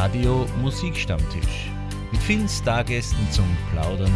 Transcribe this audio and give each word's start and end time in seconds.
Radio 0.00 0.46
Musikstammtisch. 0.62 1.68
Mit 2.10 2.22
vielen 2.22 2.48
Stargästen 2.48 3.30
zum 3.30 3.44
Plaudern, 3.70 4.10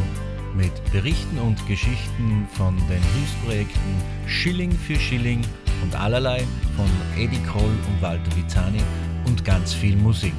mit 0.57 0.73
Berichten 0.93 1.39
und 1.39 1.59
Geschichten 1.67 2.49
von 2.55 2.75
den 2.89 3.03
Hilfsprojekten 3.03 4.03
Schilling 4.27 4.73
für 4.73 4.99
Schilling 4.99 5.43
und 5.83 5.95
allerlei 5.95 6.43
von 6.75 6.89
Eddie 7.23 7.43
Kroll 7.43 7.69
und 7.87 8.01
Walter 8.01 8.35
Vizani 8.35 8.81
und 9.27 9.45
ganz 9.45 9.75
viel 9.75 9.95
Musik. 9.95 10.33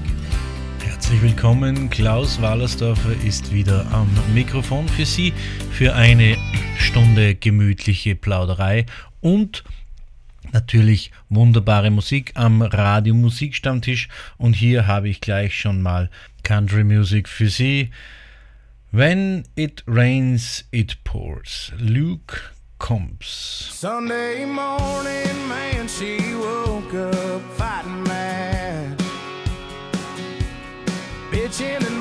Herzlich 0.83 1.21
willkommen, 1.21 1.91
Klaus 1.91 2.41
Wallersdorfer 2.41 3.13
ist 3.23 3.53
wieder 3.53 3.85
am 3.91 4.09
Mikrofon 4.33 4.89
für 4.89 5.05
Sie 5.05 5.31
für 5.69 5.93
eine 5.93 6.37
Stunde 6.79 7.35
gemütliche 7.35 8.15
Plauderei 8.15 8.87
und 9.21 9.63
natürlich 10.55 11.11
wunderbare 11.27 11.91
Musik 11.91 12.31
am 12.35 12.61
Radio 12.61 13.13
Musikstammtisch 13.13 14.07
und 14.37 14.53
hier 14.53 14.87
habe 14.87 15.09
ich 15.09 15.19
gleich 15.19 15.59
schon 15.59 15.81
mal 15.81 16.09
Country 16.43 16.85
Music 16.85 17.27
für 17.27 17.49
Sie. 17.49 17.89
When 18.91 19.43
it 19.55 19.83
rains, 19.85 20.63
it 20.71 21.03
pours. 21.03 21.73
Luke 21.77 22.39
Combs. 22.77 23.69
Sunday 23.73 24.45
morning, 24.45 25.35
man, 25.49 25.89
she 25.89 26.19
woke 26.35 26.93
up 26.93 27.41
fighting 27.57 28.03
mad. 28.03 28.97
Bitching 31.31 31.85
and 31.85 31.94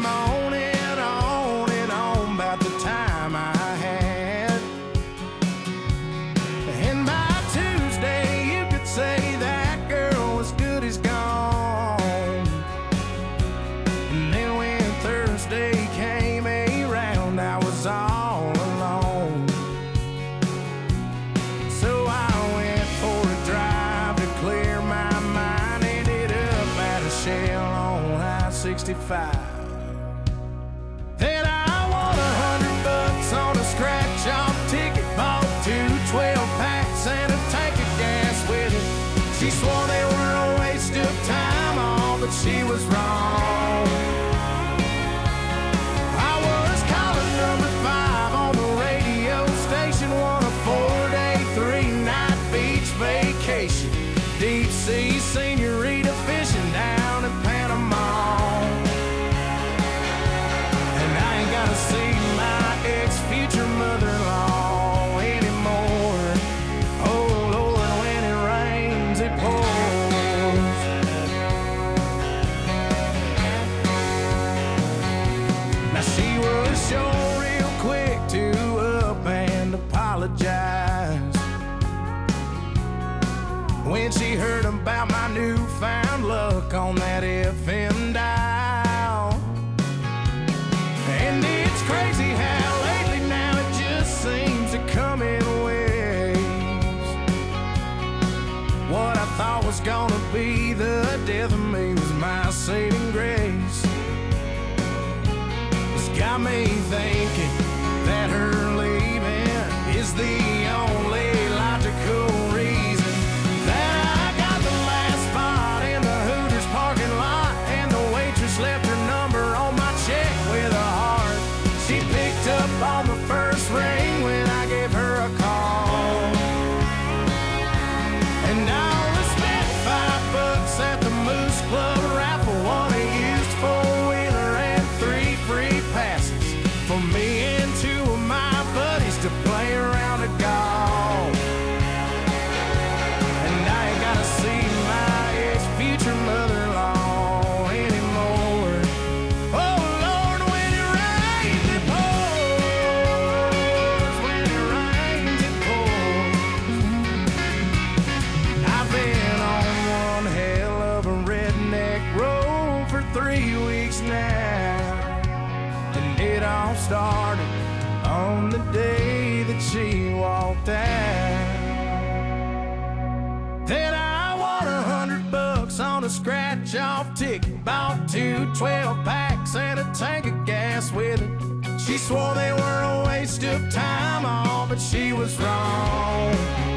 off 176.74 177.14
ticket. 177.14 177.64
Bought 177.64 178.08
two 178.08 178.46
12 178.54 179.04
packs 179.04 179.56
and 179.56 179.80
a 179.80 179.84
tank 179.94 180.26
of 180.26 180.46
gas 180.46 180.92
with 180.92 181.20
it. 181.20 181.80
She 181.80 181.98
swore 181.98 182.34
they 182.34 182.52
were 182.52 182.80
a 182.82 183.04
waste 183.06 183.44
of 183.44 183.70
time, 183.70 184.24
all, 184.24 184.66
but 184.66 184.80
she 184.80 185.12
was 185.12 185.38
wrong. 185.38 186.73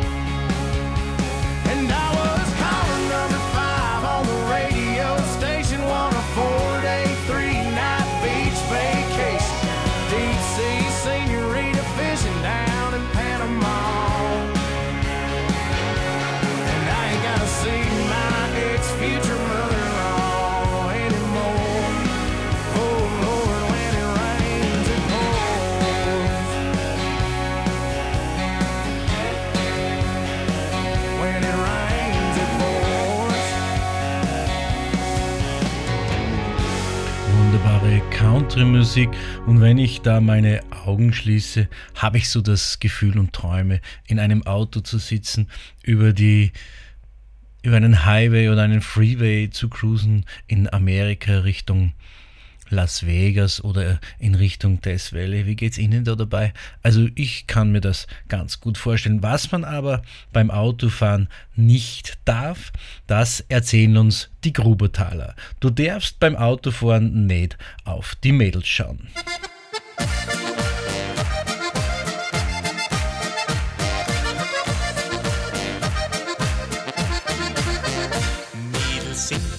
Country-Musik 38.58 39.10
und 39.46 39.62
wenn 39.62 39.78
ich 39.78 40.02
da 40.02 40.20
meine 40.20 40.62
Augen 40.72 41.14
schließe, 41.14 41.68
habe 41.94 42.18
ich 42.18 42.28
so 42.28 42.42
das 42.42 42.80
Gefühl 42.80 43.20
und 43.20 43.32
träume, 43.32 43.82
in 44.08 44.18
einem 44.18 44.48
Auto 44.48 44.80
zu 44.80 44.98
sitzen, 44.98 45.48
über 45.84 46.12
die 46.12 46.54
über 47.62 47.76
einen 47.78 48.04
Highway 48.06 48.50
oder 48.50 48.64
einen 48.64 48.82
Freeway 48.82 49.52
zu 49.52 49.70
cruisen 49.70 50.26
in 50.48 50.74
Amerika 50.74 51.40
Richtung 51.40 51.94
Las 52.70 53.06
Vegas 53.06 53.64
oder 53.64 54.00
in 54.20 54.36
Richtung 54.36 54.82
Death 54.82 55.14
Valley. 55.14 55.46
Wie 55.46 55.56
geht's 55.56 55.78
Ihnen 55.78 56.04
da 56.04 56.16
dabei? 56.16 56.54
Also 56.84 57.08
ich 57.16 57.48
kann 57.48 57.72
mir 57.72 57.82
das 57.82 58.08
ganz 58.28 58.60
gut 58.60 58.78
vorstellen. 58.78 59.24
Was 59.24 59.52
man 59.52 59.64
aber 59.64 60.02
beim 60.34 60.52
Autofahren 60.52 61.28
nicht 61.56 62.18
darf, 62.26 62.72
das 63.08 63.42
erzählen 63.50 63.98
uns 63.98 64.30
die 64.44 64.54
Grubertaler. 64.54 65.36
Du 65.60 65.70
darfst 65.70 66.20
beim 66.20 66.36
Autofahren 66.36 67.26
nicht 67.28 67.58
auf 67.84 68.16
die 68.16 68.32
Mädels 68.32 68.68
schauen. 68.68 69.08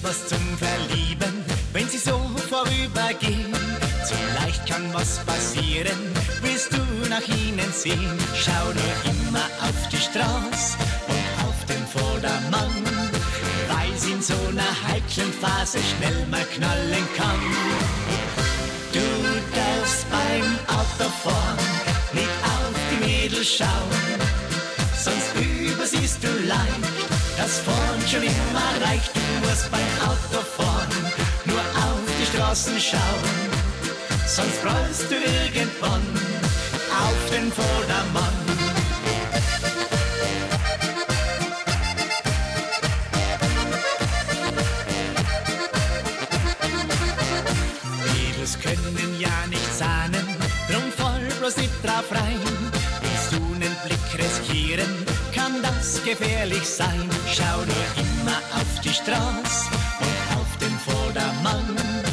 was 0.09 0.38
passieren, 5.25 5.97
willst 6.41 6.73
du 6.73 7.09
nach 7.09 7.25
ihnen 7.27 7.71
sehen. 7.71 8.17
Schau 8.35 8.65
nur 8.65 8.95
immer 9.05 9.45
auf 9.61 9.87
die 9.91 9.97
Straße 9.97 10.77
und 11.07 11.47
auf 11.47 11.55
den 11.67 11.85
Vordermann, 11.87 12.83
weil 13.69 13.97
sie 13.97 14.11
in 14.11 14.21
so 14.21 14.33
einer 14.49 14.71
heiklen 14.87 15.31
Phase 15.41 15.79
schnell 15.79 16.25
mal 16.27 16.45
knallen 16.55 17.07
kann. 17.15 17.41
Du 18.91 19.07
darfst 19.55 20.05
beim 20.09 20.47
Autofahren 20.67 21.57
nicht 22.13 22.27
auf 22.43 22.75
die 22.91 23.05
Mädels 23.05 23.47
schauen, 23.47 24.19
sonst 25.01 25.31
übersiehst 25.39 26.21
du 26.21 26.27
leicht, 26.45 27.07
das 27.37 27.59
vorn 27.59 28.01
schon 28.09 28.23
immer 28.23 28.85
reicht. 28.85 29.11
Du 29.15 29.47
musst 29.47 29.71
beim 29.71 30.09
Autofahren 30.09 30.89
nur 31.45 31.59
auf 31.59 32.01
die 32.19 32.25
Straßen 32.25 32.79
schauen 32.79 33.58
sonst 34.29 34.63
rollst 34.63 35.09
du 35.09 35.15
irgendwann 35.15 36.03
auf 37.03 37.31
den 37.31 37.51
Vordermann. 37.51 38.33
Mädels 48.05 48.59
können 48.59 49.19
ja 49.19 49.29
nicht 49.49 49.77
zahnen, 49.77 50.27
drum 50.69 50.91
voll 50.95 51.27
bloß 51.39 51.57
nicht 51.57 51.73
drauf 51.83 52.11
rein. 52.11 52.39
Willst 53.01 53.31
du 53.31 53.37
einen 53.37 53.75
Blick 53.83 54.23
riskieren, 54.23 55.05
kann 55.33 55.63
das 55.63 56.03
gefährlich 56.03 56.65
sein. 56.65 57.09
Schau 57.33 57.57
nur 57.57 57.87
immer 57.97 58.37
auf 58.59 58.81
die 58.83 58.93
Straße 58.93 59.69
und 59.99 60.37
auf 60.37 60.57
den 60.61 60.77
Vordermann 60.85 62.08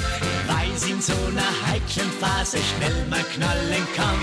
so 1.07 1.13
einer 1.13 1.53
heiklen 1.69 2.11
Phase 2.21 2.59
schnell 2.59 3.07
mal 3.09 3.23
knallen 3.35 3.87
kann. 3.95 4.21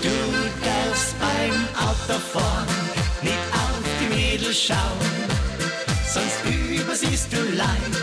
Du 0.00 0.16
darfst 0.64 1.14
beim 1.20 1.56
Autofahren 1.88 2.76
nicht 3.20 3.46
auf 3.52 3.84
die 4.00 4.14
Mädels 4.14 4.58
schauen, 4.58 5.10
sonst 6.14 6.38
übersiehst 6.48 7.30
du 7.30 7.40
leicht, 7.54 7.96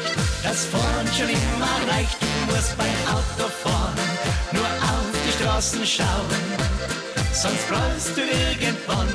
dass 0.44 0.66
vorn 0.66 1.08
schon 1.18 1.30
immer 1.30 1.76
reicht. 1.92 2.18
Du 2.22 2.54
musst 2.54 2.78
beim 2.78 3.00
Autofahren 3.18 3.98
nur 4.52 4.70
auf 4.94 5.10
die 5.26 5.34
Straßen 5.36 5.86
schauen, 5.88 6.42
sonst 7.34 7.66
rollst 7.72 8.16
du 8.16 8.22
irgendwann 8.22 9.10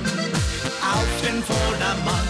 auf 0.82 1.10
den 1.22 1.40
Vordermann. 1.44 2.27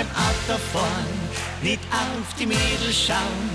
Beim 0.00 0.08
Autofahren 0.16 1.20
nicht 1.62 1.80
auf 1.92 2.34
die 2.38 2.46
Mädels 2.46 3.06
schauen, 3.06 3.50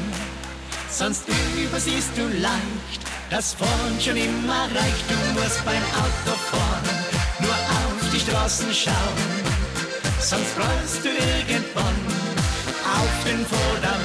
sonst 0.91 1.23
übersiehst 1.57 2.11
du 2.15 2.21
leicht, 2.39 3.01
das 3.31 3.55
vorn 3.55 3.99
schon 3.99 4.15
immer 4.15 4.63
reicht. 4.63 5.05
Du 5.09 5.39
musst 5.39 5.65
beim 5.65 5.83
Autofahren 6.03 6.83
nur 7.39 7.49
auf 7.51 8.11
die 8.13 8.19
Straßen 8.19 8.71
schauen, 8.73 8.93
sonst 10.19 10.55
rollst 10.57 11.03
du 11.03 11.09
irgendwann 11.09 11.99
auf 12.93 13.23
den 13.25 13.43
Vordermann. 13.45 14.04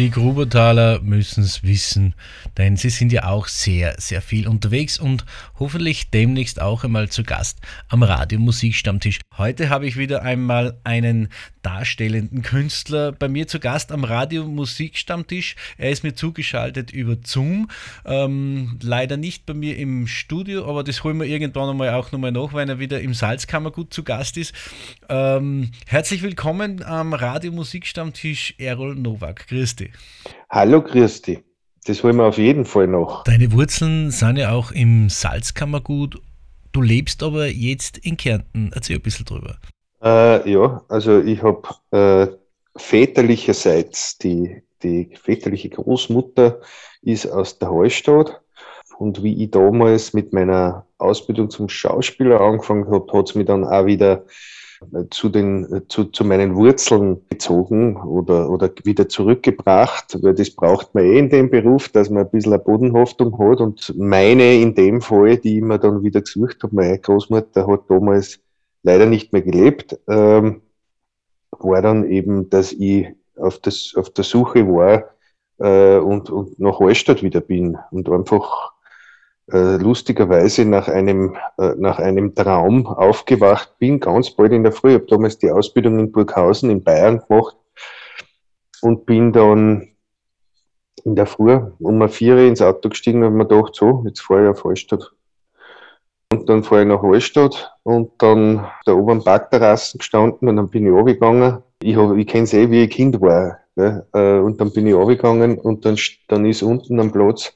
Die 0.00 0.08
Grubertaler 0.08 1.02
müssen 1.02 1.44
es 1.44 1.62
wissen, 1.62 2.14
denn 2.56 2.78
sie 2.78 2.88
sind 2.88 3.12
ja 3.12 3.24
auch 3.24 3.48
sehr, 3.48 3.96
sehr 3.98 4.22
viel 4.22 4.48
unterwegs 4.48 4.98
und 4.98 5.26
hoffentlich 5.58 6.08
demnächst 6.08 6.58
auch 6.58 6.84
einmal 6.84 7.10
zu 7.10 7.22
Gast 7.22 7.58
am 7.88 8.02
Radio 8.02 8.40
Musikstammtisch. 8.40 9.18
Heute 9.36 9.68
habe 9.68 9.86
ich 9.86 9.98
wieder 9.98 10.22
einmal 10.22 10.78
einen 10.84 11.28
darstellenden 11.62 12.42
Künstler 12.42 13.12
bei 13.12 13.28
mir 13.28 13.46
zu 13.46 13.60
Gast 13.60 13.92
am 13.92 14.04
Radio 14.04 14.44
Musikstammtisch. 14.44 15.56
Er 15.78 15.90
ist 15.90 16.04
mir 16.04 16.14
zugeschaltet 16.14 16.90
über 16.90 17.16
Zoom. 17.24 17.68
Ähm, 18.04 18.78
leider 18.82 19.16
nicht 19.16 19.46
bei 19.46 19.54
mir 19.54 19.76
im 19.76 20.06
Studio, 20.06 20.68
aber 20.68 20.84
das 20.84 21.04
holen 21.04 21.18
wir 21.18 21.26
irgendwann 21.26 21.70
einmal 21.70 21.90
auch 21.90 22.12
nochmal 22.12 22.32
nach, 22.32 22.54
wenn 22.54 22.68
er 22.68 22.78
wieder 22.78 23.00
im 23.00 23.14
Salzkammergut 23.14 23.92
zu 23.92 24.02
Gast 24.02 24.36
ist. 24.36 24.54
Ähm, 25.08 25.70
herzlich 25.86 26.22
willkommen 26.22 26.82
am 26.82 27.12
Radio 27.12 27.52
Musikstammtisch 27.52 28.54
Errol 28.58 28.94
Nowak. 28.96 29.46
Dich. 29.48 29.90
Hallo, 30.48 30.82
Christi. 30.82 31.44
Das 31.84 32.04
wollen 32.04 32.16
wir 32.16 32.24
auf 32.24 32.38
jeden 32.38 32.64
Fall 32.64 32.86
noch. 32.86 33.24
Deine 33.24 33.52
Wurzeln 33.52 34.10
sind 34.10 34.36
ja 34.36 34.50
auch 34.52 34.70
im 34.70 35.08
Salzkammergut. 35.08 36.20
Du 36.72 36.82
lebst 36.82 37.22
aber 37.22 37.48
jetzt 37.48 37.98
in 37.98 38.16
Kärnten. 38.16 38.70
Erzähl 38.72 38.96
ein 38.96 39.02
bisschen 39.02 39.24
drüber. 39.24 39.58
Äh, 40.02 40.50
ja, 40.50 40.82
also 40.88 41.20
ich 41.20 41.42
habe 41.42 41.62
äh, 41.90 42.26
väterlicherseits, 42.76 44.18
die, 44.18 44.62
die 44.82 45.10
väterliche 45.20 45.68
Großmutter 45.68 46.60
ist 47.02 47.26
aus 47.26 47.58
der 47.58 47.70
Hallstatt. 47.70 48.40
Und 48.98 49.22
wie 49.22 49.44
ich 49.44 49.50
damals 49.50 50.12
mit 50.12 50.32
meiner 50.32 50.86
Ausbildung 50.98 51.48
zum 51.48 51.68
Schauspieler 51.68 52.40
angefangen 52.40 52.90
habe, 52.90 53.10
hat 53.12 53.30
es 53.30 53.34
mich 53.34 53.46
dann 53.46 53.64
auch 53.64 53.86
wieder 53.86 54.26
zu, 55.10 55.28
den, 55.28 55.82
zu, 55.88 56.04
zu 56.04 56.24
meinen 56.24 56.56
Wurzeln 56.56 57.20
gezogen 57.28 57.96
oder, 57.96 58.50
oder 58.50 58.70
wieder 58.84 59.08
zurückgebracht, 59.08 60.18
weil 60.22 60.34
das 60.34 60.50
braucht 60.50 60.94
man 60.94 61.04
eh 61.04 61.18
in 61.18 61.28
dem 61.28 61.50
Beruf, 61.50 61.90
dass 61.90 62.08
man 62.08 62.24
ein 62.24 62.30
bisschen 62.30 62.54
eine 62.54 62.62
Bodenhaftung 62.62 63.38
hat. 63.38 63.60
Und 63.60 63.94
meine 63.96 64.54
in 64.54 64.74
dem 64.74 65.00
Fall, 65.00 65.36
die 65.36 65.58
ich 65.58 65.62
mir 65.62 65.78
dann 65.78 66.02
wieder 66.02 66.22
gesucht 66.22 66.62
habe, 66.62 66.74
meine 66.74 66.98
Großmutter 66.98 67.66
hat 67.66 67.82
damals 67.88 68.40
leider 68.82 69.06
nicht 69.06 69.32
mehr 69.32 69.42
gelebt, 69.42 69.98
ähm, 70.08 70.62
war 71.50 71.82
dann 71.82 72.08
eben, 72.10 72.48
dass 72.50 72.72
ich 72.72 73.08
auf, 73.36 73.58
das, 73.58 73.94
auf 73.96 74.10
der 74.10 74.24
Suche 74.24 74.66
war 74.66 75.10
äh, 75.58 75.98
und, 75.98 76.30
und 76.30 76.58
nach 76.58 76.80
Hallstatt 76.80 77.22
wieder 77.22 77.40
bin 77.40 77.78
und 77.90 78.08
einfach 78.08 78.72
äh, 79.52 79.76
lustigerweise 79.76 80.64
nach 80.64 80.88
einem, 80.88 81.36
äh, 81.58 81.74
nach 81.76 81.98
einem 81.98 82.34
Traum 82.34 82.86
aufgewacht 82.86 83.78
bin, 83.78 84.00
ganz 84.00 84.30
bald 84.30 84.52
in 84.52 84.62
der 84.62 84.72
Früh. 84.72 84.90
Ich 84.90 84.94
habe 84.94 85.06
damals 85.06 85.38
die 85.38 85.50
Ausbildung 85.50 85.98
in 85.98 86.12
Burghausen 86.12 86.70
in 86.70 86.84
Bayern 86.84 87.22
gemacht 87.26 87.56
und 88.82 89.06
bin 89.06 89.32
dann 89.32 89.88
in 91.04 91.16
der 91.16 91.26
Früh 91.26 91.58
um 91.78 91.96
eine 91.96 92.08
vier 92.08 92.36
ins 92.38 92.62
Auto 92.62 92.88
gestiegen 92.88 93.24
und 93.24 93.34
mir 93.34 93.46
gedacht, 93.46 93.74
so, 93.74 94.04
jetzt 94.06 94.20
fahre 94.20 94.44
ich 94.44 94.48
auf 94.50 94.64
Hallstatt. 94.64 95.12
Und 96.32 96.48
dann 96.48 96.62
fahre 96.62 96.82
ich 96.82 96.88
nach 96.88 97.02
Hallstatt 97.02 97.74
und 97.82 98.12
dann 98.18 98.64
da 98.84 98.92
oben 98.92 99.10
am 99.10 99.24
Parkterrassen 99.24 99.98
gestanden 99.98 100.48
und 100.48 100.56
dann 100.56 100.70
bin 100.70 100.86
ich 100.86 100.92
runtergegangen. 100.92 101.58
Ich, 101.82 101.96
hab, 101.96 102.16
ich 102.16 102.26
kenne 102.26 102.44
es 102.44 102.54
eh, 102.54 102.70
wie 102.70 102.84
ich 102.84 102.90
Kind 102.90 103.20
war. 103.20 103.58
Ne? 103.74 104.06
Äh, 104.12 104.38
und 104.38 104.60
dann 104.60 104.72
bin 104.72 104.86
ich 104.86 104.94
runtergegangen 104.94 105.58
und 105.58 105.84
dann, 105.84 105.96
dann 106.28 106.44
ist 106.46 106.62
unten 106.62 107.00
am 107.00 107.10
Platz 107.10 107.52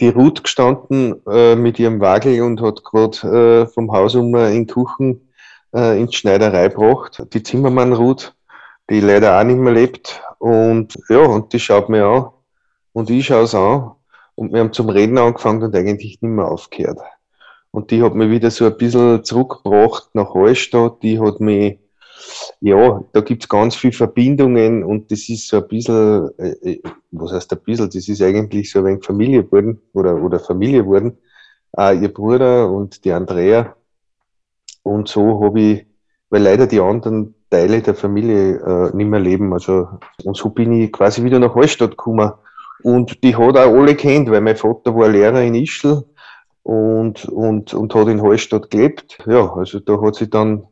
die 0.00 0.08
Ruth 0.08 0.42
gestanden 0.42 1.20
äh, 1.26 1.56
mit 1.56 1.78
ihrem 1.78 2.00
Wagel 2.00 2.42
und 2.42 2.60
hat 2.60 2.84
gerade 2.84 3.66
äh, 3.66 3.66
vom 3.66 3.92
Haus 3.92 4.14
um 4.14 4.34
in 4.34 4.66
Kuchen 4.66 5.28
äh, 5.74 6.00
in 6.00 6.06
die 6.08 6.16
Schneiderei 6.16 6.68
gebracht. 6.68 7.22
Die 7.32 7.42
Zimmermann 7.42 7.92
Ruth, 7.92 8.34
die 8.90 9.00
leider 9.00 9.38
auch 9.38 9.44
nicht 9.44 9.58
mehr 9.58 9.72
lebt. 9.72 10.22
Und 10.38 10.96
ja, 11.08 11.20
und 11.20 11.52
die 11.52 11.60
schaut 11.60 11.88
mir 11.88 12.04
an 12.04 12.30
und 12.92 13.10
ich 13.10 13.26
schaue 13.26 13.42
es 13.42 13.54
an 13.54 13.92
und 14.36 14.52
wir 14.52 14.60
haben 14.60 14.72
zum 14.72 14.88
Reden 14.88 15.18
angefangen 15.18 15.62
und 15.62 15.74
eigentlich 15.74 16.20
nicht 16.20 16.22
mehr 16.22 16.48
aufgehört. 16.48 16.98
Und 17.70 17.90
die 17.90 18.02
hat 18.02 18.14
mich 18.14 18.30
wieder 18.30 18.50
so 18.50 18.66
ein 18.66 18.76
bisschen 18.76 19.24
zurückgebracht 19.24 20.14
nach 20.14 20.34
Hallstatt. 20.34 21.02
Die 21.02 21.20
hat 21.20 21.40
mich 21.40 21.78
ja, 22.60 23.02
da 23.12 23.20
gibt 23.20 23.44
es 23.44 23.48
ganz 23.48 23.76
viele 23.76 23.92
Verbindungen 23.92 24.84
und 24.84 25.10
das 25.10 25.28
ist 25.28 25.48
so 25.48 25.58
ein 25.58 25.68
bisschen, 25.68 26.30
äh, 26.38 26.72
äh, 26.72 26.82
was 27.10 27.32
heißt 27.32 27.52
ein 27.52 27.60
bisschen, 27.64 27.86
das 27.86 28.08
ist 28.08 28.22
eigentlich 28.22 28.70
so 28.70 28.80
ein 28.80 28.86
wenig 28.86 29.04
Familie 29.04 29.44
geworden 29.44 29.80
oder, 29.92 30.22
oder 30.22 30.38
Familie 30.38 30.82
geworden. 30.82 31.18
Äh, 31.76 31.98
ihr 31.98 32.12
Bruder 32.12 32.70
und 32.70 33.04
die 33.04 33.12
Andrea. 33.12 33.74
Und 34.82 35.08
so 35.08 35.42
habe 35.42 35.60
ich, 35.60 35.86
weil 36.30 36.42
leider 36.42 36.66
die 36.66 36.80
anderen 36.80 37.34
Teile 37.50 37.80
der 37.82 37.94
Familie 37.94 38.56
äh, 38.56 38.96
nicht 38.96 39.08
mehr 39.08 39.20
leben. 39.20 39.52
Also, 39.52 39.88
und 40.24 40.36
so 40.36 40.50
bin 40.50 40.72
ich 40.72 40.92
quasi 40.92 41.22
wieder 41.22 41.38
nach 41.38 41.54
Hallstatt 41.54 41.90
gekommen. 41.90 42.32
Und 42.82 43.22
die 43.24 43.36
hat 43.36 43.56
auch 43.56 43.74
alle 43.74 43.94
kennt, 43.96 44.30
weil 44.30 44.40
mein 44.40 44.56
Vater 44.56 44.94
war 44.94 45.08
Lehrer 45.08 45.42
in 45.42 45.54
Ischl 45.54 46.04
und, 46.68 47.24
und, 47.24 47.72
und 47.72 47.94
hat 47.94 48.08
in 48.08 48.20
Hallstatt 48.20 48.70
gelebt. 48.70 49.18
Ja, 49.26 49.54
also 49.54 49.80
da 49.80 49.98
hat 50.02 50.16
sich 50.16 50.28
dann 50.28 50.66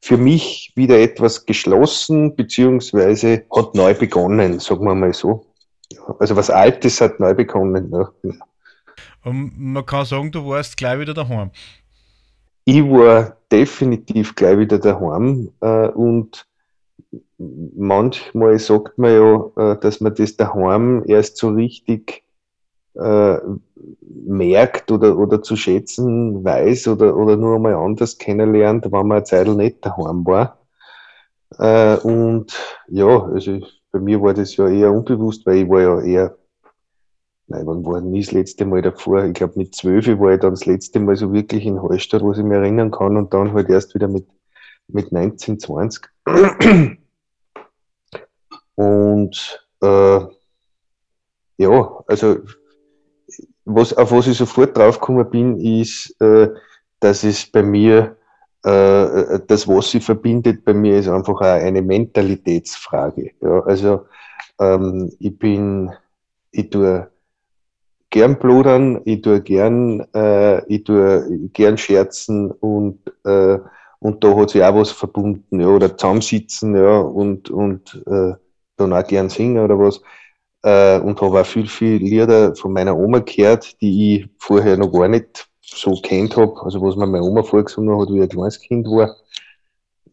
für 0.00 0.16
mich 0.16 0.72
wieder 0.74 0.98
etwas 0.98 1.46
geschlossen, 1.46 2.34
beziehungsweise 2.34 3.44
hat 3.54 3.76
neu 3.76 3.94
begonnen, 3.94 4.58
sagen 4.58 4.84
wir 4.84 4.96
mal 4.96 5.14
so. 5.14 5.46
Also 6.18 6.34
was 6.34 6.50
Altes 6.50 7.00
hat 7.00 7.20
neu 7.20 7.32
begonnen. 7.32 7.92
Ja. 7.92 8.10
Und 9.22 9.52
man 9.56 9.86
kann 9.86 10.04
sagen, 10.04 10.32
du 10.32 10.44
warst 10.48 10.76
gleich 10.76 10.98
wieder 10.98 11.14
daheim. 11.14 11.52
Ich 12.64 12.82
war 12.82 13.36
definitiv 13.52 14.34
gleich 14.34 14.58
wieder 14.58 14.80
daheim 14.80 15.52
äh, 15.60 15.86
und 15.90 16.44
manchmal 17.38 18.58
sagt 18.58 18.98
man 18.98 19.12
ja, 19.12 19.72
äh, 19.72 19.78
dass 19.78 20.00
man 20.00 20.12
das 20.12 20.36
daheim 20.36 21.04
erst 21.06 21.36
so 21.36 21.50
richtig 21.50 22.24
äh, 22.98 23.38
merkt 24.26 24.90
oder, 24.90 25.16
oder 25.18 25.42
zu 25.42 25.56
schätzen 25.56 26.44
weiß 26.44 26.88
oder, 26.88 27.16
oder 27.16 27.36
nur 27.36 27.56
einmal 27.56 27.74
anders 27.74 28.18
kennenlernt, 28.18 28.84
wenn 28.84 28.90
man 29.06 29.12
eine 29.12 29.24
Zeit 29.24 29.48
nicht 29.48 29.84
daheim 29.84 30.24
war. 30.26 30.58
Äh, 31.58 31.96
und 31.98 32.52
ja, 32.88 33.24
also 33.24 33.60
bei 33.92 34.00
mir 34.00 34.20
war 34.20 34.34
das 34.34 34.56
ja 34.56 34.68
eher 34.68 34.92
unbewusst, 34.92 35.46
weil 35.46 35.56
ich 35.62 35.68
war 35.68 35.80
ja 35.80 36.00
eher, 36.00 36.36
nein, 37.46 37.66
wann 37.66 37.84
war 37.84 38.00
nie 38.00 38.20
das 38.20 38.32
letzte 38.32 38.64
Mal 38.66 38.82
davor? 38.82 39.24
Ich 39.24 39.34
glaube 39.34 39.54
mit 39.56 39.74
zwölf 39.74 40.06
war 40.18 40.34
ich 40.34 40.40
dann 40.40 40.50
das 40.50 40.66
letzte 40.66 41.00
Mal 41.00 41.16
so 41.16 41.32
wirklich 41.32 41.64
in 41.64 41.80
Hallstatt, 41.82 42.22
was 42.22 42.38
ich 42.38 42.44
mich 42.44 42.56
erinnern 42.56 42.90
kann 42.90 43.16
und 43.16 43.32
dann 43.32 43.52
halt 43.52 43.68
erst 43.70 43.94
wieder 43.94 44.08
mit, 44.08 44.26
mit 44.88 45.12
19, 45.12 45.60
20. 45.60 46.04
Und 48.74 49.66
äh, 49.82 50.20
ja, 51.58 52.04
also 52.06 52.36
was, 53.66 53.92
auf 53.92 54.12
was 54.12 54.28
ich 54.28 54.38
sofort 54.38 54.76
draufgekommen 54.76 55.28
bin, 55.28 55.60
ist, 55.60 56.18
äh, 56.20 56.48
dass 57.00 57.24
es 57.24 57.44
bei 57.44 57.62
mir, 57.62 58.16
äh, 58.64 59.40
das, 59.46 59.68
was 59.68 59.90
sie 59.90 60.00
verbindet, 60.00 60.64
bei 60.64 60.72
mir 60.72 60.98
ist 60.98 61.08
einfach 61.08 61.34
auch 61.34 61.40
eine 61.40 61.82
Mentalitätsfrage. 61.82 63.32
Ja, 63.42 63.60
also 63.64 64.06
ähm, 64.58 65.12
ich 65.18 65.38
bin, 65.38 65.92
ich 66.52 66.70
tue 66.70 67.10
gern 68.10 68.38
pludern, 68.38 69.02
ich 69.04 69.20
tue 69.20 69.42
gern, 69.42 70.06
äh, 70.14 70.64
ich 70.72 70.84
tue 70.84 71.48
gern 71.52 71.76
scherzen 71.76 72.50
und 72.52 73.00
äh, 73.24 73.58
und 73.98 74.22
da 74.22 74.36
hat 74.36 74.50
sich 74.50 74.62
auch 74.62 74.74
was 74.74 74.90
verbunden, 74.90 75.58
ja, 75.60 75.66
oder 75.66 75.96
zusammensitzen, 75.96 76.76
ja, 76.76 76.98
und, 76.98 77.50
und 77.50 78.02
äh, 78.06 78.34
dann 78.76 78.92
auch 78.92 79.06
gern 79.06 79.30
singen 79.30 79.64
oder 79.64 79.78
was 79.78 80.00
äh, 80.66 80.98
und 80.98 81.20
habe 81.20 81.40
auch 81.40 81.46
viel, 81.46 81.68
viel 81.68 81.98
Lieder 81.98 82.54
von 82.56 82.72
meiner 82.72 82.98
Oma 82.98 83.20
gehört, 83.20 83.80
die 83.80 84.16
ich 84.16 84.28
vorher 84.38 84.76
noch 84.76 84.92
gar 84.92 85.06
nicht 85.06 85.48
so 85.62 85.92
kennt 86.02 86.36
habe, 86.36 86.60
also 86.62 86.82
was 86.82 86.96
mir 86.96 87.06
meine 87.06 87.24
Oma 87.24 87.44
vorgesungen 87.44 87.98
hat, 88.00 88.08
wie 88.08 88.16
ich 88.16 88.22
ein 88.24 88.28
kleines 88.28 88.60
Kind 88.60 88.86
war. 88.88 89.14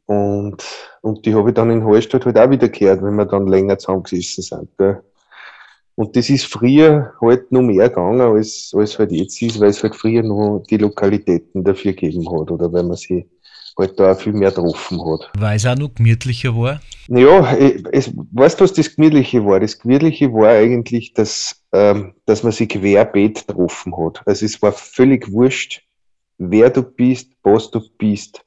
Und, 0.06 0.64
und 1.02 1.26
die 1.26 1.34
habe 1.34 1.50
ich 1.50 1.56
dann 1.56 1.72
in 1.72 1.84
Hallstatt 1.84 2.26
halt 2.26 2.38
auch 2.38 2.50
wieder 2.52 2.70
gehört, 2.70 3.02
wenn 3.02 3.16
wir 3.16 3.26
dann 3.26 3.48
länger 3.48 3.80
zusammengesessen 3.80 4.44
sind. 4.44 4.78
Gell. 4.78 5.02
Und 5.96 6.16
das 6.16 6.30
ist 6.30 6.46
früher 6.46 7.14
halt 7.20 7.52
noch 7.52 7.62
mehr 7.62 7.90
gegangen, 7.90 8.22
als, 8.22 8.74
als 8.76 9.00
halt 9.00 9.12
jetzt 9.12 9.42
ist, 9.42 9.60
weil 9.60 9.70
es 9.70 9.82
halt 9.82 9.96
früher 9.96 10.22
noch 10.22 10.64
die 10.70 10.78
Lokalitäten 10.78 11.64
dafür 11.64 11.94
gegeben 11.94 12.30
hat 12.30 12.52
oder 12.52 12.72
weil 12.72 12.84
man 12.84 12.98
sie 12.98 13.28
halt 13.78 14.00
da 14.00 14.12
auch 14.12 14.20
viel 14.20 14.34
mehr 14.34 14.50
getroffen 14.50 15.00
hat. 15.06 15.32
Weil 15.38 15.58
es 15.58 15.66
auch 15.66 15.76
noch 15.76 15.94
gemütlicher 15.94 16.56
war? 16.56 16.82
Ja, 17.08 17.56
es, 17.56 18.12
weißt 18.32 18.60
du, 18.60 18.64
was 18.64 18.74
das 18.74 18.96
Gemütliche 18.96 19.46
war? 19.46 19.60
Das 19.60 19.80
Gemütliche 19.80 20.32
war 20.34 20.50
eigentlich, 20.50 21.14
dass, 21.14 21.62
ähm, 21.74 22.14
dass 22.26 22.44
man 22.44 22.52
sich 22.52 22.70
querbeet 22.70 23.48
getroffen 23.48 23.96
hat. 23.98 24.22
Also 24.26 24.46
es 24.46 24.62
war 24.62 24.72
völlig 24.72 25.32
wurscht, 25.32 25.82
wer 26.38 26.70
du 26.70 26.82
bist, 26.82 27.32
was 27.44 27.70
du 27.72 27.82
bist, 27.98 28.44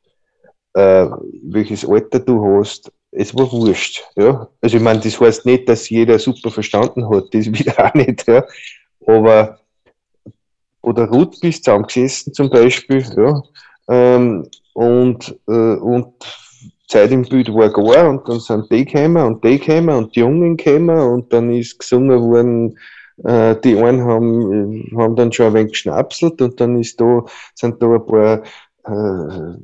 äh, 0.75 1.07
welches 1.43 1.87
Alter 1.87 2.21
du 2.21 2.59
hast. 2.59 2.91
Es 3.11 3.35
war 3.35 3.51
wurscht. 3.51 4.03
Ja? 4.17 4.49
Also 4.61 4.77
ich 4.77 4.83
meine, 4.83 5.01
das 5.01 5.21
heißt 5.21 5.47
nicht, 5.47 5.69
dass 5.69 5.89
jeder 5.89 6.19
super 6.19 6.51
verstanden 6.51 7.09
hat, 7.09 7.33
das 7.33 7.47
wieder 7.53 7.85
auch 7.85 7.95
nicht. 7.95 8.27
Ja? 8.27 8.45
Aber 9.07 9.59
oder 10.87 11.09
Ruth 11.09 11.41
bist 11.41 11.65
zusammengesessen 11.65 12.33
zum 12.33 12.49
Beispiel, 12.49 13.05
ja, 13.17 13.43
ähm, 13.89 14.49
und, 14.77 15.35
äh, 15.49 15.77
und 15.77 16.13
Zeit 16.87 17.11
im 17.11 17.23
Bild 17.23 17.53
war 17.53 17.71
gar 17.71 18.11
und 18.11 18.29
dann 18.29 18.41
sind 18.41 18.71
die 18.71 18.85
gekommen 18.85 19.25
und 19.25 19.43
die 19.43 19.59
gekommen 19.59 19.97
und 19.97 20.15
die 20.15 20.21
Jungen 20.21 20.57
gekommen 20.59 20.99
und 20.99 21.33
dann 21.33 21.51
ist 21.51 21.79
gesungen 21.79 22.21
worden, 22.21 22.79
äh, 23.25 23.57
die 23.65 23.79
einen 23.79 24.05
haben, 24.05 24.91
haben 24.95 25.17
dann 25.17 25.33
schon 25.33 25.47
ein 25.47 25.55
wenig 25.55 25.73
geschnapselt 25.73 26.43
und 26.43 26.61
dann 26.61 26.79
ist 26.79 27.01
da, 27.01 27.25
sind 27.55 27.83
da 27.83 27.95
ein 27.95 28.05
paar, 28.05 28.43
äh, 28.85 29.63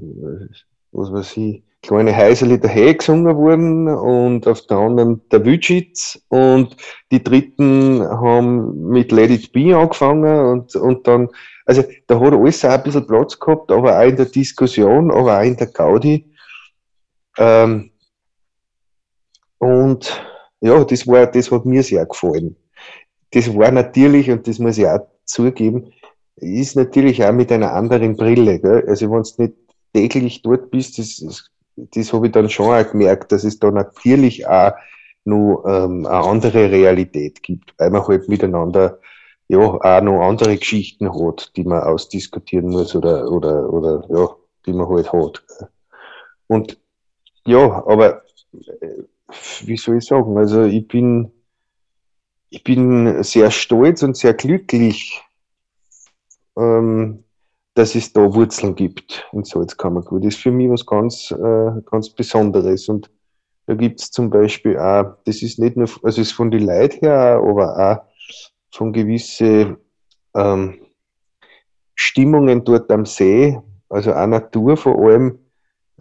was 0.93 1.13
weiß 1.13 1.37
ich, 1.37 1.63
kleine 1.83 2.17
Häuserli 2.17 2.61
daher 2.61 2.95
gesungen 2.95 3.37
worden 3.37 3.89
und 3.89 4.47
auf 4.47 4.67
der 4.67 4.79
anderen 4.79 5.21
der 5.31 5.45
Wütschitz 5.45 6.25
und 6.29 6.77
die 7.11 7.23
dritten 7.23 8.01
haben 8.03 8.89
mit 8.89 9.11
Let 9.11 9.31
It 9.31 9.53
Be 9.53 9.77
angefangen 9.77 10.47
und, 10.47 10.77
und 10.77 11.07
dann, 11.09 11.29
also 11.67 11.83
da 12.07 12.21
hat 12.21 12.33
alles 12.33 12.65
auch 12.65 12.71
ein 12.71 12.83
bisschen 12.85 13.07
Platz 13.07 13.39
gehabt, 13.39 13.73
aber 13.73 13.99
auch 13.99 14.05
in 14.05 14.17
der 14.17 14.27
Diskussion, 14.27 15.11
aber 15.11 15.39
auch 15.39 15.45
in 15.45 15.57
der 15.57 15.67
Gaudi. 15.67 16.33
Ähm, 17.37 17.91
und 19.59 20.23
ja, 20.61 20.85
das 20.85 21.07
war, 21.09 21.27
das 21.27 21.51
hat 21.51 21.67
mir 21.67 21.83
sehr 21.83 22.07
gefallen. 22.07 22.57
Das 23.33 23.53
war 23.57 23.73
natürlich, 23.73 24.31
und 24.31 24.47
das 24.47 24.61
muss 24.61 24.79
ich 24.79 24.87
auch 24.87 25.01
zugeben, 25.25 25.93
ist 26.37 26.77
natürlich 26.77 27.25
auch 27.25 27.33
mit 27.33 27.51
einer 27.51 27.73
anderen 27.73 28.17
Brille. 28.17 28.61
Gell? 28.61 28.85
Also 28.87 29.11
wenn 29.11 29.23
du 29.23 29.43
nicht 29.43 29.55
täglich 29.93 30.43
dort 30.43 30.71
bist, 30.71 30.99
das, 30.99 31.17
das 31.17 31.51
das 31.77 32.13
habe 32.13 32.27
ich 32.27 32.33
dann 32.33 32.51
schon 32.51 32.75
auch 32.75 32.91
gemerkt, 32.91 33.33
dass 33.33 33.45
es 33.45 33.59
da 33.59 33.71
natürlich 33.71 34.47
auch 34.47 34.73
noch 35.25 35.65
ähm, 35.67 36.07
eine 36.07 36.25
andere 36.25 36.71
Realität 36.71 37.43
gibt, 37.43 37.75
weil 37.79 37.91
man 37.91 38.07
halt 38.07 38.29
miteinander 38.29 38.99
ja 39.49 39.59
auch 39.59 40.03
noch 40.03 40.23
andere 40.23 40.57
Geschichten 40.57 41.13
hat, 41.13 41.53
die 41.57 41.65
man 41.65 41.83
ausdiskutieren 41.83 42.71
muss 42.71 42.95
oder, 42.95 43.31
oder, 43.31 43.73
oder 43.73 44.05
ja, 44.09 44.29
die 44.67 44.73
man 44.73 44.89
halt 44.89 45.13
hat. 45.13 45.45
Und 46.47 46.79
ja, 47.47 47.85
aber 47.87 48.23
äh, 48.81 49.05
wie 49.65 49.77
soll 49.77 49.99
ich 49.99 50.05
sagen, 50.05 50.37
also 50.39 50.65
ich 50.65 50.87
bin, 50.89 51.33
ich 52.51 52.65
bin 52.65 53.23
sehr 53.23 53.51
stolz 53.51 54.03
und 54.03 54.17
sehr 54.17 54.35
glücklich, 54.35 55.23
ähm, 56.57 57.25
dass 57.75 57.95
es 57.95 58.13
da 58.13 58.35
Wurzeln 58.35 58.75
gibt 58.75 59.27
in 59.33 59.45
Salzkammergut. 59.45 60.25
Das 60.25 60.35
ist 60.35 60.43
für 60.43 60.51
mich 60.51 60.71
was 60.71 60.85
ganz, 60.85 61.31
äh, 61.31 61.71
ganz 61.91 62.11
Besonderes. 62.11 62.89
Und 62.89 63.11
da 63.67 63.75
gibt 63.75 64.01
es 64.01 64.11
zum 64.11 64.29
Beispiel 64.29 64.79
auch, 64.79 65.17
das 65.25 65.43
ist 65.43 65.59
nicht 65.59 65.77
nur, 65.77 65.89
also 66.03 66.21
ist 66.21 66.33
von 66.33 66.51
den 66.51 66.67
Leuten 66.67 67.07
her, 67.07 67.41
aber 67.43 67.79
auch 67.79 68.77
von 68.77 68.93
gewissen 68.93 69.77
ähm, 70.35 70.81
Stimmungen 71.95 72.65
dort 72.65 72.91
am 72.91 73.07
See, 73.07 73.59
also 73.89 74.13
auch 74.13 74.27
Natur 74.27 74.77
vor 74.77 74.99
allem. 74.99 75.39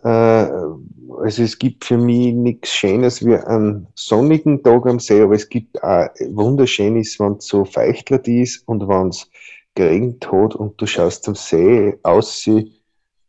Äh, 0.03 0.07
also 0.07 1.43
es 1.43 1.59
gibt 1.59 1.85
für 1.85 1.97
mich 1.97 2.33
nichts 2.33 2.69
Schönes 2.69 3.23
wie 3.25 3.35
einen 3.35 3.87
sonnigen 3.95 4.63
Tag 4.63 4.87
am 4.87 4.99
See, 4.99 5.21
aber 5.21 5.35
es 5.35 5.47
gibt 5.47 5.81
auch 5.83 6.07
wunderschönes, 6.29 7.19
wenn 7.19 7.33
es 7.33 7.47
so 7.47 7.65
feuchtler 7.65 8.25
ist 8.25 8.67
und 8.67 8.87
wenn 8.87 9.09
es 9.09 9.29
geregnet 9.75 10.31
hat 10.31 10.55
und 10.55 10.79
du 10.79 10.85
schaust 10.85 11.23
zum 11.23 11.35
See 11.35 11.97
aus 12.03 12.47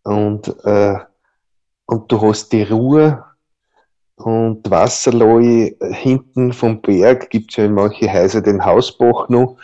und, 0.04 0.64
äh, 0.64 0.96
und 1.86 2.10
du 2.10 2.20
hast 2.20 2.52
die 2.52 2.62
Ruhe 2.62 3.24
und 4.16 4.70
Wasserloi 4.70 5.76
hinten 5.80 6.52
vom 6.52 6.80
Berg 6.80 7.30
gibt 7.30 7.50
es 7.50 7.56
ja 7.56 7.64
in 7.64 7.74
manchen 7.74 8.12
Häusern 8.12 8.44
den 8.44 8.64
Hausbach 8.64 9.28
noch. 9.28 9.56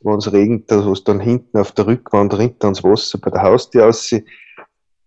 Wenn 0.00 0.18
es 0.18 0.32
regnet, 0.32 0.70
da 0.70 0.84
hast 0.84 1.04
du 1.04 1.12
dann 1.12 1.20
hinten 1.20 1.58
auf 1.58 1.72
der 1.72 1.86
Rückwand 1.86 2.36
rinnt 2.36 2.62
das 2.62 2.84
Wasser 2.84 3.18
bei 3.18 3.30
der 3.30 3.42
Haustür 3.42 3.86
aus. 3.86 4.14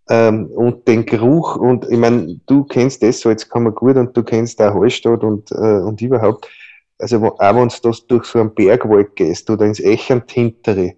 Ähm, 0.09 0.47
und 0.47 0.88
den 0.88 1.05
Geruch, 1.05 1.55
und 1.55 1.85
ich 1.89 1.97
meine, 1.97 2.39
du 2.47 2.63
kennst 2.63 3.03
das 3.03 3.19
so, 3.19 3.29
jetzt 3.29 3.49
kann 3.49 3.63
man 3.63 3.75
gut 3.75 3.95
und 3.95 4.17
du 4.17 4.23
kennst 4.23 4.59
auch 4.61 4.73
Hallstatt 4.73 5.23
und, 5.23 5.51
äh, 5.51 5.81
und 5.81 6.01
überhaupt. 6.01 6.49
Also 6.97 7.23
auch 7.23 7.55
wenn 7.55 7.69
du 7.69 7.91
durch 8.07 8.25
so 8.25 8.39
einen 8.39 8.53
Bergwald 8.53 9.15
gehst 9.15 9.49
oder 9.49 9.65
ins 9.65 9.79
Echern 9.79 10.23
hintere, 10.27 10.95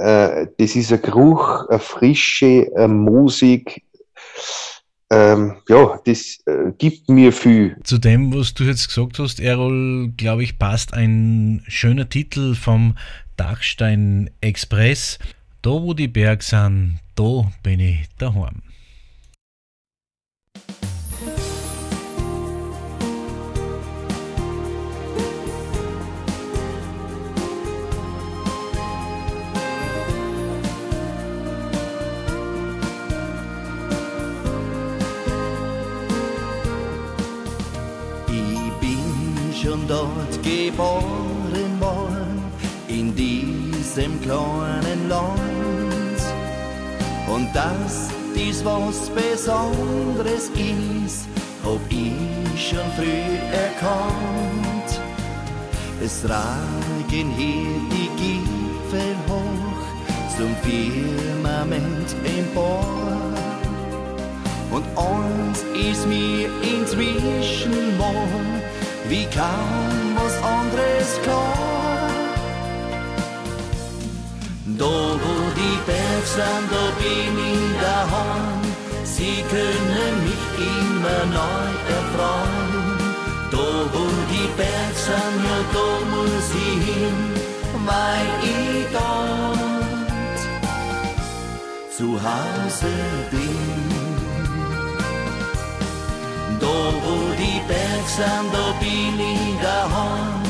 das 0.00 0.76
ist 0.76 0.92
ein 0.92 1.02
Geruch, 1.02 1.68
eine 1.68 1.78
Frische, 1.78 2.70
eine 2.74 2.88
Musik, 2.88 3.82
ähm, 5.12 5.56
ja, 5.68 5.98
das 6.04 6.38
äh, 6.46 6.70
gibt 6.78 7.08
mir 7.08 7.32
viel. 7.32 7.76
Zu 7.82 7.98
dem, 7.98 8.32
was 8.32 8.54
du 8.54 8.62
jetzt 8.62 8.86
gesagt 8.86 9.18
hast, 9.18 9.40
Errol, 9.40 10.12
glaube 10.16 10.44
ich, 10.44 10.56
passt 10.56 10.94
ein 10.94 11.64
schöner 11.66 12.08
Titel 12.08 12.54
vom 12.54 12.96
Dachstein 13.36 14.30
Express. 14.40 15.18
Da, 15.62 15.70
wo 15.70 15.94
die 15.94 16.06
Berge 16.08 16.44
sind, 16.44 17.00
da 17.16 17.50
bin 17.64 17.80
ich 17.80 18.08
daheim. 18.18 18.62
Geboren 40.70 41.80
worden, 41.80 42.42
in 42.88 43.14
diesem 43.14 44.20
kleinen 44.22 45.08
Land. 45.08 46.20
Und 47.28 47.48
dass 47.54 48.08
dies 48.34 48.64
was 48.64 49.10
Besonderes 49.10 50.50
ist, 50.54 51.26
hab 51.64 51.80
ich 51.90 52.68
schon 52.68 52.90
früh 52.96 53.36
erkannt. 53.52 54.90
Es 56.02 56.22
tragen 56.22 57.30
hier 57.36 57.80
die 57.94 58.10
Gipfel 58.20 59.14
hoch 59.28 59.80
zum 60.36 60.54
Firmament 60.62 62.14
empor. 62.24 62.84
Und 64.70 64.84
eins 64.96 65.64
ist 65.74 66.06
mir 66.06 66.48
inzwischen 66.62 67.98
wohl, 67.98 68.59
wie 69.10 69.26
kaum 69.26 70.16
was 70.16 70.36
anderes 70.56 71.10
klar. 71.24 72.10
Da 74.80 74.96
wo 75.22 75.34
die 75.60 75.78
Berge 75.88 76.28
sind, 76.36 76.66
da 76.74 76.84
bin 77.00 77.34
ich 77.52 77.66
daheim, 77.86 78.62
sie 79.14 79.38
können 79.54 80.14
mich 80.28 80.46
immer 80.74 81.20
neu 81.38 81.70
erfreuen. 81.98 82.72
Da 83.54 83.68
wo 83.92 84.04
die 84.32 84.48
Berge 84.60 85.00
sind, 85.06 85.38
ja 85.48 85.58
da 85.76 85.88
muss 86.12 86.48
ich 86.68 86.80
hin, 86.90 87.18
weil 87.88 88.28
ich 88.54 88.86
dort 88.92 90.40
zu 91.96 92.06
Hause 92.28 92.92
bin. 93.32 93.99
Da 96.60 96.66
wo 96.66 97.16
die 97.42 97.60
Berge 97.66 98.10
sind, 98.16 98.48
da 98.52 98.66
bin 98.80 99.18
ich 99.18 99.60
daheim 99.62 100.42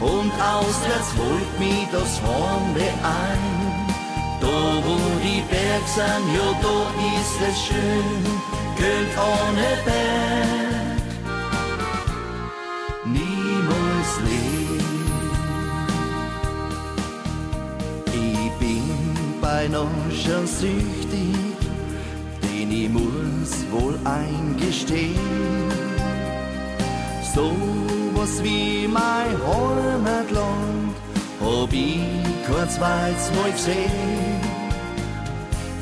und 0.00 0.32
auswärts 0.40 1.10
holt 1.18 1.52
mich 1.58 1.86
das 1.92 2.20
Hornbe 2.22 2.88
ein. 3.02 3.42
Da 4.40 4.56
wo 4.86 4.96
die 5.22 5.42
Berge 5.50 5.90
sind, 5.96 6.26
ja 6.36 6.48
da 6.64 6.78
ist 7.16 7.38
es 7.48 7.56
schön, 7.66 8.24
Geld 8.76 9.12
ohne 9.18 9.70
Berg, 9.84 11.02
niemals 13.04 14.12
leer. 14.26 14.88
Ich 18.12 18.52
bin 18.58 19.40
beinahe 19.40 20.10
schon 20.24 20.46
süchtig 20.46 21.47
muss 23.48 23.82
wohl 23.82 23.98
eingestehen, 24.04 25.16
so 27.34 27.52
was 28.14 28.42
wie 28.42 28.86
mein 28.88 29.36
Heimatland 29.46 30.94
hab 31.40 31.72
ich 31.72 32.00
kein 32.46 32.68
zweites 32.68 33.30
Mal 33.36 33.52
gesehen. 33.52 34.40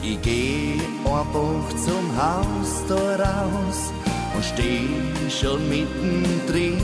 Ich 0.03 0.21
geh 0.23 0.81
einfach 1.05 1.69
zum 1.85 2.05
Haus 2.17 2.85
da 2.89 3.17
raus 3.17 3.93
und 4.35 4.45
steh 4.45 4.89
schon 5.29 5.69
mittendrin. 5.69 6.79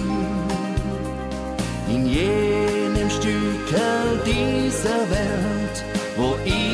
In 1.88 2.06
jenem 2.06 3.10
Stückel 3.10 4.20
dieser 4.24 5.00
Welt, 5.10 5.84
wo 6.16 6.34
ich 6.44 6.71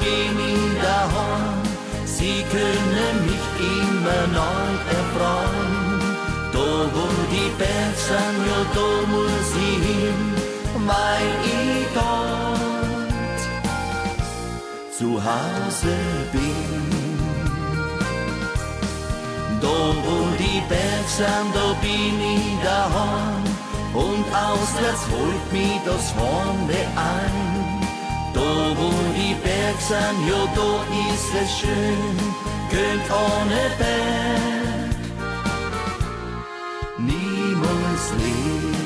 bin 0.00 0.34
ich 0.54 0.82
daheim. 0.82 1.62
Sie 2.04 2.44
können 2.50 3.16
mich 3.26 3.46
immer 3.58 4.22
neu 4.38 4.68
erfreuen. 4.98 5.72
Da 6.52 6.68
wo 6.94 7.06
die 7.30 7.50
Berge 7.58 8.00
sind, 8.08 8.38
ja 8.48 8.60
da 8.74 8.90
muss 9.14 9.50
ich 9.68 9.80
hin, 9.86 10.20
weil 10.86 11.30
ich 11.44 11.86
dort 11.94 13.40
zu 14.98 15.08
Hause 15.22 15.96
bin. 16.32 16.88
Da 19.60 19.78
wo 20.04 20.16
die 20.38 20.60
Berge 20.68 21.10
sind, 21.18 21.50
da 21.54 21.66
bin 21.80 22.16
ich 22.36 22.48
daheim 22.64 23.44
und 23.94 24.24
auswärts 24.34 25.04
holt 25.10 25.46
mich 25.52 25.80
das 25.84 26.14
Hornbe 26.14 26.80
ein. 26.96 27.59
Da 28.40 28.46
wo 28.78 28.90
die 29.14 29.34
Berge 29.44 29.82
sind, 29.90 30.18
ja 30.30 30.42
da 30.56 30.70
ist 31.12 31.32
es 31.42 31.50
schön, 31.58 32.16
könnt 32.70 33.08
ohne 33.10 33.62
Berg 33.78 34.90
niemals 36.98 38.04
leben. 38.22 38.76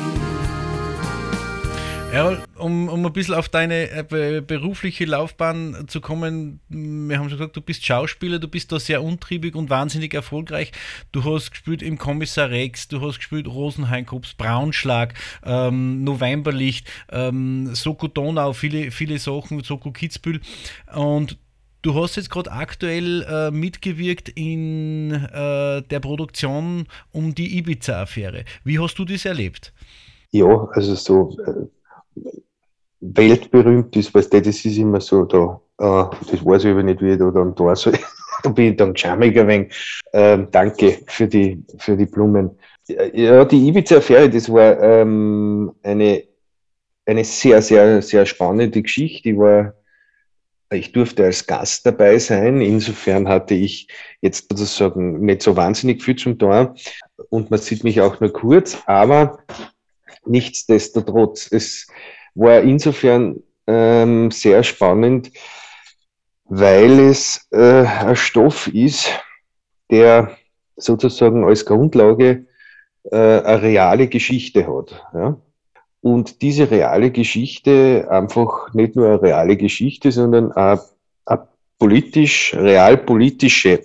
Errol, 2.12 2.36
um, 2.64 2.88
um 2.88 3.04
ein 3.04 3.12
bisschen 3.12 3.34
auf 3.34 3.50
deine 3.50 3.90
äh, 3.90 4.40
berufliche 4.40 5.04
Laufbahn 5.04 5.84
zu 5.86 6.00
kommen, 6.00 6.60
wir 6.70 7.18
haben 7.18 7.28
schon 7.28 7.38
gesagt, 7.38 7.56
du 7.56 7.60
bist 7.60 7.84
Schauspieler, 7.84 8.38
du 8.38 8.48
bist 8.48 8.72
da 8.72 8.80
sehr 8.80 9.02
untriebig 9.02 9.54
und 9.54 9.68
wahnsinnig 9.68 10.14
erfolgreich. 10.14 10.72
Du 11.12 11.24
hast 11.24 11.50
gespielt 11.50 11.82
im 11.82 11.98
Kommissar 11.98 12.48
Rex, 12.48 12.88
du 12.88 13.02
hast 13.02 13.18
gespielt 13.18 13.48
Rosenheimkops, 13.48 14.34
Braunschlag, 14.34 15.12
ähm, 15.44 16.04
Novemberlicht, 16.04 16.88
ähm, 17.12 17.74
Soko 17.74 18.08
Donau, 18.08 18.54
viele, 18.54 18.90
viele 18.90 19.18
Sachen, 19.18 19.62
Soko 19.62 19.92
Kitzbühel 19.92 20.40
und 20.94 21.38
Du 21.82 21.94
hast 21.94 22.16
jetzt 22.16 22.30
gerade 22.30 22.50
aktuell 22.50 23.26
äh, 23.28 23.50
mitgewirkt 23.50 24.30
in 24.30 25.10
äh, 25.12 25.82
der 25.82 26.00
Produktion 26.00 26.86
um 27.12 27.34
die 27.34 27.58
Ibiza-Affäre. 27.58 28.46
Wie 28.64 28.78
hast 28.78 28.94
du 28.94 29.04
das 29.04 29.26
erlebt? 29.26 29.74
Ja, 30.30 30.66
also 30.72 30.94
so 30.94 31.36
äh, 31.44 31.66
weltberühmt 33.12 33.94
ist, 33.96 34.14
weißt 34.14 34.32
du, 34.32 34.40
das 34.40 34.64
ist 34.64 34.78
immer 34.78 35.00
so, 35.00 35.24
da, 35.24 35.60
äh, 35.78 36.16
das 36.30 36.44
weiß 36.44 36.64
ich 36.64 36.70
aber 36.70 36.82
nicht, 36.82 37.02
wie 37.02 37.12
ich 37.12 37.18
da 37.18 37.30
dann 37.30 37.54
da 37.54 37.76
soll. 37.76 37.98
da 38.42 38.50
bin 38.50 38.72
ich 38.72 38.76
dann 38.76 38.94
ein 38.94 39.20
wenig. 39.20 39.74
Ähm, 40.12 40.48
danke 40.50 41.00
für 41.06 41.26
die, 41.26 41.62
für 41.78 41.96
die 41.96 42.06
Blumen. 42.06 42.58
Ja, 42.86 43.44
die 43.44 43.68
Ibiza-Affäre, 43.68 44.28
das 44.28 44.50
war 44.52 44.80
ähm, 44.82 45.72
eine, 45.82 46.24
eine 47.06 47.24
sehr, 47.24 47.62
sehr, 47.62 48.02
sehr 48.02 48.26
spannende 48.26 48.82
Geschichte. 48.82 49.30
Ich 49.30 49.38
war, 49.38 49.74
ich 50.70 50.92
durfte 50.92 51.24
als 51.24 51.46
Gast 51.46 51.86
dabei 51.86 52.18
sein. 52.18 52.60
Insofern 52.60 53.28
hatte 53.28 53.54
ich 53.54 53.88
jetzt 54.20 54.48
sozusagen 54.50 55.24
nicht 55.24 55.42
so 55.42 55.56
wahnsinnig 55.56 56.02
viel 56.02 56.16
zum 56.16 56.38
Tor 56.38 56.74
und 57.30 57.50
man 57.50 57.60
sieht 57.60 57.84
mich 57.84 58.00
auch 58.00 58.20
nur 58.20 58.32
kurz, 58.32 58.78
aber 58.86 59.38
nichtsdestotrotz, 60.26 61.50
es 61.50 61.86
war 62.34 62.60
insofern 62.60 63.42
ähm, 63.66 64.30
sehr 64.30 64.62
spannend, 64.62 65.30
weil 66.44 66.98
es 67.00 67.48
äh, 67.50 67.84
ein 67.84 68.16
Stoff 68.16 68.68
ist, 68.68 69.10
der 69.90 70.36
sozusagen 70.76 71.44
als 71.44 71.64
Grundlage 71.64 72.46
äh, 73.04 73.16
eine 73.16 73.62
reale 73.62 74.08
Geschichte 74.08 74.66
hat. 74.66 75.02
Ja? 75.14 75.40
Und 76.00 76.42
diese 76.42 76.70
reale 76.70 77.10
Geschichte 77.10 78.06
einfach 78.10 78.74
nicht 78.74 78.94
nur 78.96 79.06
eine 79.06 79.22
reale 79.22 79.56
Geschichte, 79.56 80.12
sondern 80.12 80.52
eine, 80.52 80.80
eine 81.24 81.48
politisch, 81.78 82.54
realpolitische 82.54 83.84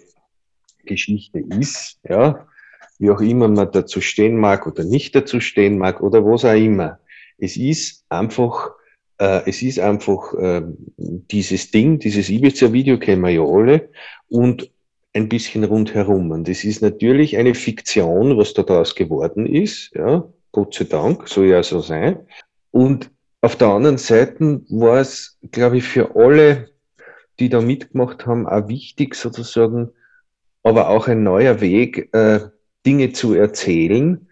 Geschichte 0.85 1.39
ist, 1.39 1.99
ja, 2.03 2.45
wie 2.97 3.11
auch 3.11 3.21
immer 3.21 3.47
man 3.47 3.71
dazu 3.71 4.01
stehen 4.01 4.35
mag 4.35 4.67
oder 4.67 4.83
nicht 4.83 5.15
dazu 5.15 5.39
stehen 5.39 5.77
mag 5.77 6.01
oder 6.01 6.25
was 6.25 6.43
auch 6.43 6.53
immer. 6.53 6.99
Es 7.39 7.57
ist 7.57 8.05
einfach, 8.09 8.71
äh, 9.19 9.41
es 9.45 9.61
ist 9.61 9.79
einfach 9.79 10.33
äh, 10.33 10.61
dieses 10.97 11.71
Ding, 11.71 11.99
dieses 11.99 12.29
Ibiza-Video 12.29 12.97
kennen 12.99 13.21
wir 13.21 13.29
ja 13.29 13.43
alle 13.43 13.89
und 14.29 14.71
ein 15.13 15.29
bisschen 15.29 15.63
rundherum. 15.63 16.31
Und 16.31 16.47
es 16.49 16.63
ist 16.63 16.81
natürlich 16.81 17.37
eine 17.37 17.55
Fiktion, 17.55 18.37
was 18.37 18.53
da 18.53 18.63
daraus 18.63 18.95
geworden 18.95 19.45
ist, 19.45 19.91
ja, 19.95 20.27
Gott 20.51 20.73
sei 20.73 20.85
Dank, 20.85 21.27
soll 21.27 21.47
ja 21.47 21.63
so 21.63 21.81
sein. 21.81 22.19
Und 22.71 23.11
auf 23.41 23.55
der 23.55 23.69
anderen 23.69 23.97
Seite 23.97 24.61
war 24.69 24.99
es, 24.99 25.37
glaube 25.51 25.77
ich, 25.77 25.83
für 25.85 26.15
alle, 26.15 26.69
die 27.39 27.49
da 27.49 27.61
mitgemacht 27.61 28.25
haben, 28.25 28.47
auch 28.47 28.67
wichtig 28.67 29.15
sozusagen, 29.15 29.89
aber 30.63 30.89
auch 30.89 31.07
ein 31.07 31.23
neuer 31.23 31.61
Weg, 31.61 32.13
äh, 32.13 32.41
Dinge 32.85 33.11
zu 33.13 33.33
erzählen, 33.33 34.27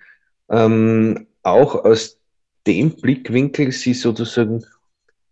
ähm, 0.49 1.27
auch 1.43 1.85
aus 1.85 2.16
dem 2.67 2.91
Blickwinkel, 2.91 3.71
sie 3.71 3.93
sozusagen, 3.93 4.63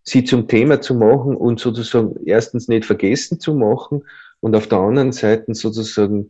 sie 0.04 0.24
zum 0.24 0.48
Thema 0.48 0.82
zu 0.82 0.96
machen 0.96 1.36
und 1.36 1.60
sozusagen 1.60 2.16
erstens 2.26 2.68
nicht 2.68 2.86
vergessen 2.86 3.40
zu 3.40 3.54
machen 3.54 4.04
und 4.40 4.56
auf 4.56 4.68
der 4.68 4.80
anderen 4.80 5.12
Seite 5.12 5.54
sozusagen 5.54 6.30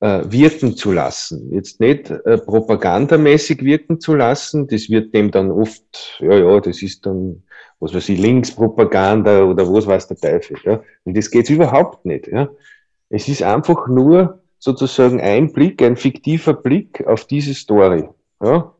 äh, 0.00 0.24
wirken 0.26 0.76
zu 0.76 0.92
lassen. 0.92 1.52
Jetzt 1.52 1.78
nicht 1.78 2.10
äh, 2.10 2.38
propagandamäßig 2.38 3.62
wirken 3.62 4.00
zu 4.00 4.14
lassen, 4.14 4.66
das 4.66 4.90
wird 4.90 5.14
dem 5.14 5.30
dann 5.30 5.50
oft, 5.50 6.18
ja, 6.18 6.34
ja, 6.34 6.60
das 6.60 6.82
ist 6.82 7.06
dann, 7.06 7.44
was 7.78 7.94
weiß 7.94 8.08
ich, 8.08 8.18
Linkspropaganda 8.18 9.44
oder 9.44 9.72
was 9.72 9.86
weiß 9.86 10.08
der 10.08 10.16
Teufel. 10.16 10.56
Ja. 10.64 10.82
Und 11.04 11.16
das 11.16 11.30
geht's 11.30 11.50
überhaupt 11.50 12.04
nicht. 12.04 12.26
Ja. 12.26 12.50
Es 13.10 13.28
ist 13.28 13.42
einfach 13.42 13.86
nur 13.86 14.40
sozusagen 14.58 15.20
ein 15.20 15.52
Blick, 15.52 15.82
ein 15.82 15.96
fiktiver 15.96 16.54
Blick 16.54 17.06
auf 17.06 17.26
diese 17.26 17.54
Story. 17.54 18.08
Ja. 18.42 18.74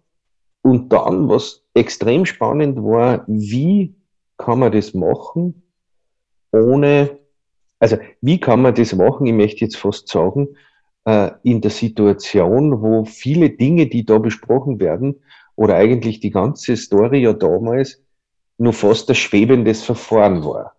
Und 0.62 0.92
dann, 0.92 1.28
was 1.28 1.62
extrem 1.74 2.24
spannend 2.24 2.78
war, 2.78 3.24
wie 3.26 3.94
kann 4.38 4.60
man 4.60 4.72
das 4.72 4.94
machen, 4.94 5.62
ohne, 6.52 7.18
also 7.78 7.96
wie 8.20 8.38
kann 8.38 8.62
man 8.62 8.74
das 8.74 8.94
machen, 8.94 9.26
ich 9.26 9.32
möchte 9.32 9.64
jetzt 9.64 9.76
fast 9.76 10.08
sagen, 10.08 10.48
äh, 11.04 11.30
in 11.42 11.60
der 11.60 11.70
Situation, 11.70 12.80
wo 12.80 13.04
viele 13.04 13.50
Dinge, 13.50 13.86
die 13.86 14.04
da 14.04 14.18
besprochen 14.18 14.78
werden, 14.80 15.20
oder 15.56 15.76
eigentlich 15.76 16.20
die 16.20 16.30
ganze 16.30 16.76
Story 16.76 17.22
ja 17.22 17.32
damals 17.32 18.02
nur 18.58 18.72
fast 18.72 19.08
ein 19.10 19.14
schwebendes 19.14 19.82
Verfahren 19.82 20.44
war. 20.44 20.74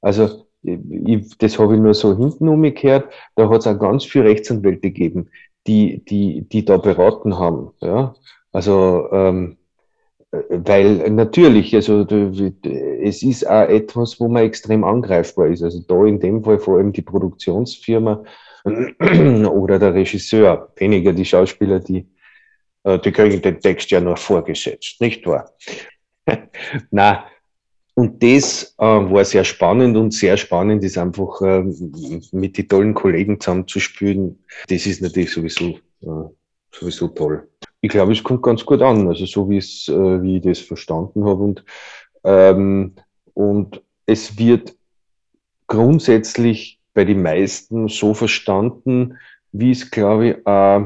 Also 0.00 0.44
ich, 0.62 1.38
das 1.38 1.58
habe 1.58 1.74
ich 1.74 1.80
nur 1.80 1.94
so 1.94 2.16
hinten 2.16 2.48
umgekehrt, 2.48 3.12
da 3.36 3.48
hat 3.48 3.60
es 3.60 3.66
auch 3.66 3.78
ganz 3.78 4.04
viele 4.04 4.24
Rechtsanwälte 4.24 4.90
gegeben, 4.90 5.30
die, 5.66 6.04
die, 6.04 6.42
die 6.42 6.64
da 6.64 6.76
beraten 6.76 7.38
haben. 7.38 7.70
Ja? 7.80 8.14
Also 8.58 9.08
ähm, 9.12 9.56
weil 10.30 11.10
natürlich, 11.10 11.76
also 11.76 12.02
es 12.02 13.22
ist 13.22 13.46
auch 13.46 13.68
etwas, 13.68 14.18
wo 14.18 14.26
man 14.26 14.42
extrem 14.42 14.82
angreifbar 14.82 15.46
ist. 15.46 15.62
Also 15.62 15.80
da 15.86 16.04
in 16.04 16.18
dem 16.18 16.42
Fall 16.42 16.58
vor 16.58 16.78
allem 16.78 16.92
die 16.92 17.02
Produktionsfirma 17.02 18.24
oder 18.64 19.78
der 19.78 19.94
Regisseur, 19.94 20.72
weniger 20.74 21.12
die 21.12 21.24
Schauspieler, 21.24 21.78
die, 21.78 22.08
äh, 22.82 22.98
die 22.98 23.12
kriegen 23.12 23.40
den 23.40 23.60
Text 23.60 23.92
ja 23.92 24.00
noch 24.00 24.18
vorgesetzt, 24.18 25.00
nicht 25.00 25.24
wahr? 25.24 25.52
Na, 26.90 27.24
und 27.94 28.20
das 28.20 28.74
äh, 28.78 28.84
war 28.84 29.24
sehr 29.24 29.44
spannend 29.44 29.96
und 29.96 30.12
sehr 30.12 30.36
spannend 30.36 30.82
ist 30.82 30.98
einfach 30.98 31.40
äh, 31.42 31.62
mit 32.32 32.58
den 32.58 32.68
tollen 32.68 32.94
Kollegen 32.94 33.38
zusammenzuspielen. 33.38 34.44
Das 34.68 34.84
ist 34.84 35.00
natürlich 35.00 35.32
sowieso, 35.32 35.78
äh, 36.02 36.28
sowieso 36.72 37.06
toll. 37.06 37.48
Ich 37.80 37.90
glaube, 37.90 38.12
es 38.12 38.22
kommt 38.22 38.42
ganz 38.42 38.64
gut 38.64 38.82
an, 38.82 39.06
also 39.08 39.24
so 39.26 39.48
wie 39.48 39.58
es, 39.58 39.88
äh, 39.88 40.22
wie 40.22 40.38
ich 40.38 40.42
das 40.42 40.58
verstanden 40.58 41.24
habe 41.24 41.42
und, 41.42 41.64
ähm, 42.24 42.94
und 43.34 43.82
es 44.06 44.36
wird 44.36 44.74
grundsätzlich 45.66 46.80
bei 46.94 47.04
den 47.04 47.22
meisten 47.22 47.88
so 47.88 48.14
verstanden, 48.14 49.18
wie 49.52 49.70
es, 49.70 49.90
glaube 49.90 50.28
ich, 50.28 50.46
äh, 50.46 50.78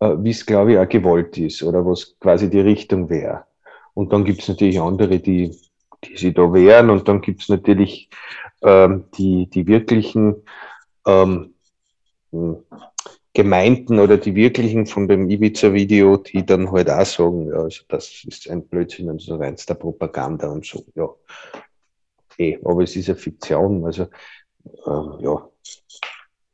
äh, 0.00 0.16
wie 0.22 0.30
es, 0.30 0.44
glaube 0.44 0.72
ich, 0.72 0.78
auch 0.78 0.88
gewollt 0.88 1.38
ist 1.38 1.62
oder 1.62 1.86
was 1.86 2.18
quasi 2.18 2.50
die 2.50 2.60
Richtung 2.60 3.08
wäre. 3.08 3.44
Und 3.94 4.12
dann 4.12 4.24
gibt 4.24 4.42
es 4.42 4.48
natürlich 4.48 4.80
andere, 4.80 5.18
die, 5.18 5.56
die 6.04 6.16
sich 6.16 6.34
da 6.34 6.52
wehren 6.52 6.90
und 6.90 7.08
dann 7.08 7.20
gibt 7.20 7.42
es 7.42 7.48
natürlich 7.48 8.10
ähm, 8.62 9.04
die, 9.16 9.48
die 9.48 9.66
wirklichen 9.66 10.36
ähm, 11.06 11.54
Gemeinden 13.32 14.00
oder 14.00 14.16
die 14.16 14.34
wirklichen 14.34 14.86
von 14.86 15.06
dem 15.06 15.30
Ibiza-Video, 15.30 16.16
die 16.16 16.44
dann 16.44 16.72
halt 16.72 16.90
auch 16.90 17.06
sagen, 17.06 17.48
ja, 17.48 17.58
also 17.58 17.82
das 17.88 18.24
ist 18.26 18.50
ein 18.50 18.66
Blödsinn 18.66 19.08
und 19.08 19.20
so 19.20 19.36
reinster 19.36 19.74
Propaganda 19.74 20.48
und 20.48 20.66
so, 20.66 20.84
ja. 20.96 21.08
Eh, 22.38 22.58
aber 22.64 22.82
es 22.82 22.96
ist 22.96 23.08
eine 23.08 23.18
Fiktion, 23.18 23.84
also 23.84 24.06
ähm, 24.86 25.18
ja, 25.20 25.48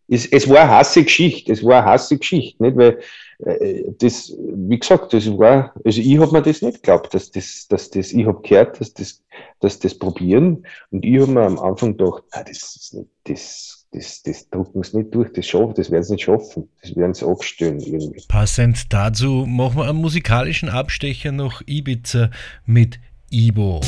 es, 0.08 0.26
es 0.26 0.48
war 0.48 0.60
eine 0.60 0.70
hasse 0.70 1.02
Geschichte, 1.04 1.52
es 1.52 1.64
war 1.64 1.82
eine 1.82 1.92
hasse 1.92 2.18
Geschichte, 2.18 2.62
nicht? 2.62 2.76
Weil 2.76 3.00
äh, 3.38 3.84
das, 3.98 4.32
wie 4.38 4.78
gesagt, 4.78 5.12
das 5.12 5.26
war, 5.36 5.74
also 5.84 6.00
ich 6.00 6.18
habe 6.18 6.32
mir 6.32 6.42
das 6.42 6.62
nicht 6.62 6.82
geglaubt, 6.82 7.12
dass 7.14 7.30
das, 7.30 7.66
dass 7.68 7.90
das, 7.90 8.12
ich 8.12 8.26
habe 8.26 8.40
gehört, 8.42 8.80
dass 8.80 8.92
das, 8.94 9.22
dass 9.60 9.78
das 9.78 9.98
probieren 9.98 10.66
und 10.90 11.04
ich 11.04 11.20
habe 11.20 11.32
mir 11.32 11.42
am 11.42 11.58
Anfang 11.58 11.96
gedacht, 11.96 12.24
na, 12.32 12.42
das 12.42 12.76
ist 12.76 12.94
nicht, 12.94 13.10
das, 13.24 13.75
das, 13.92 14.22
das 14.22 14.48
drucken 14.50 14.82
sie 14.82 14.98
nicht 14.98 15.14
durch, 15.14 15.32
das 15.32 15.46
schaffen, 15.46 15.74
das 15.74 15.90
werden 15.90 16.02
sie 16.02 16.12
nicht 16.12 16.24
schaffen, 16.24 16.68
das 16.82 16.96
werden 16.96 17.14
sie 17.14 17.26
abstellen 17.26 17.80
irgendwie. 17.80 18.22
Passend 18.28 18.92
dazu 18.92 19.46
machen 19.46 19.76
wir 19.76 19.88
einen 19.88 19.98
musikalischen 19.98 20.68
Abstecher 20.68 21.32
nach 21.32 21.62
Ibiza 21.66 22.30
mit 22.64 22.98
Ibo. 23.30 23.80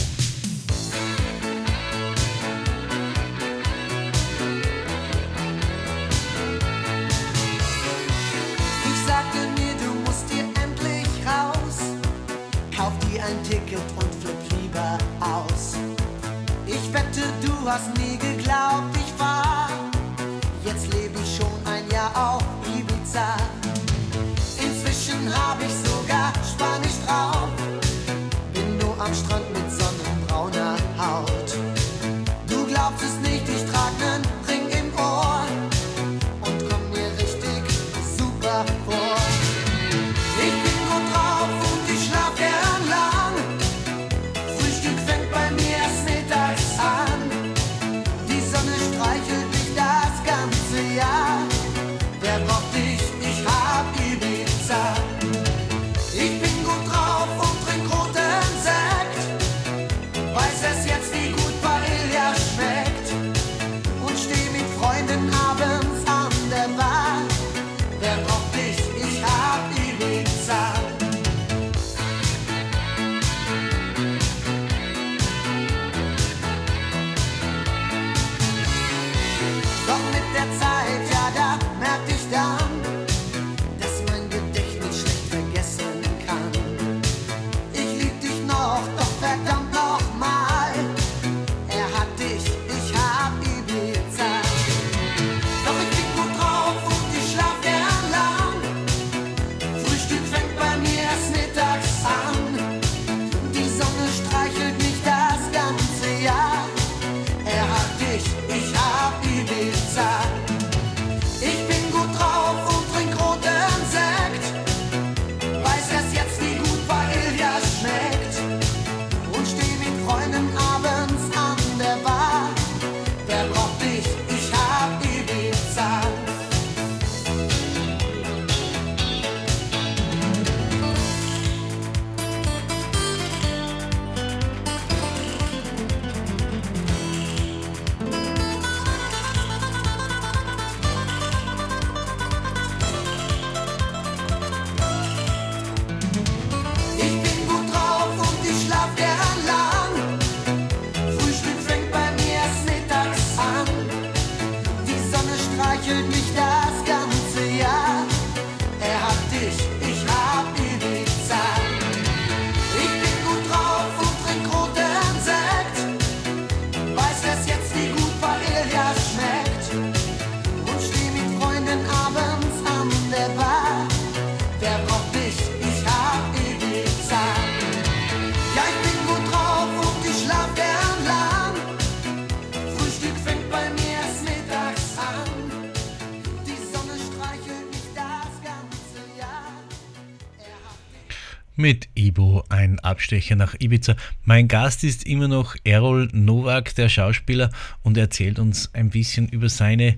Abstecher 192.99 193.37
nach 193.37 193.55
Ibiza. 193.61 193.95
Mein 194.25 194.49
Gast 194.49 194.83
ist 194.83 195.07
immer 195.07 195.29
noch 195.29 195.55
Errol 195.63 196.09
Nowak, 196.11 196.75
der 196.75 196.89
Schauspieler, 196.89 197.51
und 197.85 197.97
erzählt 197.97 198.41
uns 198.41 198.75
ein 198.75 198.91
bisschen 198.91 199.29
über 199.29 199.49
seine 199.49 199.97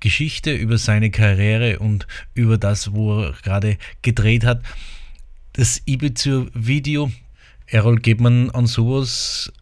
Geschichte, 0.00 0.52
über 0.52 0.76
seine 0.76 1.12
Karriere 1.12 1.78
und 1.78 2.08
über 2.34 2.58
das, 2.58 2.92
wo 2.92 3.22
er 3.22 3.32
gerade 3.44 3.78
gedreht 4.02 4.44
hat. 4.44 4.60
Das 5.52 5.82
Ibiza-Video, 5.86 7.12
Errol, 7.66 8.00
geht 8.00 8.20
man 8.20 8.50
an 8.50 8.66
sowas 8.66 9.52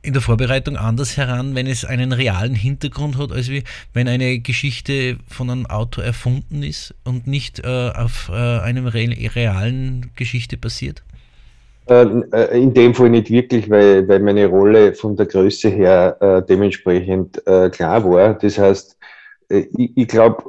in 0.00 0.14
der 0.14 0.22
Vorbereitung 0.22 0.78
anders 0.78 1.18
heran, 1.18 1.54
wenn 1.54 1.66
es 1.66 1.84
einen 1.84 2.12
realen 2.12 2.54
Hintergrund 2.54 3.18
hat, 3.18 3.30
als 3.30 3.50
wie 3.50 3.62
wenn 3.92 4.08
eine 4.08 4.38
Geschichte 4.38 5.18
von 5.28 5.50
einem 5.50 5.66
Autor 5.66 6.02
erfunden 6.02 6.62
ist 6.62 6.94
und 7.04 7.26
nicht 7.26 7.58
äh, 7.58 7.90
auf 7.90 8.30
äh, 8.30 8.60
einem 8.60 8.86
re 8.86 9.10
realen 9.34 10.12
Geschichte 10.16 10.56
basiert? 10.56 11.02
Äh, 11.88 12.02
äh, 12.32 12.60
in 12.60 12.74
dem 12.74 12.94
Fall 12.94 13.10
nicht 13.10 13.30
wirklich, 13.30 13.70
weil, 13.70 14.08
weil 14.08 14.18
meine 14.20 14.46
Rolle 14.46 14.94
von 14.94 15.16
der 15.16 15.26
Größe 15.26 15.68
her 15.68 16.16
äh, 16.20 16.42
dementsprechend 16.42 17.46
äh, 17.46 17.70
klar 17.70 18.04
war. 18.04 18.34
Das 18.34 18.58
heißt, 18.58 18.98
ich, 19.48 19.96
ich 19.96 20.08
glaube, 20.08 20.42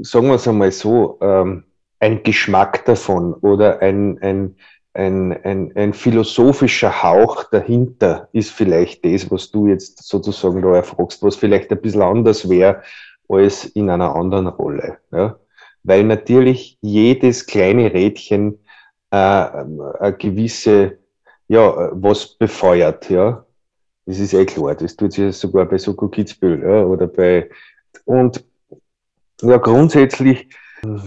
sagen 0.00 0.28
wir 0.28 0.36
es 0.36 0.48
einmal 0.48 0.72
so, 0.72 1.18
ähm, 1.20 1.64
ein 2.00 2.22
Geschmack 2.22 2.84
davon 2.86 3.34
oder 3.34 3.80
ein, 3.82 4.18
ein, 4.22 4.56
ein, 4.94 5.32
ein, 5.44 5.72
ein 5.76 5.92
philosophischer 5.92 7.02
Hauch 7.02 7.44
dahinter 7.50 8.28
ist 8.32 8.50
vielleicht 8.50 9.04
das, 9.04 9.30
was 9.30 9.50
du 9.50 9.68
jetzt 9.68 10.02
sozusagen 10.02 10.62
da 10.62 10.76
erfragst, 10.76 11.22
was 11.22 11.36
vielleicht 11.36 11.70
ein 11.70 11.80
bisschen 11.80 12.02
anders 12.02 12.48
wäre 12.48 12.82
als 13.28 13.66
in 13.66 13.90
einer 13.90 14.16
anderen 14.16 14.46
Rolle. 14.46 14.98
Ja? 15.12 15.38
Weil 15.84 16.04
natürlich 16.04 16.78
jedes 16.80 17.46
kleine 17.46 17.92
Rädchen 17.92 18.58
äh, 19.12 19.16
eine 19.16 20.16
gewisse, 20.18 20.98
ja, 21.48 21.90
was 21.92 22.26
befeuert, 22.26 23.08
ja. 23.10 23.44
Das 24.06 24.18
ist 24.18 24.34
eh 24.34 24.44
klar. 24.44 24.74
Das 24.74 24.96
tut 24.96 25.12
sich 25.12 25.36
sogar 25.36 25.66
bei 25.66 25.78
Soko 25.78 26.08
Kitzbühel, 26.08 26.62
ja, 26.62 26.84
oder 26.84 27.06
bei, 27.06 27.48
und, 28.04 28.44
ja, 29.42 29.58
grundsätzlich, 29.58 30.48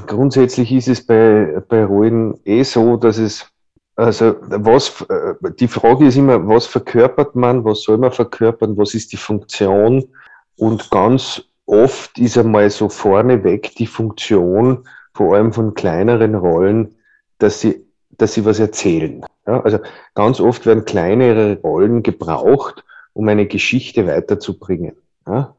grundsätzlich 0.07 0.71
ist 0.71 0.87
es 0.87 1.05
bei, 1.05 1.61
bei 1.67 1.83
Rollen 1.83 2.39
eh 2.45 2.63
so, 2.63 2.95
dass 2.95 3.17
es 3.17 3.45
also 3.97 4.35
was, 4.41 5.05
die 5.57 5.69
Frage 5.69 6.07
ist 6.07 6.17
immer, 6.17 6.45
was 6.47 6.65
verkörpert 6.65 7.33
man, 7.35 7.63
was 7.63 7.83
soll 7.83 7.97
man 7.97 8.11
verkörpern, 8.11 8.75
was 8.75 8.93
ist 8.93 9.13
die 9.13 9.17
Funktion? 9.17 10.03
Und 10.57 10.91
ganz 10.91 11.43
oft 11.65 12.17
ist 12.19 12.37
einmal 12.37 12.69
so 12.69 12.89
vorneweg 12.89 13.73
die 13.75 13.87
Funktion, 13.87 14.85
vor 15.13 15.35
allem 15.35 15.53
von 15.53 15.73
kleineren 15.75 16.35
Rollen, 16.35 16.95
dass 17.37 17.61
sie, 17.61 17.84
dass 18.17 18.33
sie 18.33 18.45
was 18.45 18.59
erzählen. 18.59 19.25
Ja, 19.47 19.61
also 19.61 19.79
ganz 20.13 20.39
oft 20.39 20.65
werden 20.65 20.85
kleinere 20.85 21.59
Rollen 21.61 22.03
gebraucht, 22.03 22.83
um 23.13 23.27
eine 23.27 23.45
Geschichte 23.45 24.07
weiterzubringen. 24.07 24.95
Ja? 25.27 25.55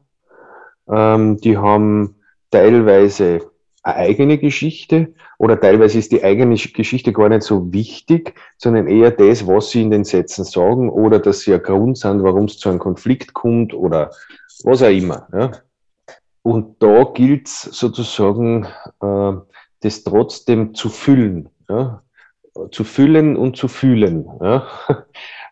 Ähm, 0.89 1.37
die 1.37 1.57
haben 1.57 2.15
teilweise 2.51 3.51
eine 3.83 3.95
eigene 3.95 4.37
Geschichte 4.37 5.13
oder 5.37 5.59
teilweise 5.59 5.99
ist 5.99 6.11
die 6.11 6.23
eigene 6.23 6.55
Geschichte 6.55 7.13
gar 7.13 7.29
nicht 7.29 7.43
so 7.43 7.71
wichtig, 7.71 8.33
sondern 8.57 8.87
eher 8.87 9.11
das, 9.11 9.47
was 9.47 9.69
sie 9.69 9.81
in 9.81 9.91
den 9.91 10.03
Sätzen 10.03 10.43
sagen 10.43 10.89
oder 10.89 11.19
dass 11.19 11.41
sie 11.41 11.53
ein 11.53 11.63
Grund 11.63 11.97
sind, 11.97 12.23
warum 12.23 12.45
es 12.45 12.57
zu 12.57 12.69
einem 12.69 12.79
Konflikt 12.79 13.33
kommt 13.33 13.73
oder 13.73 14.11
was 14.63 14.83
auch 14.83 14.89
immer. 14.89 15.27
Ja. 15.31 15.51
Und 16.41 16.81
da 16.81 17.03
gilt 17.13 17.47
es 17.47 17.61
sozusagen, 17.61 18.65
äh, 19.01 19.33
das 19.81 20.03
trotzdem 20.03 20.73
zu 20.73 20.89
füllen. 20.89 21.49
Ja. 21.69 22.01
Zu 22.71 22.83
füllen 22.83 23.35
und 23.35 23.57
zu 23.57 23.67
fühlen. 23.67 24.27
Ja. 24.41 24.67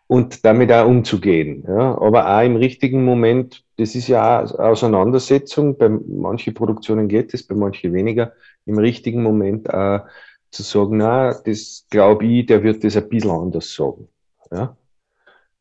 Und 0.08 0.46
damit 0.46 0.72
auch 0.72 0.86
umzugehen. 0.86 1.66
Ja. 1.68 2.00
Aber 2.00 2.38
auch 2.38 2.44
im 2.44 2.58
richtigen 2.58 3.04
Moment 3.04 3.66
das 3.78 3.96
ist 3.96 4.08
ja 4.08 4.44
auch 4.44 4.60
Auseinandersetzung. 4.60 5.78
Bei 5.78 5.90
manchen 5.90 6.54
Produktionen 6.54 7.08
geht 7.08 7.34
es, 7.34 7.44
bei 7.44 7.56
manchen 7.56 7.94
weniger. 7.94 8.34
Im 8.66 8.78
richtigen 8.78 9.22
Moment 9.22 9.72
auch 9.74 10.02
zu 10.52 10.64
sagen, 10.64 10.98
na, 10.98 11.34
das 11.34 11.86
glaube 11.90 12.26
ich, 12.26 12.46
der 12.46 12.64
wird 12.64 12.84
das 12.84 12.96
ein 12.96 13.10
bisschen 13.10 13.32
anders 13.32 13.74
sagen. 13.74 14.08
Ja? 14.52 14.78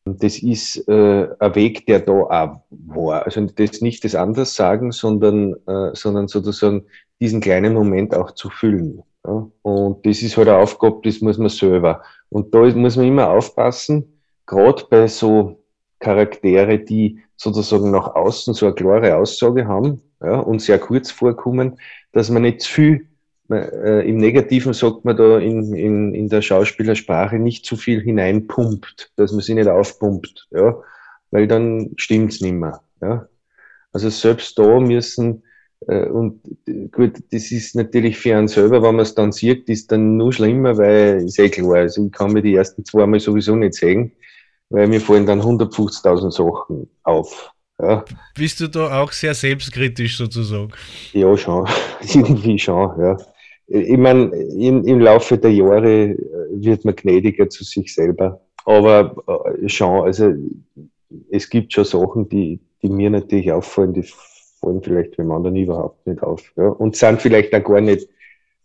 Und 0.05 0.23
das 0.23 0.41
ist 0.41 0.87
äh, 0.87 1.27
ein 1.39 1.55
Weg, 1.55 1.87
der 1.87 1.99
da 1.99 2.13
auch 2.13 2.61
war. 2.69 3.25
Also 3.25 3.41
das 3.41 3.81
nicht 3.81 4.03
das 4.05 4.15
anders 4.15 4.55
sagen, 4.55 4.91
sondern, 4.91 5.55
äh, 5.67 5.93
sondern 5.93 6.27
sozusagen 6.27 6.85
diesen 7.19 7.41
kleinen 7.41 7.73
Moment 7.73 8.15
auch 8.15 8.31
zu 8.31 8.49
füllen. 8.49 9.03
Ja? 9.25 9.49
Und 9.61 10.05
das 10.05 10.21
ist 10.21 10.37
halt 10.37 10.47
eine 10.47 10.57
Aufgabe, 10.57 11.01
das 11.03 11.21
muss 11.21 11.37
man 11.37 11.49
selber. 11.49 12.03
Und 12.29 12.53
da 12.53 12.59
muss 12.59 12.95
man 12.95 13.05
immer 13.05 13.29
aufpassen, 13.29 14.19
gerade 14.45 14.83
bei 14.89 15.07
so 15.07 15.59
Charaktere, 15.99 16.79
die 16.79 17.19
sozusagen 17.37 17.91
nach 17.91 18.15
außen 18.15 18.53
so 18.53 18.67
eine 18.67 18.75
klare 18.75 19.15
Aussage 19.15 19.67
haben 19.67 20.01
ja, 20.21 20.39
und 20.39 20.61
sehr 20.61 20.79
kurz 20.79 21.11
vorkommen, 21.11 21.79
dass 22.11 22.29
man 22.29 22.43
nicht 22.43 22.61
zu 22.61 22.71
viel, 22.71 23.07
äh, 23.49 24.07
im 24.07 24.17
Negativen 24.17 24.73
sagt 24.73 25.05
man 25.05 25.17
da 25.17 25.39
in, 25.39 25.73
in, 25.73 26.13
in 26.13 26.29
der 26.29 26.41
Schauspielersprache, 26.41 27.37
nicht 27.37 27.65
zu 27.65 27.75
viel 27.75 28.01
hineinpumpt, 28.01 29.11
dass 29.15 29.31
man 29.31 29.41
sie 29.41 29.53
nicht 29.53 29.67
aufpumpt, 29.67 30.47
ja, 30.51 30.75
weil 31.31 31.47
dann 31.47 31.91
stimmt's 31.97 32.41
nicht 32.41 32.53
mehr. 32.53 32.81
Ja. 33.01 33.27
Also 33.91 34.09
selbst 34.09 34.57
da 34.59 34.79
müssen, 34.79 35.43
und 35.87 36.41
gut, 36.91 37.13
das 37.31 37.51
ist 37.51 37.75
natürlich 37.75 38.17
für 38.17 38.35
einen 38.35 38.47
selber, 38.47 38.81
wenn 38.81 38.95
man 38.95 39.03
es 39.03 39.13
dann 39.13 39.31
sieht, 39.31 39.69
ist 39.69 39.91
dann 39.91 40.17
nur 40.17 40.33
schlimmer, 40.33 40.77
weil 40.77 41.23
ist 41.25 41.39
eh 41.39 41.49
klar, 41.49 41.75
also 41.75 42.05
ich 42.05 42.11
kann 42.11 42.33
mir 42.33 42.41
die 42.41 42.55
ersten 42.55 42.83
zwei 42.85 43.05
Mal 43.05 43.19
sowieso 43.19 43.55
nicht 43.55 43.75
sehen 43.75 44.11
weil 44.69 44.87
mir 44.87 45.01
fallen 45.01 45.25
dann 45.25 45.41
150.000 45.41 46.31
Sachen 46.31 46.89
auf. 47.03 47.51
Ja. 47.79 48.05
Bist 48.35 48.59
du 48.61 48.67
da 48.67 49.01
auch 49.01 49.11
sehr 49.11 49.33
selbstkritisch 49.33 50.17
sozusagen? 50.17 50.71
Ja, 51.11 51.35
schon. 51.35 51.67
Irgendwie 52.13 52.57
schon, 52.57 52.99
ja. 52.99 53.17
Ich 53.67 53.97
meine, 53.97 54.27
im, 54.35 54.85
im 54.85 54.99
Laufe 54.99 55.37
der 55.37 55.51
Jahre 55.51 56.11
äh, 56.11 56.17
wird 56.51 56.85
man 56.85 56.95
gnädiger 56.95 57.49
zu 57.49 57.63
sich 57.63 57.93
selber. 57.93 58.39
Aber 58.65 59.15
äh, 59.57 59.67
schon, 59.67 60.05
also 60.05 60.33
es 61.29 61.49
gibt 61.49 61.73
schon 61.73 61.83
Sachen, 61.83 62.29
die, 62.29 62.59
die 62.81 62.89
mir 62.89 63.09
natürlich 63.09 63.51
auffallen, 63.51 63.93
die 63.93 64.05
fallen 64.65 64.81
vielleicht 64.81 65.17
dem 65.17 65.31
anderen 65.31 65.55
überhaupt 65.55 66.05
nicht 66.07 66.21
auf. 66.21 66.51
Ja. 66.57 66.67
Und 66.67 66.95
sind 66.95 67.21
vielleicht 67.21 67.53
auch 67.55 67.63
gar 67.63 67.81
nicht 67.81 68.07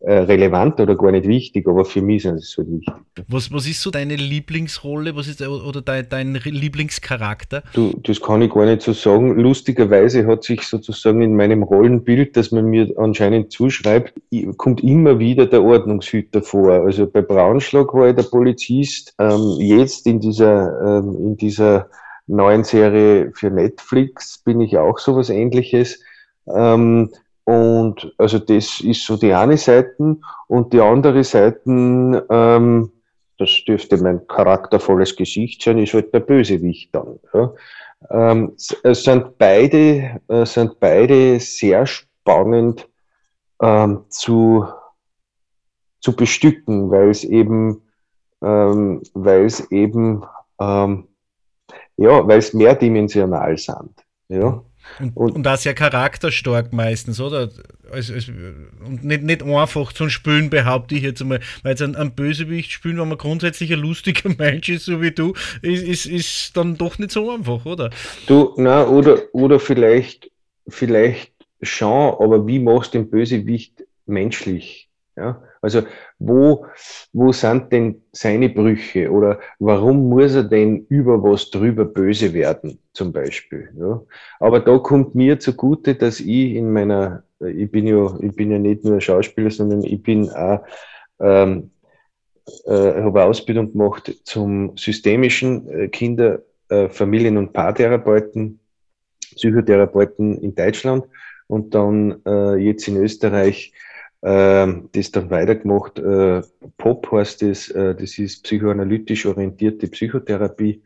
äh, 0.00 0.14
relevant 0.14 0.80
oder 0.80 0.96
gar 0.96 1.12
nicht 1.12 1.28
wichtig, 1.28 1.68
aber 1.68 1.84
für 1.84 2.00
mich 2.00 2.24
ist 2.24 2.32
es 2.32 2.50
so 2.52 2.66
wichtig. 2.66 2.94
Was, 3.28 3.52
was 3.52 3.66
ist 3.66 3.82
so 3.82 3.90
deine 3.90 4.16
Lieblingsrolle 4.16 5.14
was 5.14 5.28
ist, 5.28 5.42
oder 5.42 5.82
dein, 5.82 6.08
dein 6.08 6.34
Lieblingscharakter? 6.34 7.62
Du, 7.74 7.92
das 8.02 8.18
kann 8.18 8.40
ich 8.40 8.50
gar 8.50 8.64
nicht 8.64 8.80
so 8.80 8.94
sagen. 8.94 9.38
Lustigerweise 9.38 10.26
hat 10.26 10.42
sich 10.42 10.62
sozusagen 10.62 11.20
in 11.20 11.36
meinem 11.36 11.62
Rollenbild, 11.62 12.34
das 12.34 12.50
man 12.50 12.64
mir 12.64 12.90
anscheinend 12.96 13.52
zuschreibt, 13.52 14.14
kommt 14.56 14.82
immer 14.82 15.18
wieder 15.18 15.44
der 15.44 15.62
Ordnungshüter 15.62 16.40
vor. 16.40 16.72
Also 16.72 17.06
bei 17.06 17.20
Braunschlag 17.20 17.92
war 17.92 18.08
ich 18.08 18.16
der 18.16 18.22
Polizist. 18.22 19.14
Ähm, 19.18 19.56
jetzt 19.58 20.06
in 20.06 20.18
dieser, 20.18 21.02
ähm, 21.02 21.14
in 21.14 21.36
dieser 21.36 21.90
neuen 22.31 22.64
Serie 22.64 23.33
für 23.35 23.51
Netflix 23.51 24.38
bin 24.38 24.61
ich 24.61 24.79
auch 24.79 24.99
sowas 24.99 25.31
ähnliches. 25.31 26.03
Ähm, 26.47 27.11
und 27.45 28.12
also 28.19 28.38
das 28.38 28.81
ist 28.81 29.05
so 29.05 29.16
die 29.16 29.35
eine 29.35 29.57
Seite. 29.57 30.16
Und 30.47 30.73
die 30.73 30.81
andere 30.81 31.25
Seite, 31.25 32.27
ähm, 32.31 32.93
das 33.38 33.51
dürfte 33.66 33.97
mein 33.97 34.27
charaktervolles 34.27 35.16
Gesicht 35.16 35.62
sein, 35.62 35.79
ist 35.79 35.95
halt 35.95 36.14
der 36.14 36.21
Bösewicht 36.21 36.95
dann. 36.95 37.19
Ja. 37.33 37.53
Ähm, 38.11 38.55
es 38.57 39.05
sind 39.05 39.37
beide, 39.38 40.21
äh, 40.29 40.47
sind 40.47 40.81
beide 40.81 41.38
sehr 41.40 41.87
spannend 41.87 42.88
ähm, 43.61 44.05
zu, 44.09 44.66
zu 46.01 46.16
bestücken, 46.16 46.90
weil 46.90 47.11
es 47.11 47.25
eben, 47.25 47.83
ähm, 48.43 49.03
weil 49.14 49.45
es 49.45 49.71
eben, 49.71 50.25
ähm, 50.61 51.09
ja, 51.96 52.26
weil 52.26 52.38
es 52.38 52.52
mehrdimensional 52.52 53.56
sind. 53.56 53.92
Ja. 54.28 54.62
Und, 54.98 55.16
und, 55.16 55.33
und 55.33 55.48
auch 55.48 55.56
sehr 55.56 55.74
charakterstark 55.74 56.72
meistens, 56.72 57.20
oder? 57.20 57.50
Also, 57.90 58.14
also, 58.14 58.33
und 58.85 59.04
nicht, 59.04 59.22
nicht 59.22 59.42
einfach 59.42 59.92
zum 59.92 60.11
Spülen, 60.11 60.50
behaupte 60.50 60.94
ich 60.94 61.02
jetzt 61.02 61.20
einmal. 61.20 61.40
Weil 61.62 61.72
jetzt 61.72 61.83
ein, 61.83 61.96
ein 61.96 62.14
Bösewicht 62.14 62.70
spielen, 62.72 62.98
wenn 62.98 63.09
man 63.09 63.18
grundsätzlich 63.18 63.72
ein 63.72 63.78
lustiger 63.78 64.30
Mensch 64.38 64.68
ist, 64.68 64.87
so 64.87 65.00
wie 65.00 65.11
du, 65.11 65.35
ist, 65.62 65.83
ist, 65.83 66.06
ist 66.06 66.56
dann 66.56 66.76
doch 66.76 66.98
nicht 66.98 67.12
so 67.12 67.30
einfach, 67.30 67.64
oder? 67.66 67.90
Du, 68.26 68.54
na, 68.56 68.87
oder, 68.87 69.22
oder 69.33 69.61
vielleicht, 69.61 70.30
vielleicht 70.68 71.33
schon, 71.62 72.14
aber 72.18 72.46
wie 72.46 72.59
machst 72.59 72.94
du 72.94 72.98
den 72.98 73.11
Bösewicht 73.11 73.85
menschlich? 74.06 74.88
Ja? 75.16 75.42
Also 75.62 75.83
wo, 76.18 76.66
wo 77.12 77.33
sind 77.33 77.70
denn 77.70 78.03
seine 78.12 78.49
Brüche 78.49 79.11
oder 79.11 79.40
warum 79.59 80.09
muss 80.09 80.35
er 80.35 80.44
denn 80.44 80.87
über 80.88 81.23
was 81.23 81.51
drüber 81.51 81.85
böse 81.85 82.33
werden, 82.33 82.79
zum 82.92 83.12
Beispiel? 83.12 83.68
Ja? 83.79 84.01
Aber 84.38 84.61
da 84.61 84.79
kommt 84.79 85.14
mir 85.14 85.38
zugute, 85.38 85.94
dass 85.94 86.20
ich 86.20 86.55
in 86.55 86.73
meiner, 86.73 87.25
ich 87.40 87.70
bin 87.70 87.87
ja, 87.87 88.18
ich 88.20 88.35
bin 88.35 88.51
ja 88.51 88.59
nicht 88.59 88.85
nur 88.85 89.01
Schauspieler, 89.01 89.51
sondern 89.51 89.85
ich 89.85 90.03
bin 90.03 90.31
auch 90.31 90.61
ähm, 91.20 91.70
äh, 92.66 93.03
habe 93.03 93.25
Ausbildung 93.25 93.73
gemacht 93.73 94.12
zum 94.25 94.77
systemischen 94.77 95.68
äh, 95.68 95.88
Kinder-, 95.88 96.40
äh, 96.68 96.88
Familien- 96.88 97.37
und 97.37 97.53
Paartherapeuten, 97.53 98.61
Psychotherapeuten 99.35 100.38
in 100.38 100.55
Deutschland 100.55 101.05
und 101.46 101.75
dann 101.75 102.23
äh, 102.27 102.57
jetzt 102.57 102.88
in 102.88 102.96
Österreich 102.96 103.73
äh, 104.22 104.66
das 104.92 105.11
dann 105.11 105.30
weitergemacht. 105.30 105.98
Äh, 105.98 106.42
POP 106.76 107.12
heißt 107.12 107.42
das, 107.42 107.68
äh, 107.68 107.94
das 107.94 108.18
ist 108.18 108.44
psychoanalytisch 108.44 109.26
orientierte 109.26 109.88
Psychotherapie. 109.88 110.83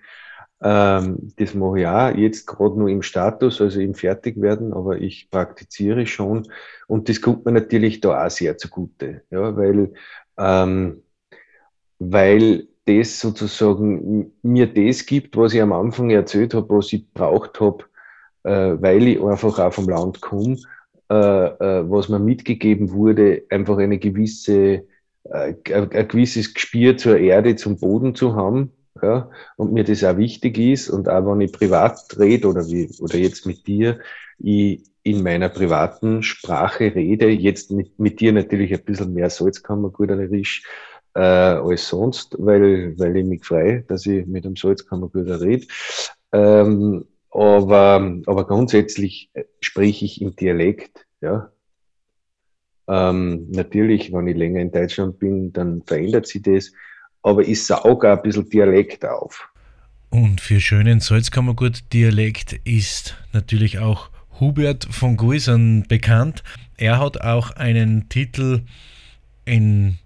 Ähm, 0.62 1.33
das 1.37 1.55
mache 1.55 1.81
ich 1.81 1.87
auch 1.87 2.14
jetzt 2.16 2.47
gerade 2.47 2.79
nur 2.79 2.88
im 2.88 3.03
Status, 3.03 3.61
also 3.61 3.81
im 3.81 3.94
Fertigwerden, 3.94 4.73
aber 4.73 4.99
ich 4.99 5.29
praktiziere 5.31 6.07
schon. 6.07 6.49
Und 6.87 7.09
das 7.09 7.20
kommt 7.20 7.44
mir 7.44 7.53
natürlich 7.53 8.01
da 8.01 8.25
auch 8.25 8.31
sehr 8.31 8.57
zugute, 8.57 9.23
ja, 9.31 9.57
weil, 9.57 9.92
ähm, 10.38 11.03
weil 11.99 12.68
das 12.87 13.20
sozusagen 13.20 14.33
mir 14.42 14.66
das 14.66 15.07
gibt, 15.07 15.37
was 15.37 15.55
ich 15.55 15.62
am 15.62 15.73
Anfang 15.73 16.11
erzählt 16.11 16.55
habe, 16.55 16.77
was 16.77 16.92
ich 16.92 17.12
braucht 17.12 17.61
habe, 17.61 17.85
äh, 18.44 18.77
weil 18.81 19.09
ich 19.09 19.20
einfach 19.23 19.59
auch 19.59 19.73
vom 19.73 19.88
Land 19.88 20.20
komme, 20.20 20.57
was 21.09 22.09
mir 22.09 22.19
mitgegeben 22.19 22.93
wurde, 22.93 23.43
einfach 23.51 23.79
eine 23.79 23.99
gewisse, 23.99 24.85
äh, 25.25 25.55
ein 25.71 26.09
gewisses 26.09 26.55
Gespür 26.55 26.97
zur 26.97 27.19
Erde, 27.19 27.57
zum 27.57 27.79
Boden 27.79 28.14
zu 28.14 28.35
haben, 28.35 28.73
ja, 29.03 29.31
und 29.57 29.73
mir 29.73 29.85
das 29.85 30.05
auch 30.05 30.17
wichtig 30.17 30.59
ist 30.59 30.88
und 30.88 31.09
auch 31.09 31.27
wenn 31.27 31.40
ich 31.40 31.53
privat 31.53 32.17
rede 32.19 32.49
oder 32.49 32.67
wie, 32.69 32.90
oder 33.01 33.17
jetzt 33.17 33.47
mit 33.47 33.67
dir, 33.67 33.99
ich 34.38 34.85
in 35.03 35.23
meiner 35.23 35.51
privaten 35.51 36.23
Sprache 36.23 36.95
rede, 36.95 37.29
jetzt 37.29 37.71
mit, 37.71 37.99
mit 37.99 38.21
dir 38.21 38.33
natürlich 38.33 38.73
ein 38.73 38.85
bisschen 38.85 39.12
mehr 39.12 39.29
Salzkammergurterisch 39.29 40.62
äh, 41.14 41.21
als 41.21 41.88
sonst, 41.88 42.37
weil, 42.38 42.99
weil 42.99 43.17
ich 43.17 43.25
mich 43.27 43.45
freue, 43.45 43.83
dass 43.83 44.07
ich 44.07 44.27
mit 44.27 44.47
einem 44.47 44.57
Salzkammerguter 44.57 45.40
rede. 45.40 45.67
Ähm, 46.33 47.05
aber, 47.35 48.20
aber 48.27 48.47
grundsätzlich 48.47 49.31
spreche 49.61 50.05
ich 50.05 50.23
im 50.23 50.37
Dialekt, 50.37 51.07
ja. 51.20 51.51
Ähm, 52.87 53.51
natürlich, 53.51 54.12
wenn 54.12 54.27
ich 54.27 54.37
länger 54.37 54.61
in 54.61 54.70
Deutschland 54.70 55.18
bin, 55.18 55.53
dann 55.53 55.83
verändert 55.83 56.27
sich 56.27 56.42
das 56.42 56.70
aber 57.25 57.42
ich 57.49 57.64
sauge 57.64 58.12
ein 58.12 58.23
bisschen 58.23 58.49
Dialekt 58.49 59.05
auf. 59.05 59.49
Und 60.11 60.40
für 60.40 60.61
schönen 60.61 61.01
Salzkammergut-Dialekt 61.01 62.53
ist 62.64 63.16
natürlich 63.33 63.81
auch 63.81 64.11
Hubert 64.38 64.87
von 64.90 65.16
Guisern 65.16 65.85
bekannt. 65.88 66.44
Er 66.77 67.01
hat 67.01 67.20
auch 67.20 67.51
einen 67.53 68.09
Titel 68.09 68.62
in 69.44 69.99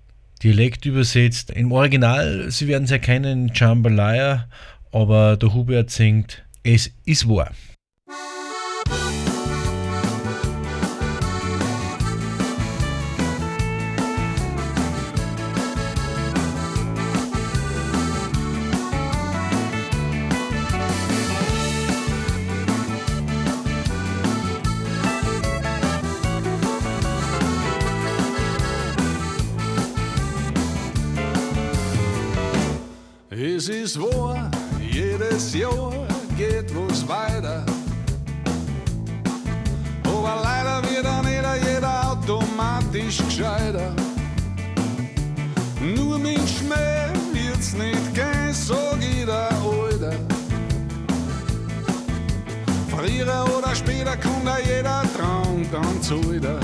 Dialekt 0.43 0.87
übersetzt. 0.87 1.51
Im 1.51 1.73
Original, 1.73 2.51
Sie 2.51 2.69
werden 2.69 2.85
es 2.85 2.91
erkennen, 2.91 3.51
Jambalaya, 3.53 4.49
aber 4.93 5.37
der 5.37 5.53
Hubert 5.53 5.91
singt 5.91 6.45
Es 6.63 6.91
ist 7.05 7.29
Traum 56.09 56.23
dann 56.23 56.23
zu 56.23 56.33
wieder. 56.33 56.61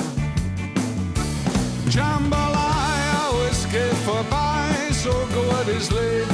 Jambalaya, 1.90 3.30
alles 3.30 3.66
geht 3.70 3.96
vorbei, 4.04 4.70
so 4.90 5.10
gut 5.10 5.76
ist 5.76 5.90
Leben. 5.92 6.33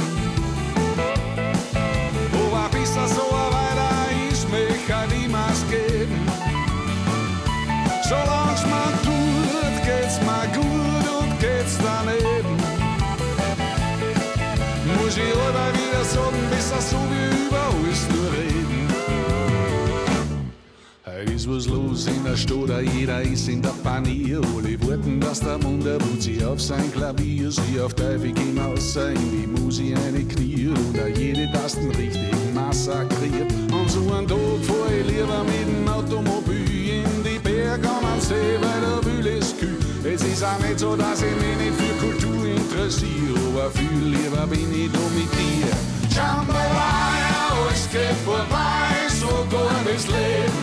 was 21.51 21.67
los 21.67 22.07
in 22.07 22.23
der 22.23 22.37
Stadt, 22.37 22.81
jeder 22.95 23.21
ist 23.21 23.47
in 23.49 23.61
der 23.61 23.75
Panier. 23.83 24.41
Alle 24.55 24.79
warten, 24.81 25.19
dass 25.19 25.39
der 25.39 25.61
Wunder 25.63 25.95
ruht 25.95 26.21
sie 26.21 26.43
auf 26.43 26.61
sein 26.61 26.91
Klavier, 26.93 27.51
sie 27.51 27.79
auf 27.79 27.93
Teufel 27.93 28.33
hinaus, 28.37 28.95
in 28.95 29.31
die 29.31 29.47
Musik 29.47 29.97
eine 30.07 30.23
Knie 30.23 30.67
und 30.67 31.17
jede 31.17 31.51
Tasten 31.51 31.89
richtig 31.91 32.31
massakriert. 32.53 33.51
An 33.73 33.87
so 33.87 33.99
einen 34.13 34.27
Tag 34.27 34.61
fahr 34.67 34.87
ich 34.97 35.05
lieber 35.07 35.43
mit 35.43 35.67
dem 35.67 35.87
Automobil 35.87 37.03
in 37.03 37.23
die 37.23 37.39
Berge 37.39 37.89
an 37.89 38.01
den 38.13 38.21
See, 38.21 38.57
weil 38.61 38.81
der 38.85 38.99
Wühl 39.05 39.27
ist 39.37 39.59
kühl. 39.59 39.77
Es 40.03 40.23
ist 40.23 40.43
auch 40.43 40.59
nicht 40.59 40.79
so, 40.79 40.95
dass 40.95 41.21
ich 41.21 41.35
mich 41.35 41.57
nicht 41.63 41.75
für 41.79 41.95
Kultur 42.05 42.45
interessiere, 42.45 43.39
aber 43.53 43.69
viel 43.71 44.03
lieber 44.15 44.47
bin 44.47 44.71
ich 44.71 44.91
da 44.91 45.03
mit 45.17 45.31
dir. 45.39 45.71
Jambalaya, 46.15 47.43
alles 47.59 47.89
geht 47.91 48.17
vorbei, 48.23 49.09
so 49.19 49.33
gut 49.49 49.95
ist 49.95 50.07
Leben. 50.07 50.60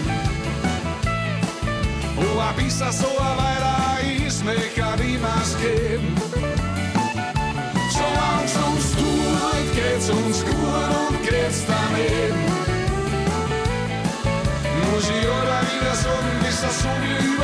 sassoa 2.72 3.28
vairā 3.38 3.76
izmēkā 4.26 4.88
rīmāskiem. 5.00 6.04
Čelāns 7.94 8.56
un 8.64 8.76
stūlēt, 8.88 9.72
kēc 9.78 10.10
un 10.16 10.28
skor 10.40 10.94
un 10.98 11.18
kēc 11.24 11.62
tamiem. 11.70 12.44
Mūži 14.82 15.18
orā 15.38 15.58
vidas 15.72 16.06
un 16.12 16.30
visas 16.44 16.84
un 16.92 17.10
jūtas. 17.14 17.37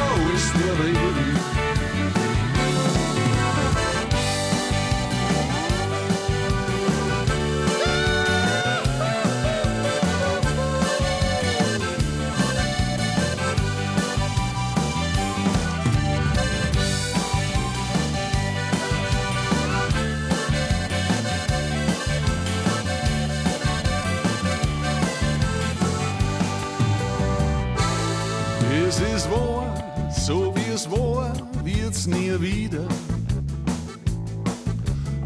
Wie 30.87 30.91
war, 30.91 31.32
wird's 31.62 32.07
nie 32.07 32.41
wieder. 32.41 32.87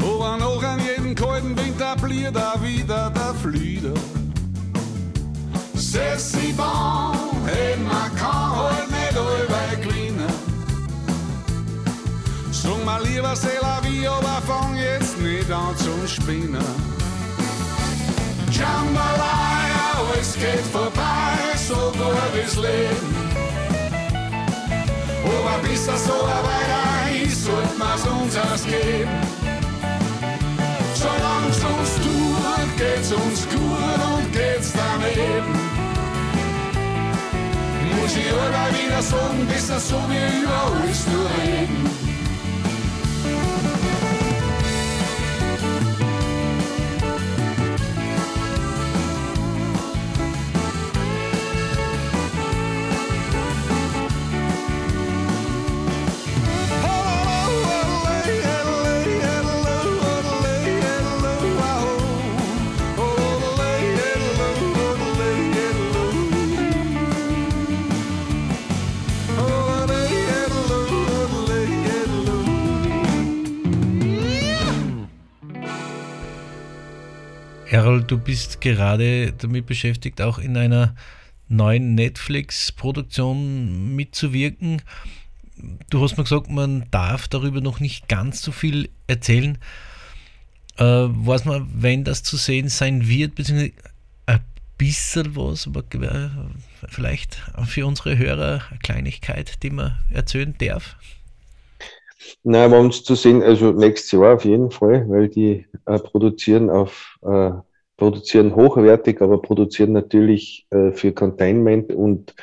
Aber 0.01 0.37
noch 0.37 0.63
an 0.63 0.79
jeden 0.79 1.15
kalten 1.15 1.57
Winter 1.57 1.95
blieb 1.95 2.33
da 2.33 2.53
wieder 2.61 3.09
der 3.09 3.33
Flieder. 3.41 3.93
C'est 5.75 6.19
si 6.19 6.53
bon, 6.53 7.13
et 7.47 7.79
man 7.79 8.13
kann 8.15 8.55
halt 8.55 8.91
nicht 8.91 9.17
allweil 9.17 9.77
gewinnen. 9.81 10.33
Sag 12.51 12.85
mal 12.85 13.01
lieber 13.03 13.35
c'est 13.35 13.61
la 13.61 13.81
vie, 13.81 14.07
aber 14.07 14.41
fang 14.45 14.75
jetzt 14.75 15.19
nicht 15.19 15.51
an 15.51 15.75
zum 15.77 16.07
Spinnen. 16.07 16.65
Jambalaya, 18.51 19.91
es 20.19 20.33
geht 20.33 20.65
vorbei, 20.71 21.57
so 21.67 21.91
gut 21.97 22.33
wie's 22.33 22.55
Leben. 22.55 23.28
Sova 25.39 25.59
visszaszól 25.61 26.29
a 26.29 26.41
váráig, 26.41 27.31
szólt 27.31 27.77
már 27.77 27.97
zonzás 27.97 28.61
kép. 28.61 29.07
Solange 30.95 31.77
uns 31.79 31.93
tut, 32.03 32.75
geht's 32.77 33.11
uns 33.11 33.47
gut 33.47 34.01
und 34.11 34.31
geht's 34.31 34.71
daneben. 34.71 35.45
Muss 37.95 38.15
ich 38.15 38.27
immer 38.27 38.69
wieder 38.75 39.01
sagen, 39.01 39.47
bis 39.47 39.67
das 39.67 39.87
so 39.87 39.99
mir 40.07 40.27
über 40.41 40.61
uns 40.83 41.03
zu 41.03 41.19
reden. 41.37 41.98
Karol, 77.89 78.03
du 78.03 78.19
bist 78.19 78.61
gerade 78.61 79.33
damit 79.33 79.65
beschäftigt, 79.65 80.21
auch 80.21 80.37
in 80.37 80.55
einer 80.57 80.93
neuen 81.47 81.95
Netflix-Produktion 81.95 83.95
mitzuwirken. 83.95 84.83
Du 85.89 85.99
hast 85.99 86.15
mir 86.15 86.23
gesagt, 86.23 86.51
man 86.51 86.85
darf 86.91 87.27
darüber 87.27 87.61
noch 87.61 87.79
nicht 87.79 88.07
ganz 88.07 88.43
so 88.43 88.51
viel 88.51 88.89
erzählen. 89.07 89.57
Äh, 90.77 90.83
weiß 90.83 91.45
man, 91.45 91.67
wenn 91.73 92.03
das 92.03 92.21
zu 92.21 92.37
sehen 92.37 92.69
sein 92.69 93.07
wird, 93.07 93.33
beziehungsweise 93.33 93.73
ein 94.27 94.41
bisschen 94.77 95.35
was, 95.35 95.65
aber 95.65 95.79
äh, 95.79 96.29
vielleicht 96.89 97.41
für 97.65 97.87
unsere 97.87 98.19
Hörer 98.19 98.61
eine 98.69 98.79
Kleinigkeit, 98.83 99.63
die 99.63 99.71
man 99.71 99.97
erzählen 100.11 100.53
darf? 100.59 100.95
Nein, 102.43 102.69
wir 102.69 102.77
haben 102.77 102.89
es 102.89 103.03
zu 103.03 103.15
sehen, 103.15 103.41
also 103.41 103.71
nächstes 103.71 104.11
Jahr 104.11 104.35
auf 104.35 104.45
jeden 104.45 104.69
Fall, 104.69 105.09
weil 105.09 105.27
die 105.27 105.65
äh, 105.87 105.97
produzieren 105.97 106.69
auf 106.69 107.17
äh, 107.23 107.49
produzieren 107.99 108.55
hochwertig, 108.55 109.21
aber 109.21 109.41
produzieren 109.41 109.91
natürlich 109.91 110.65
äh, 110.71 110.91
für 110.91 111.11
Containment 111.11 111.93
und 111.93 112.33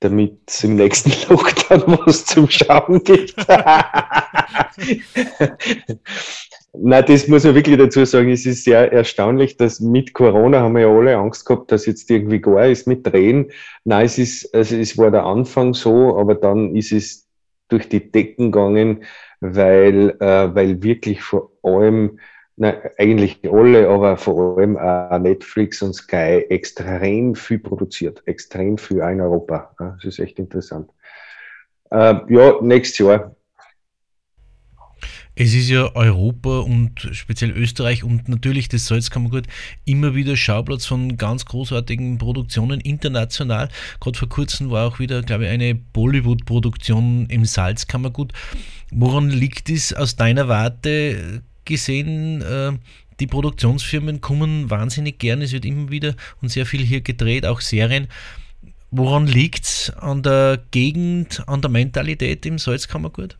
damit 0.00 0.38
es 0.46 0.62
im 0.62 0.76
nächsten 0.76 1.10
Lockdown 1.32 1.98
was 2.04 2.26
zum 2.26 2.48
Schauen 2.50 3.02
gibt. 3.02 3.34
Nein, 6.78 7.04
das 7.06 7.26
muss 7.28 7.44
man 7.44 7.54
wirklich 7.54 7.78
dazu 7.78 8.04
sagen. 8.04 8.28
Es 8.30 8.44
ist 8.44 8.64
sehr 8.64 8.92
erstaunlich, 8.92 9.56
dass 9.56 9.80
mit 9.80 10.12
Corona 10.12 10.60
haben 10.60 10.74
wir 10.74 10.82
ja 10.82 10.88
alle 10.88 11.16
Angst 11.16 11.46
gehabt, 11.46 11.72
dass 11.72 11.86
jetzt 11.86 12.10
irgendwie 12.10 12.40
gar 12.40 12.66
ist 12.66 12.86
mit 12.86 13.06
Drehen. 13.06 13.50
Nein, 13.84 14.04
es 14.04 14.18
ist, 14.18 14.54
also 14.54 14.76
es 14.76 14.98
war 14.98 15.10
der 15.10 15.24
Anfang 15.24 15.72
so, 15.72 16.18
aber 16.18 16.34
dann 16.34 16.76
ist 16.76 16.92
es 16.92 17.26
durch 17.68 17.88
die 17.88 18.12
Decken 18.12 18.52
gegangen, 18.52 19.04
weil, 19.40 20.16
äh, 20.20 20.54
weil 20.54 20.82
wirklich 20.82 21.22
vor 21.22 21.50
allem 21.62 22.18
na, 22.56 22.74
eigentlich 22.96 23.38
alle, 23.50 23.88
aber 23.88 24.16
vor 24.16 24.58
allem 24.58 24.78
auch 24.78 25.18
Netflix 25.18 25.82
und 25.82 25.92
Sky 25.92 26.44
extrem 26.48 27.34
viel 27.34 27.58
produziert, 27.58 28.22
extrem 28.26 28.78
viel 28.78 29.02
auch 29.02 29.10
in 29.10 29.20
Europa. 29.20 29.74
Das 29.78 30.04
ist 30.04 30.18
echt 30.18 30.38
interessant. 30.38 30.90
Äh, 31.90 32.14
ja, 32.28 32.54
nächstes 32.62 32.98
Jahr. 32.98 33.36
Es 35.38 35.52
ist 35.52 35.68
ja 35.68 35.94
Europa 35.94 36.60
und 36.60 37.10
speziell 37.12 37.50
Österreich 37.50 38.02
und 38.02 38.26
natürlich 38.26 38.70
das 38.70 38.86
Salzkammergut 38.86 39.44
immer 39.84 40.14
wieder 40.14 40.34
Schauplatz 40.34 40.86
von 40.86 41.18
ganz 41.18 41.44
großartigen 41.44 42.16
Produktionen 42.16 42.80
international. 42.80 43.68
Gerade 44.00 44.18
vor 44.18 44.30
kurzem 44.30 44.70
war 44.70 44.88
auch 44.88 44.98
wieder, 44.98 45.20
glaube 45.20 45.44
ich, 45.44 45.50
eine 45.50 45.74
Bollywood-Produktion 45.74 47.26
im 47.28 47.44
Salzkammergut. 47.44 48.32
Woran 48.90 49.28
liegt 49.28 49.68
es 49.68 49.92
aus 49.92 50.16
deiner 50.16 50.48
Warte? 50.48 51.42
Gesehen, 51.66 52.42
äh, 52.42 52.72
die 53.20 53.26
Produktionsfirmen 53.26 54.20
kommen 54.20 54.70
wahnsinnig 54.70 55.18
gern. 55.18 55.42
Es 55.42 55.52
wird 55.52 55.64
immer 55.64 55.90
wieder 55.90 56.14
und 56.42 56.50
sehr 56.50 56.66
viel 56.66 56.82
hier 56.82 57.00
gedreht, 57.00 57.46
auch 57.46 57.60
Serien. 57.60 58.08
Woran 58.90 59.26
liegt 59.26 59.64
es? 59.64 59.92
An 59.96 60.22
der 60.22 60.58
Gegend, 60.70 61.42
an 61.46 61.60
der 61.60 61.70
Mentalität 61.70 62.46
im 62.46 62.58
Salzkammergut? 62.58 63.36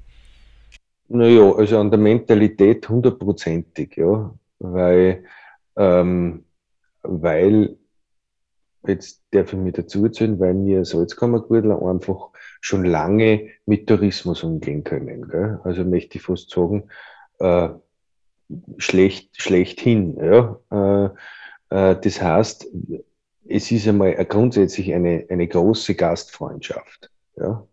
Naja, 1.09 1.53
also 1.53 1.79
an 1.79 1.91
der 1.91 2.01
Mentalität 2.01 2.89
hundertprozentig, 2.89 3.97
ja. 3.97 4.35
Weil, 4.59 5.25
ähm, 5.77 6.45
weil, 7.03 7.77
jetzt 8.87 9.23
darf 9.31 9.53
ich 9.53 9.59
mich 9.59 9.75
dazu 9.75 10.05
erzählen, 10.05 10.39
weil 10.41 10.65
wir 10.65 10.85
Salzkammergurtler 10.85 11.81
einfach 11.81 12.31
schon 12.61 12.85
lange 12.85 13.49
mit 13.67 13.87
Tourismus 13.89 14.43
umgehen 14.43 14.83
können. 14.83 15.29
Gell? 15.29 15.61
Also 15.63 15.85
möchte 15.85 16.19
ich 16.19 16.25
fast 16.25 16.51
sagen, 16.51 16.89
äh, 17.39 17.69
schlecht, 18.79 19.31
schlechthin. 19.41 20.17
Ja? 20.17 20.59
Äh, 20.71 21.91
äh, 21.91 22.01
das 22.01 22.21
heißt, 22.21 22.67
es 23.49 23.71
ist 23.71 23.89
einmal 23.89 24.15
grundsätzlich 24.27 24.93
eine, 24.95 25.25
eine 25.29 25.47
große 25.47 25.95
Gastfreundschaft. 25.95 27.11
Ja? 27.37 27.67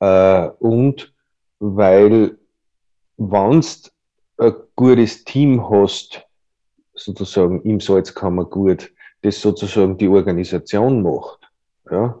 Äh, 0.00 0.50
und 0.58 1.12
weil, 1.58 2.38
wenn 3.16 3.60
du 3.60 3.68
ein 4.38 4.54
gutes 4.76 5.24
Team 5.24 5.68
hast, 5.68 6.24
sozusagen 6.94 7.62
im 7.62 7.80
Salzkammergut, 7.80 8.90
das 9.22 9.40
sozusagen 9.40 9.96
die 9.96 10.08
Organisation 10.08 11.02
macht, 11.02 11.40
ja, 11.90 12.18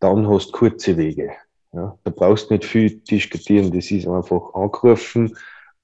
dann 0.00 0.28
hast 0.28 0.48
du 0.48 0.52
kurze 0.52 0.96
Wege. 0.96 1.32
Ja. 1.72 1.96
Da 2.02 2.10
brauchst 2.10 2.50
du 2.50 2.54
nicht 2.54 2.64
viel 2.64 2.90
diskutieren, 2.90 3.70
das 3.70 3.90
ist 3.90 4.06
einfach 4.06 4.54
angerufen, 4.54 5.36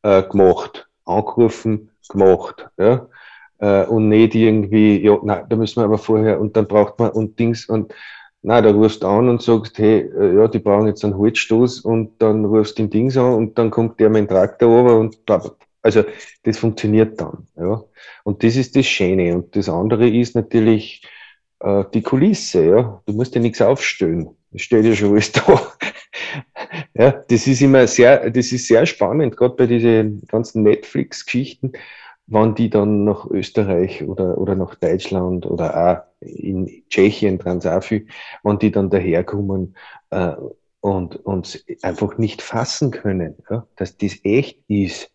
äh, 0.03 0.23
gemacht 0.23 0.88
angerufen, 1.09 1.91
gemacht. 2.09 2.69
Ja? 2.79 3.09
Äh, 3.59 3.85
und 3.87 4.09
nicht 4.09 4.35
irgendwie, 4.35 5.03
ja, 5.03 5.19
nein, 5.23 5.47
da 5.49 5.57
müssen 5.57 5.81
wir 5.81 5.85
aber 5.85 5.99
vorher, 5.99 6.41
und 6.41 6.57
dann 6.57 6.69
braucht 6.69 6.99
man 6.99 7.11
und 7.11 7.39
Dings 7.39 7.69
und 7.69 7.93
nein, 8.43 8.63
da 8.63 8.71
rufst 8.71 9.03
du 9.03 9.09
an 9.09 9.29
und 9.29 9.43
sagst, 9.43 9.79
hey, 9.79 10.01
äh, 10.01 10.37
ja, 10.37 10.49
die 10.49 10.61
brauchen 10.61 10.87
jetzt 10.87 11.05
einen 11.05 11.17
Holzstoß 11.17 11.81
und 11.81 12.23
dann 12.23 12.45
rufst 12.45 12.79
du 12.79 12.85
den 12.85 12.91
Dings 12.91 13.17
an 13.17 13.35
und 13.35 13.59
dann 13.59 13.71
kommt 13.71 13.99
der 14.01 14.11
mit 14.11 14.21
dem 14.21 14.29
Traktor 14.29 14.69
over 14.69 14.99
und 14.99 15.25
bla, 15.27 15.43
also 15.83 16.05
das 16.43 16.59
funktioniert 16.59 17.21
dann. 17.21 17.47
Ja. 17.57 17.83
Und 18.25 18.43
das 18.43 18.57
ist 18.57 18.77
das 18.77 18.87
Schöne. 18.87 19.35
Und 19.35 19.57
das 19.57 19.69
andere 19.69 20.09
ist 20.09 20.35
natürlich 20.35 21.03
äh, 21.61 21.85
die 21.95 22.03
Kulisse. 22.03 22.65
Ja. 22.65 23.03
Du 23.07 23.13
musst 23.15 23.35
ja 23.35 23.41
nichts 23.41 23.63
aufstellen. 23.63 24.29
Es 24.53 24.63
steht 24.63 24.85
ja 24.85 24.95
schon 24.95 25.13
alles 25.13 25.33
da. 25.33 25.43
Ja, 26.99 27.13
das 27.13 27.47
ist 27.47 27.61
immer 27.63 27.87
sehr, 27.87 28.29
das 28.29 28.51
ist 28.51 28.67
sehr 28.67 28.85
spannend, 28.85 29.37
gerade 29.37 29.55
bei 29.55 29.67
diesen 29.69 30.27
ganzen 30.27 30.65
Netflix-Geschichten, 30.65 31.73
wann 32.27 32.57
die 32.57 32.71
dann 32.71 33.05
nach 33.05 33.25
Österreich 33.27 34.03
oder, 34.03 34.37
oder 34.37 34.57
nach 34.57 34.75
Deutschland 34.75 35.47
oder 35.47 35.77
auch 36.21 36.27
in 36.27 36.83
Tschechien, 36.91 37.39
Transafü, 37.39 38.07
wann 38.43 38.59
die 38.59 38.73
dann 38.73 38.91
daherkommen 38.91 39.77
äh, 40.11 40.33
und 40.81 41.25
uns 41.25 41.65
einfach 41.83 42.19
nicht 42.19 42.43
fassen 42.43 42.91
können, 42.91 43.37
ja, 43.49 43.65
dass 43.77 43.97
das 43.97 44.17
echt 44.25 44.59
ist, 44.67 45.09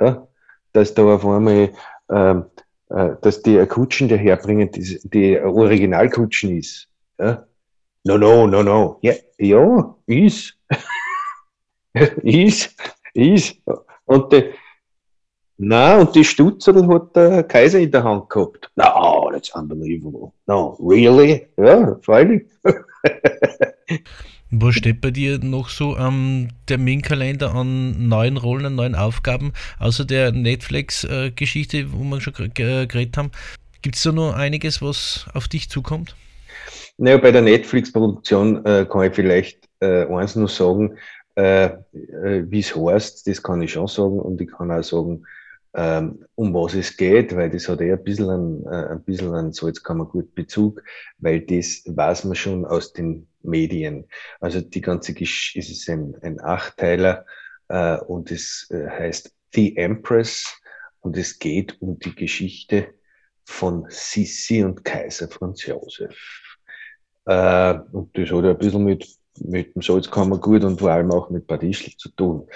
ja, 0.00 0.28
dass 0.72 0.94
da 0.94 1.02
auf 1.16 1.26
einmal 1.26 1.72
ähm, 2.10 2.44
äh, 2.90 3.16
dass 3.22 3.42
die 3.42 3.58
Kutschen 3.66 4.08
daherbringen, 4.08 4.70
die, 4.70 5.00
die 5.02 5.40
Originalkutschen 5.40 6.56
ist. 6.58 6.88
Ja? 7.18 7.44
No, 8.04 8.18
no, 8.18 8.46
no, 8.46 8.62
no. 8.62 8.98
Ja, 9.02 9.14
ja 9.38 9.96
ist. 10.06 10.56
ist, 12.22 12.74
ist. 13.14 13.56
Und 14.04 14.32
die, 14.32 14.50
na, 15.56 15.98
und 16.00 16.14
die 16.14 16.24
Stutzel 16.24 16.86
hat 16.88 17.14
der 17.14 17.44
Kaiser 17.44 17.78
in 17.78 17.90
der 17.90 18.02
Hand 18.02 18.28
gehabt. 18.28 18.70
No, 18.74 19.30
that's 19.32 19.54
unbelievable. 19.54 20.32
No, 20.46 20.76
really? 20.80 21.46
Ja, 21.56 21.96
freilich. 22.02 22.44
Was 24.50 24.76
steht 24.76 25.00
bei 25.00 25.10
dir 25.10 25.38
noch 25.38 25.68
so 25.68 25.96
am 25.96 26.48
Terminkalender 26.66 27.54
an 27.54 28.08
neuen 28.08 28.36
Rollen, 28.36 28.66
an 28.66 28.74
neuen 28.76 28.94
Aufgaben, 28.94 29.52
außer 29.80 30.04
der 30.04 30.30
Netflix-Geschichte, 30.30 31.92
wo 31.92 32.04
wir 32.04 32.20
schon 32.20 32.34
geredet 32.54 33.16
haben? 33.16 33.32
Gibt 33.82 33.96
es 33.96 34.02
da 34.02 34.12
noch 34.12 34.34
einiges, 34.34 34.80
was 34.80 35.26
auf 35.34 35.48
dich 35.48 35.70
zukommt? 35.70 36.14
Naja, 36.98 37.16
bei 37.16 37.32
der 37.32 37.42
Netflix-Produktion 37.42 38.64
äh, 38.64 38.86
kann 38.88 39.08
ich 39.08 39.14
vielleicht 39.14 39.68
äh, 39.80 40.06
eins 40.06 40.36
nur 40.36 40.48
sagen, 40.48 40.96
äh, 41.36 41.66
äh, 41.66 42.44
wie 42.48 42.60
es 42.60 42.74
heißt, 42.74 43.26
das 43.26 43.42
kann 43.42 43.62
ich 43.62 43.72
schon 43.72 43.88
sagen 43.88 44.20
und 44.20 44.40
ich 44.40 44.50
kann 44.50 44.70
auch 44.70 44.82
sagen, 44.82 45.24
ähm, 45.74 46.24
um 46.36 46.54
was 46.54 46.74
es 46.74 46.96
geht, 46.96 47.34
weil 47.34 47.50
das 47.50 47.68
hat 47.68 47.80
eher 47.80 47.96
ein 47.96 48.04
bisschen 48.04 48.30
ein, 48.30 48.66
äh, 48.66 48.92
ein 48.92 49.02
bisschen 49.02 49.34
an 49.34 49.52
Salzkammergut 49.52 50.34
Bezug, 50.34 50.82
weil 51.18 51.40
das 51.40 51.82
weiß 51.86 52.24
man 52.24 52.36
schon 52.36 52.64
aus 52.64 52.92
den 52.92 53.26
Medien. 53.42 54.06
Also 54.40 54.60
die 54.60 54.80
ganze 54.80 55.14
Geschichte 55.14 55.58
es 55.58 55.70
ist 55.70 55.90
ein, 55.90 56.16
ein 56.22 56.40
Achtteiler 56.40 57.26
äh, 57.68 57.98
und 57.98 58.30
es 58.30 58.68
äh, 58.70 58.88
heißt 58.88 59.34
The 59.52 59.76
Empress 59.76 60.60
und 61.00 61.16
es 61.16 61.38
geht 61.38 61.80
um 61.82 61.98
die 61.98 62.14
Geschichte 62.14 62.94
von 63.44 63.86
Sissi 63.88 64.62
und 64.62 64.84
Kaiser 64.84 65.28
Franz 65.28 65.66
Josef. 65.66 66.16
Äh, 67.26 67.74
und 67.92 68.16
das 68.16 68.30
hat 68.30 68.44
ein 68.44 68.58
bisschen 68.58 68.84
mit 68.84 69.06
mit 69.40 69.74
dem 69.74 69.82
Salzkammergut 69.82 70.64
und 70.64 70.80
vor 70.80 70.90
allem 70.90 71.10
auch 71.10 71.30
mit 71.30 71.46
Badischl 71.46 71.92
zu 71.96 72.08
tun. 72.10 72.48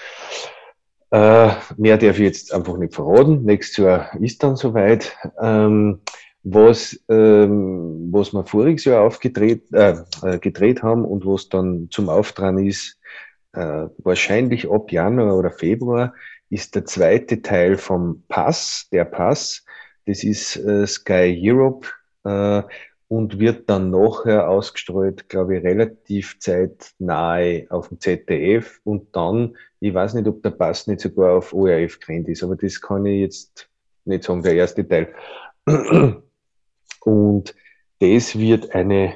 Äh, 1.10 1.50
mehr 1.76 1.96
darf 1.96 2.18
ich 2.18 2.24
jetzt 2.24 2.52
einfach 2.52 2.76
nicht 2.76 2.94
verraten. 2.94 3.44
Nächstes 3.44 3.78
Jahr 3.78 4.10
ist 4.20 4.42
dann 4.42 4.56
soweit. 4.56 5.16
Ähm, 5.40 6.00
was, 6.44 6.98
ähm, 7.08 8.08
was 8.12 8.32
wir 8.32 8.44
voriges 8.44 8.84
Jahr 8.84 9.02
aufgedreht, 9.02 9.72
äh, 9.72 9.96
äh, 10.22 10.38
gedreht 10.38 10.82
haben 10.82 11.04
und 11.04 11.26
was 11.26 11.48
dann 11.48 11.88
zum 11.90 12.08
Auftragen 12.08 12.66
ist, 12.66 12.98
äh, 13.52 13.86
wahrscheinlich 13.98 14.70
ab 14.70 14.92
Januar 14.92 15.36
oder 15.36 15.50
Februar, 15.50 16.14
ist 16.50 16.74
der 16.74 16.84
zweite 16.84 17.42
Teil 17.42 17.76
vom 17.76 18.22
Pass, 18.28 18.88
der 18.92 19.04
Pass. 19.04 19.64
Das 20.06 20.24
ist 20.24 20.56
äh, 20.56 20.86
Sky 20.86 21.38
Europe. 21.42 21.88
Äh, 22.24 22.62
und 23.08 23.38
wird 23.38 23.70
dann 23.70 23.90
nachher 23.90 24.48
ausgestrahlt, 24.48 25.28
glaube 25.28 25.56
ich, 25.56 25.64
relativ 25.64 26.38
zeitnahe 26.40 27.66
auf 27.70 27.88
dem 27.88 28.00
ZDF 28.00 28.80
und 28.84 29.16
dann, 29.16 29.56
ich 29.80 29.94
weiß 29.94 30.14
nicht, 30.14 30.28
ob 30.28 30.42
der 30.42 30.50
Pass 30.50 30.86
nicht 30.86 31.00
sogar 31.00 31.38
auf 31.38 31.54
ORF 31.54 32.00
gerannt 32.00 32.28
ist, 32.28 32.42
aber 32.42 32.56
das 32.56 32.80
kann 32.80 33.06
ich 33.06 33.20
jetzt 33.20 33.70
nicht 34.04 34.24
sagen, 34.24 34.42
der 34.42 34.54
erste 34.54 34.86
Teil. 34.86 35.14
Und 37.00 37.54
das 38.00 38.38
wird 38.38 38.74
eine 38.74 39.14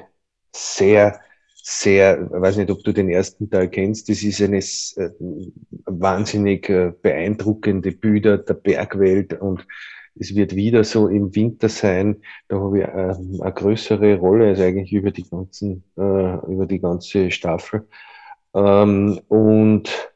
sehr, 0.55 1.19
sehr, 1.55 2.23
ich 2.23 2.41
weiß 2.41 2.57
nicht, 2.57 2.71
ob 2.71 2.83
du 2.83 2.91
den 2.93 3.09
ersten 3.09 3.49
Teil 3.49 3.69
kennst, 3.69 4.09
das 4.09 4.23
ist 4.23 4.41
eine 4.41 4.57
äh, 4.57 5.11
wahnsinnig 5.85 6.67
äh, 6.69 6.93
beeindruckende 6.99 7.91
Bilder 7.91 8.39
der 8.39 8.55
Bergwelt 8.55 9.39
und 9.39 9.67
es 10.15 10.35
wird 10.35 10.55
wieder 10.55 10.83
so 10.83 11.07
im 11.07 11.35
Winter 11.35 11.69
sein, 11.69 12.17
da 12.47 12.59
habe 12.59 12.79
ich 12.79 12.85
äh, 12.85 13.43
eine 13.43 13.53
größere 13.53 14.17
Rolle 14.17 14.49
als 14.49 14.59
eigentlich 14.59 14.93
über 14.93 15.11
die 15.11 15.27
ganzen, 15.27 15.83
äh, 15.97 16.35
über 16.51 16.65
die 16.65 16.79
ganze 16.79 17.31
Staffel. 17.31 17.87
Ähm, 18.53 19.19
und, 19.27 20.11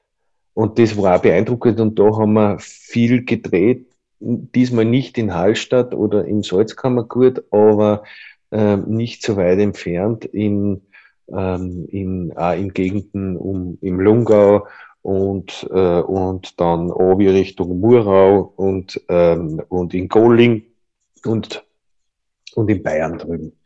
und 0.53 0.79
das 0.79 0.97
war 0.97 1.17
auch 1.17 1.21
beeindruckend 1.21 1.79
und 1.79 1.97
da 1.97 2.05
haben 2.15 2.33
wir 2.33 2.57
viel 2.59 3.25
gedreht, 3.25 3.87
diesmal 4.19 4.85
nicht 4.85 5.17
in 5.17 5.33
Hallstatt 5.33 5.93
oder 5.93 6.25
im 6.25 6.43
Salzkammergut, 6.43 7.43
aber 7.51 8.03
äh, 8.51 8.77
nicht 8.77 9.23
so 9.23 9.35
weit 9.37 9.59
entfernt 9.59 10.25
in, 10.25 10.81
ähm, 11.29 11.87
in, 11.89 12.33
auch 12.35 12.55
in 12.55 12.73
Gegenden 12.73 13.37
um, 13.37 13.77
im 13.81 13.99
Lungau 13.99 14.67
und, 15.07 15.65
äh, 15.71 16.01
und 16.01 16.59
dann 16.59 16.89
wie 16.89 17.29
Richtung 17.29 17.79
Murau 17.79 18.53
und, 18.57 19.01
ähm, 19.07 19.63
und 19.69 19.93
in 19.93 20.09
Golling 20.09 20.65
und, 21.23 21.65
und 22.55 22.69
in 22.69 22.83
Bayern 22.83 23.17
drüben. 23.17 23.57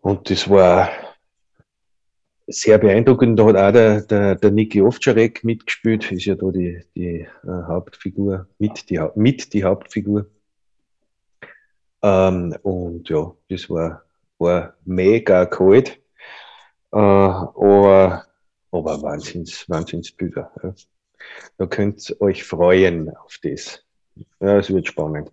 Und 0.00 0.30
das 0.30 0.48
war 0.48 0.90
sehr 2.46 2.78
beeindruckend. 2.78 3.36
Da 3.36 3.46
hat 3.46 3.56
auch 3.56 3.72
der, 3.72 4.02
der, 4.02 4.36
der 4.36 4.50
Niki 4.52 4.80
Ovtcharek 4.80 5.42
mitgespielt, 5.42 6.12
ist 6.12 6.26
ja 6.26 6.36
da 6.36 6.52
die, 6.52 6.80
die 6.94 7.26
äh, 7.42 7.62
Hauptfigur, 7.66 8.46
mit 8.58 8.90
die, 8.90 9.04
mit 9.16 9.52
die 9.52 9.64
Hauptfigur. 9.64 10.26
Ähm, 12.00 12.54
und 12.62 13.08
ja, 13.08 13.34
das 13.48 13.68
war, 13.68 14.04
war 14.38 14.74
mega 14.84 15.46
kalt, 15.46 16.00
äh, 16.92 16.96
aber, 16.96 18.24
aber 18.72 19.00
Wahnsinns, 19.02 19.68
Wahnsinnsbilder. 19.68 20.50
Ja. 20.62 20.74
Da 21.58 21.66
könnt 21.66 22.10
ihr 22.10 22.20
euch 22.20 22.42
freuen 22.42 23.14
auf 23.16 23.38
das. 23.42 23.84
Ja, 24.40 24.58
es 24.58 24.70
wird 24.70 24.88
spannend 24.88 25.30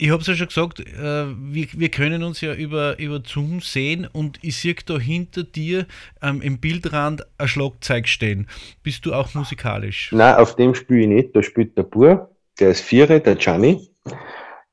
ich 0.00 0.10
habe 0.10 0.22
es 0.22 0.26
ja 0.26 0.34
schon 0.34 0.48
gesagt, 0.48 0.80
äh, 0.80 1.26
wir, 1.26 1.66
wir 1.72 1.88
können 1.90 2.22
uns 2.22 2.40
ja 2.40 2.54
über, 2.54 2.98
über 2.98 3.22
Zoom 3.24 3.60
sehen 3.60 4.08
und 4.10 4.38
ich 4.42 4.56
sehe 4.56 4.74
da 4.86 4.98
hinter 4.98 5.42
dir 5.42 5.86
ähm, 6.22 6.40
im 6.40 6.58
Bildrand 6.58 7.26
ein 7.38 7.48
Schlagzeug 7.48 8.08
stehen. 8.08 8.48
Bist 8.82 9.04
du 9.04 9.12
auch 9.12 9.34
musikalisch? 9.34 10.10
Nein, 10.12 10.36
auf 10.36 10.56
dem 10.56 10.74
spiele 10.74 11.00
ich 11.00 11.08
nicht. 11.08 11.36
Da 11.36 11.42
spielt 11.42 11.76
der 11.76 11.82
Bur, 11.82 12.30
der 12.58 12.70
ist 12.70 12.80
Viere, 12.80 13.20
der 13.20 13.36
Gianni. 13.36 13.88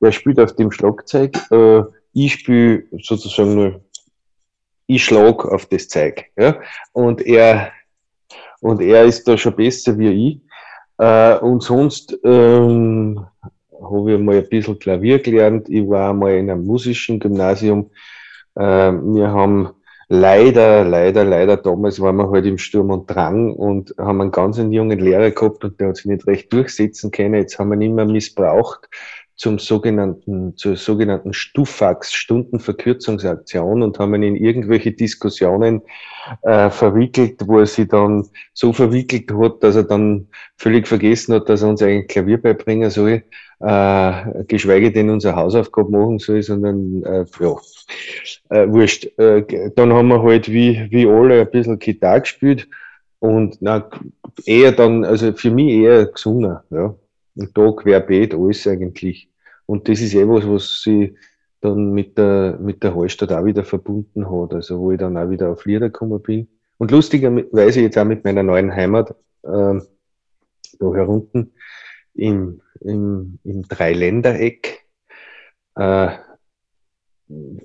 Der 0.00 0.12
spielt 0.12 0.40
auf 0.40 0.56
dem 0.56 0.70
Schlagzeug. 0.70 1.36
Äh, 1.50 1.82
ich 2.14 2.34
spiele 2.34 2.84
sozusagen 3.02 3.54
nur, 3.54 3.84
ich 4.86 5.04
schlag 5.04 5.44
auf 5.44 5.66
das 5.66 5.88
Zeug. 5.88 6.24
Ja? 6.38 6.58
Und 6.92 7.20
er 7.20 7.72
und 8.60 8.80
er 8.80 9.04
ist 9.04 9.26
da 9.28 9.36
schon 9.36 9.56
besser 9.56 9.98
wie 9.98 10.28
ich. 10.28 10.40
Äh, 10.98 11.38
und 11.38 11.62
sonst 11.62 12.18
ähm, 12.24 13.24
habe 13.72 14.12
ich 14.12 14.18
mal 14.18 14.36
ein 14.36 14.48
bisschen 14.48 14.78
Klavier 14.78 15.20
gelernt. 15.20 15.68
Ich 15.68 15.88
war 15.88 16.12
mal 16.12 16.34
in 16.34 16.50
einem 16.50 16.66
musischen 16.66 17.20
Gymnasium. 17.20 17.90
Äh, 18.56 18.92
wir 18.92 19.30
haben 19.30 19.70
leider, 20.08 20.84
leider, 20.84 21.24
leider 21.24 21.56
damals 21.56 22.00
waren 22.00 22.16
wir 22.16 22.30
halt 22.30 22.46
im 22.46 22.58
Sturm 22.58 22.90
und 22.90 23.08
Drang 23.08 23.52
und 23.52 23.94
haben 23.98 24.20
einen 24.20 24.32
ganz 24.32 24.58
jungen 24.58 24.98
Lehrer 24.98 25.30
gehabt 25.30 25.64
und 25.64 25.78
der 25.78 25.88
hat 25.88 25.96
sich 25.96 26.06
nicht 26.06 26.26
recht 26.26 26.52
durchsetzen 26.52 27.10
können. 27.10 27.34
Jetzt 27.34 27.58
haben 27.58 27.70
wir 27.70 27.76
ihn 27.76 27.92
immer 27.92 28.06
missbraucht 28.06 28.88
zum 29.38 29.58
sogenannten, 29.58 30.56
zur 30.56 30.76
sogenannten 30.76 31.32
Stufax, 31.32 32.12
Stundenverkürzungsaktion 32.12 33.82
und 33.82 33.98
haben 33.98 34.14
ihn 34.16 34.22
in 34.22 34.36
irgendwelche 34.36 34.92
Diskussionen 34.92 35.80
äh, 36.42 36.68
verwickelt, 36.68 37.40
wo 37.46 37.60
er 37.60 37.66
sich 37.66 37.88
dann 37.88 38.28
so 38.52 38.72
verwickelt 38.72 39.32
hat, 39.32 39.62
dass 39.62 39.76
er 39.76 39.84
dann 39.84 40.28
völlig 40.56 40.86
vergessen 40.86 41.34
hat, 41.34 41.48
dass 41.48 41.62
er 41.62 41.70
uns 41.70 41.82
eigentlich 41.82 42.08
Klavier 42.08 42.42
beibringen 42.42 42.90
soll 42.90 43.22
äh, 43.60 44.44
geschweige 44.44 44.92
denn 44.92 45.10
unsere 45.10 45.36
Hausaufgabe 45.36 45.90
machen 45.90 46.18
soll, 46.18 46.42
sondern 46.42 47.02
äh, 47.02 47.24
ja, 47.40 47.56
äh, 48.50 48.68
wurscht. 48.68 49.06
Äh, 49.18 49.70
dann 49.74 49.92
haben 49.92 50.08
wir 50.08 50.22
halt 50.22 50.48
wie, 50.48 50.86
wie 50.90 51.06
alle 51.06 51.40
ein 51.40 51.50
bisschen 51.50 51.78
Gitarre 51.78 52.20
gespielt 52.20 52.68
und 53.18 53.58
na, 53.60 53.88
eher 54.44 54.72
dann, 54.72 55.04
also 55.04 55.32
für 55.32 55.50
mich 55.50 55.72
eher 55.72 56.06
gesungen, 56.06 56.58
ja. 56.70 56.94
Und 57.38 57.56
da 57.56 57.70
querbeet 57.70 58.34
alles 58.34 58.66
eigentlich. 58.66 59.30
Und 59.66 59.88
das 59.88 60.00
ist 60.00 60.14
eh 60.14 60.26
was, 60.26 60.46
was 60.48 60.82
sie 60.82 61.16
dann 61.60 61.92
mit 61.92 62.18
der, 62.18 62.58
mit 62.60 62.82
der 62.82 62.94
Hallstatt 62.94 63.32
auch 63.32 63.44
wieder 63.44 63.64
verbunden 63.64 64.28
hat, 64.28 64.54
also 64.54 64.80
wo 64.80 64.92
ich 64.92 64.98
dann 64.98 65.16
auch 65.16 65.30
wieder 65.30 65.50
auf 65.50 65.64
Lieder 65.64 65.88
gekommen 65.88 66.20
bin. 66.20 66.48
Und 66.78 66.90
lustigerweise 66.90 67.80
jetzt 67.80 67.96
auch 67.96 68.04
mit 68.04 68.24
meiner 68.24 68.42
neuen 68.42 68.74
Heimat, 68.74 69.10
äh, 69.42 69.80
da 70.80 70.94
herunten, 70.94 71.52
im, 72.14 72.60
im, 72.80 73.38
im 73.44 73.62
Dreiländereck. 73.62 74.84
Äh, 75.76 76.08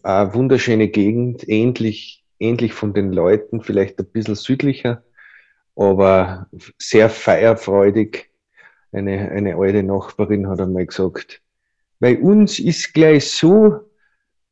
eine 0.04 0.34
wunderschöne 0.34 0.90
Gegend, 0.90 1.48
ähnlich, 1.50 2.24
ähnlich 2.40 2.74
von 2.74 2.94
den 2.94 3.12
Leuten, 3.12 3.62
vielleicht 3.62 4.00
ein 4.00 4.06
bisschen 4.06 4.36
südlicher, 4.36 5.04
aber 5.76 6.48
sehr 6.78 7.10
feierfreudig. 7.10 8.33
Eine, 8.94 9.32
eine 9.32 9.56
alte 9.56 9.84
Nachbarin 9.84 10.48
hat 10.48 10.62
einmal 10.62 10.86
gesagt, 10.86 11.42
bei 12.00 12.18
uns 12.18 12.60
ist 12.60 12.94
gleich 12.94 13.32
so, 13.32 13.80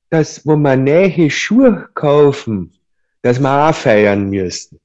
dass, 0.10 0.46
wo 0.46 0.56
wir 0.56 0.76
neue 0.76 1.30
Schuhe 1.30 1.90
kaufen, 1.94 2.74
dass 3.22 3.40
wir 3.40 3.70
auch 3.70 3.76
feiern 3.76 4.30
müssen. 4.30 4.80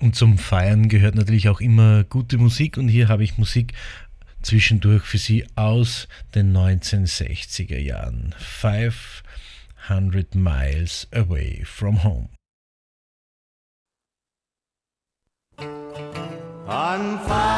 Und 0.00 0.14
zum 0.14 0.38
Feiern 0.38 0.88
gehört 0.88 1.14
natürlich 1.14 1.48
auch 1.48 1.60
immer 1.60 2.04
gute 2.04 2.36
Musik 2.36 2.76
und 2.76 2.88
hier 2.88 3.08
habe 3.08 3.24
ich 3.24 3.38
Musik 3.38 3.72
zwischendurch 4.42 5.02
für 5.02 5.18
Sie 5.18 5.46
aus 5.56 6.08
den 6.34 6.54
1960er 6.54 7.78
Jahren. 7.78 8.34
500 8.38 10.34
Miles 10.34 11.08
Away 11.12 11.62
from 11.64 12.04
Home. 12.04 12.28
On 16.66 17.18
500 17.20 17.53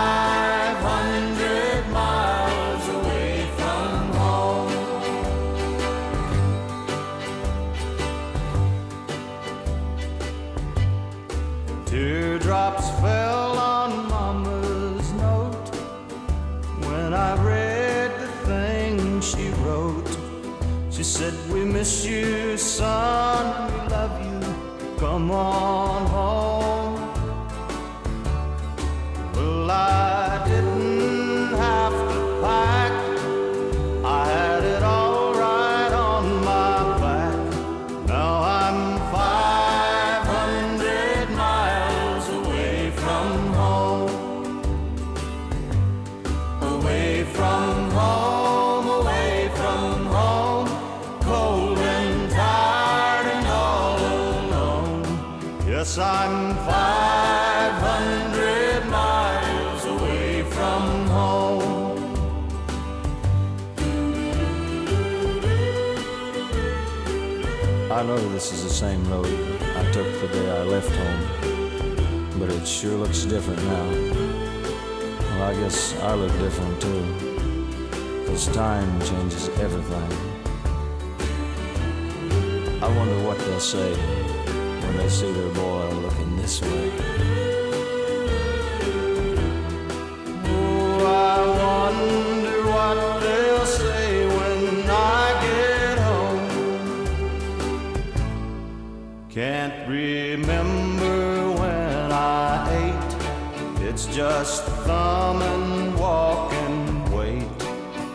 Teardrops 11.96 12.90
fell 13.00 13.58
on 13.58 14.06
Mama's 14.10 15.10
note. 15.12 15.68
When 16.84 17.14
I 17.14 17.42
read 17.42 18.10
the 18.20 18.28
thing 18.44 19.22
she 19.22 19.48
wrote 19.64 20.06
She 20.90 21.02
said, 21.02 21.32
we 21.50 21.64
miss 21.64 22.04
you, 22.04 22.58
son, 22.58 23.72
we 23.72 23.88
love 23.88 24.14
you. 24.26 24.98
Come 24.98 25.30
on 25.30 26.06
home 26.08 26.45
same 68.76 69.02
road 69.10 69.24
I 69.24 69.90
took 69.90 70.06
the 70.20 70.28
day 70.28 70.50
I 70.50 70.62
left 70.64 70.94
home, 70.94 72.38
but 72.38 72.50
it 72.50 72.68
sure 72.68 72.98
looks 72.98 73.24
different 73.24 73.62
now. 73.64 73.88
Well, 75.18 75.44
I 75.44 75.54
guess 75.54 75.98
I 76.02 76.12
look 76.12 76.30
different 76.38 76.78
too, 76.82 77.02
because 78.20 78.46
time 78.48 79.00
changes 79.00 79.48
everything. 79.60 80.12
I 82.82 82.88
wonder 82.98 83.18
what 83.26 83.38
they'll 83.38 83.60
say 83.60 83.94
when 83.94 84.96
they 84.98 85.08
see 85.08 85.32
their 85.32 85.54
boy 85.54 85.88
looking 85.94 86.36
this 86.36 86.60
way. 86.60 87.15
Just 104.16 104.64
thumb 104.86 105.42
and 105.42 105.94
walk 106.00 106.50
and 106.50 107.12
wait. 107.14 107.62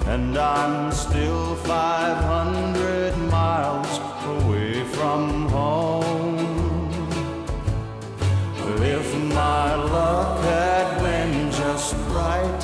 And 0.08 0.36
I'm 0.36 0.92
still 0.92 1.56
500 1.58 3.16
miles 3.30 4.00
away 4.36 4.84
from 4.96 5.48
home. 5.50 6.40
If 8.82 9.14
my 9.36 9.76
luck 9.76 10.44
had 10.44 10.88
been 11.04 11.52
just 11.52 11.94
right, 12.10 12.62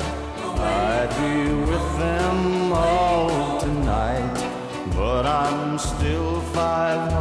I'd 0.58 1.10
be 1.20 1.54
with 1.70 1.88
them 1.96 2.72
all 2.72 3.60
tonight. 3.60 4.36
But 4.96 5.26
I'm 5.26 5.78
still 5.78 6.40
500 6.40 7.17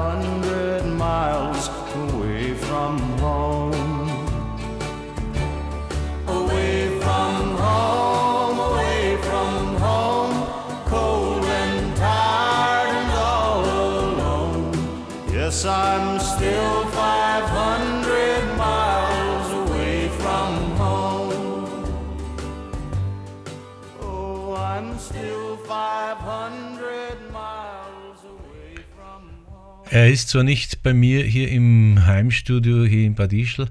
Er 29.97 30.11
ist 30.11 30.29
zwar 30.29 30.43
nicht 30.43 30.83
bei 30.83 30.93
mir 30.93 31.23
hier 31.23 31.49
im 31.49 32.05
Heimstudio 32.05 32.85
hier 32.85 33.07
in 33.07 33.15
Bad 33.15 33.33
Ischl, 33.33 33.67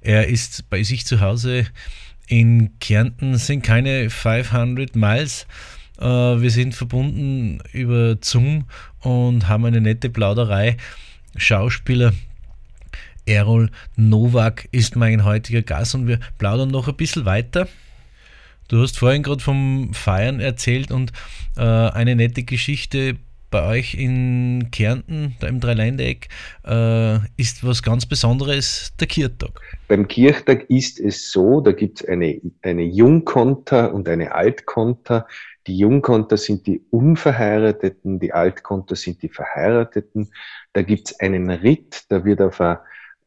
er 0.00 0.28
ist 0.28 0.70
bei 0.70 0.84
sich 0.84 1.04
zu 1.04 1.20
Hause 1.20 1.66
in 2.28 2.78
Kärnten, 2.78 3.36
sind 3.38 3.64
keine 3.64 4.08
500 4.08 4.94
Miles. 4.94 5.48
Äh, 5.98 6.04
Wir 6.04 6.50
sind 6.52 6.76
verbunden 6.76 7.58
über 7.72 8.16
Zoom 8.20 8.66
und 9.00 9.48
haben 9.48 9.64
eine 9.64 9.80
nette 9.80 10.10
Plauderei. 10.10 10.76
Schauspieler 11.34 12.12
Errol 13.26 13.68
Nowak 13.96 14.68
ist 14.70 14.94
mein 14.94 15.24
heutiger 15.24 15.62
Gast 15.62 15.96
und 15.96 16.06
wir 16.06 16.20
plaudern 16.38 16.70
noch 16.70 16.86
ein 16.86 16.96
bisschen 16.96 17.24
weiter. 17.24 17.66
Du 18.68 18.80
hast 18.80 18.96
vorhin 18.96 19.24
gerade 19.24 19.42
vom 19.42 19.92
Feiern 19.92 20.38
erzählt 20.38 20.92
und 20.92 21.10
äh, 21.56 21.62
eine 21.62 22.14
nette 22.14 22.44
Geschichte 22.44 23.16
bei 23.54 23.68
euch 23.68 23.94
in 23.94 24.72
Kärnten, 24.72 25.36
da 25.38 25.46
im 25.46 25.60
Dreiländereck, 25.60 26.26
äh, 26.66 27.18
ist 27.36 27.64
was 27.64 27.84
ganz 27.84 28.04
Besonderes 28.04 28.92
der 28.98 29.06
Kirchtag. 29.06 29.60
Beim 29.86 30.08
Kirchtag 30.08 30.68
ist 30.68 30.98
es 30.98 31.30
so, 31.30 31.60
da 31.60 31.70
gibt 31.70 32.00
es 32.00 32.08
eine, 32.08 32.40
eine 32.62 32.82
Jungkonter 32.82 33.94
und 33.94 34.08
eine 34.08 34.34
Altkonter. 34.34 35.28
Die 35.68 35.78
Jungkonter 35.78 36.36
sind 36.36 36.66
die 36.66 36.82
Unverheirateten, 36.90 38.18
die 38.18 38.32
Altkonter 38.32 38.96
sind 38.96 39.22
die 39.22 39.28
Verheirateten. 39.28 40.32
Da 40.72 40.82
gibt 40.82 41.12
es 41.12 41.20
einen 41.20 41.48
Ritt, 41.48 42.06
da 42.08 42.24
wird 42.24 42.40
auf 42.40 42.60
ein, 42.60 42.78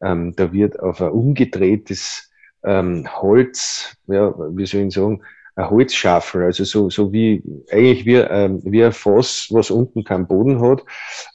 ähm, 0.02 0.36
da 0.36 0.52
wird 0.52 0.78
auf 0.78 1.00
ein 1.00 1.08
umgedrehtes 1.08 2.30
ähm, 2.64 3.08
Holz, 3.22 3.96
ja, 4.08 4.34
wie 4.36 4.66
soll 4.66 4.82
ich 4.82 4.92
sagen, 4.92 5.22
ein 5.58 5.70
Holzschafel, 5.70 6.44
also 6.44 6.64
so, 6.64 6.88
so 6.88 7.12
wie, 7.12 7.42
eigentlich 7.70 8.06
wie, 8.06 8.14
ähm, 8.16 8.60
wie 8.64 8.84
ein 8.84 8.92
Fass, 8.92 9.48
was 9.50 9.70
unten 9.70 10.04
keinen 10.04 10.28
Boden 10.28 10.60
hat, 10.60 10.84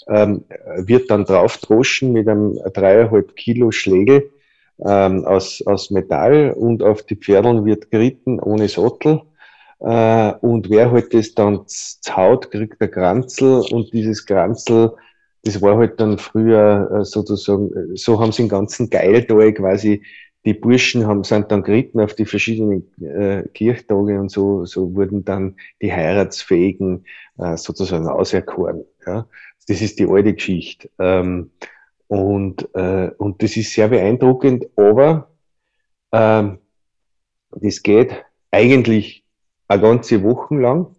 ähm, 0.08 0.46
wird 0.78 1.12
dann 1.12 1.26
drauf 1.26 1.58
droschen 1.58 2.14
mit 2.14 2.28
einem 2.28 2.58
dreieinhalb 2.74 3.36
Kilo 3.36 3.72
Schlägel 3.72 4.32
ähm, 4.80 5.26
aus, 5.26 5.62
aus 5.66 5.92
Metall 5.92 6.54
und 6.58 6.84
auf 6.84 7.04
die 7.04 7.18
Pferdeln 7.18 7.66
wird 7.66 7.92
geritten 7.92 8.40
ohne 8.40 8.70
Sattel. 8.70 9.22
Äh, 9.82 10.34
und 10.40 10.70
wer 10.70 10.92
halt 10.92 11.14
das 11.14 11.34
dann 11.36 11.64
zaut, 11.68 12.50
kriegt 12.50 12.82
ein 12.82 12.92
Kranzel 12.92 13.62
und 13.72 13.92
dieses 13.92 14.26
Kranzel, 14.26 14.94
das 15.44 15.62
war 15.62 15.78
halt 15.78 16.00
dann 16.00 16.18
früher 16.18 16.90
äh, 17.02 17.04
sozusagen, 17.04 17.72
äh, 17.74 17.98
so 17.98 18.22
haben 18.22 18.32
sie 18.32 18.44
den 18.44 18.50
ganzen 18.50 18.90
Geiltal 18.90 19.52
quasi, 19.52 20.02
die 20.46 20.54
Burschen 20.54 21.08
haben, 21.08 21.24
sind 21.24 21.52
dann 21.52 21.64
geritten 21.64 22.00
auf 22.00 22.16
die 22.16 22.26
verschiedenen 22.26 22.92
äh, 23.02 23.48
Kirchtage 23.54 24.20
und 24.20 24.30
so, 24.30 24.66
so 24.66 24.94
wurden 24.94 25.24
dann 25.24 25.56
die 25.82 25.94
Heiratsfähigen 25.94 27.06
äh, 27.38 27.56
sozusagen 27.56 28.08
auserkoren. 28.08 28.84
Ja? 29.06 29.28
Das 29.68 29.82
ist 29.82 30.00
die 30.00 30.08
alte 30.08 30.34
Geschichte. 30.34 30.90
Ähm, 31.00 31.52
und, 32.08 32.68
äh, 32.76 33.12
und 33.18 33.42
das 33.42 33.56
ist 33.56 33.74
sehr 33.74 33.88
beeindruckend, 33.88 34.68
aber 34.76 35.32
ähm, 36.12 36.60
das 37.52 37.82
geht 37.82 38.26
eigentlich 38.52 39.24
eine 39.68 39.82
ganze 39.82 40.22
Woche 40.24 40.56
lang 40.56 40.96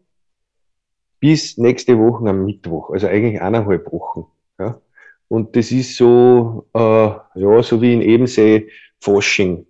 bis 1.20 1.58
nächste 1.58 1.98
Woche 1.98 2.28
am 2.28 2.44
Mittwoch, 2.44 2.90
also 2.90 3.06
eigentlich 3.06 3.40
eineinhalb 3.40 3.92
Wochen. 3.92 4.26
Ja? 4.58 4.80
Und 5.28 5.56
das 5.56 5.70
ist 5.70 5.96
so, 5.96 6.66
äh, 6.74 6.78
ja, 6.78 7.62
so 7.62 7.80
wie 7.80 7.92
in 7.92 8.02
Ebensee 8.02 8.68
Fasching. 9.04 9.66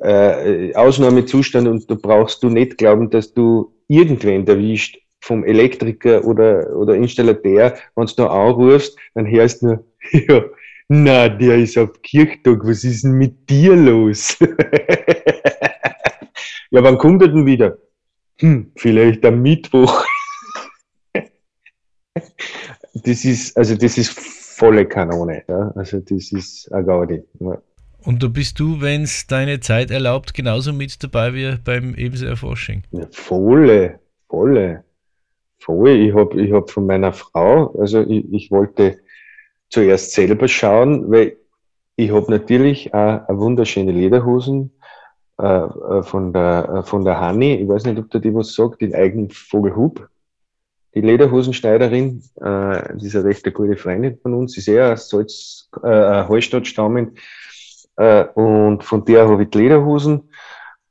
Äh, 0.00 0.74
Ausnahmezustand 0.74 1.66
und 1.66 1.90
da 1.90 1.94
brauchst 1.94 2.42
du 2.42 2.50
nicht 2.50 2.76
glauben, 2.78 3.10
dass 3.10 3.32
du 3.32 3.72
irgendwen 3.88 4.46
erwischt 4.46 4.98
vom 5.20 5.44
Elektriker 5.44 6.24
oder, 6.24 6.76
oder 6.76 6.94
Installateur, 6.94 7.74
wenn 7.94 8.06
du 8.06 8.14
da 8.14 8.26
anrufst, 8.26 8.96
dann 9.14 9.26
hörst 9.28 9.62
du 9.62 9.66
nur, 9.66 9.84
ja, 10.28 10.44
na, 10.88 11.28
der 11.28 11.56
ist 11.56 11.76
auf 11.78 12.00
Kirchtag, 12.02 12.60
was 12.64 12.84
ist 12.84 13.02
denn 13.04 13.12
mit 13.12 13.50
dir 13.50 13.74
los? 13.74 14.36
ja, 16.70 16.82
wann 16.82 16.98
kommt 16.98 17.22
er 17.22 17.28
denn 17.28 17.46
wieder? 17.46 17.78
Hm, 18.38 18.70
vielleicht 18.76 19.24
am 19.24 19.42
Mittwoch. 19.42 20.04
das 22.94 23.24
ist, 23.24 23.56
also 23.56 23.74
das 23.74 23.98
ist 23.98 24.18
volle 24.56 24.86
Kanone, 24.86 25.42
ja. 25.48 25.72
Also 25.74 26.00
das 26.00 26.30
ist 26.32 26.70
ein 26.72 26.86
Gaudi. 26.86 27.24
Ja. 27.40 27.60
Und 28.06 28.22
da 28.22 28.28
bist 28.28 28.60
du, 28.60 28.80
wenn 28.80 29.02
es 29.02 29.26
deine 29.26 29.58
Zeit 29.58 29.90
erlaubt, 29.90 30.32
genauso 30.32 30.72
mit 30.72 31.02
dabei 31.02 31.34
wie 31.34 31.56
beim 31.64 31.94
Ebenseer 31.96 32.36
Fasching. 32.36 32.84
Ja, 32.92 33.06
volle, 33.10 33.98
volle, 34.28 34.84
voll. 35.58 35.90
Ich 35.90 36.14
habe 36.14 36.40
ich 36.40 36.52
hab 36.52 36.70
von 36.70 36.86
meiner 36.86 37.12
Frau, 37.12 37.74
also 37.78 38.02
ich, 38.02 38.32
ich 38.32 38.50
wollte 38.52 38.98
zuerst 39.70 40.12
selber 40.12 40.46
schauen, 40.46 41.10
weil 41.10 41.36
ich 41.96 42.12
habe 42.12 42.30
natürlich 42.30 42.94
auch 42.94 43.26
eine 43.26 43.38
wunderschöne 43.38 43.90
Lederhosen 43.90 44.70
äh, 45.40 45.44
äh, 45.44 46.02
von 46.04 46.32
der 46.32 46.68
äh, 46.76 46.82
von 46.84 47.04
der 47.04 47.18
Hanni. 47.18 47.54
Ich 47.54 47.68
weiß 47.68 47.86
nicht, 47.86 47.98
ob 47.98 48.08
der 48.10 48.20
die 48.20 48.32
was 48.32 48.54
sagt, 48.54 48.82
den 48.82 48.94
eigenen 48.94 49.30
Vogelhub. 49.30 50.08
Die 50.94 51.00
Lederhosenschneiderin, 51.00 52.22
äh, 52.36 52.96
die 52.96 53.06
ist 53.06 53.16
eine 53.16 53.24
recht 53.24 53.52
gute 53.52 53.76
Freundin 53.76 54.16
von 54.22 54.32
uns, 54.32 54.56
ist 54.56 54.68
eher 54.68 54.92
aus 54.92 55.10
Salz, 55.10 55.68
äh, 55.82 55.88
Hallstatt 55.88 56.68
stammend. 56.68 57.18
Äh, 57.96 58.24
und 58.34 58.84
von 58.84 59.04
der 59.04 59.28
habe 59.28 59.44
ich 59.44 59.50
die 59.50 59.58
Lederhosen. 59.58 60.28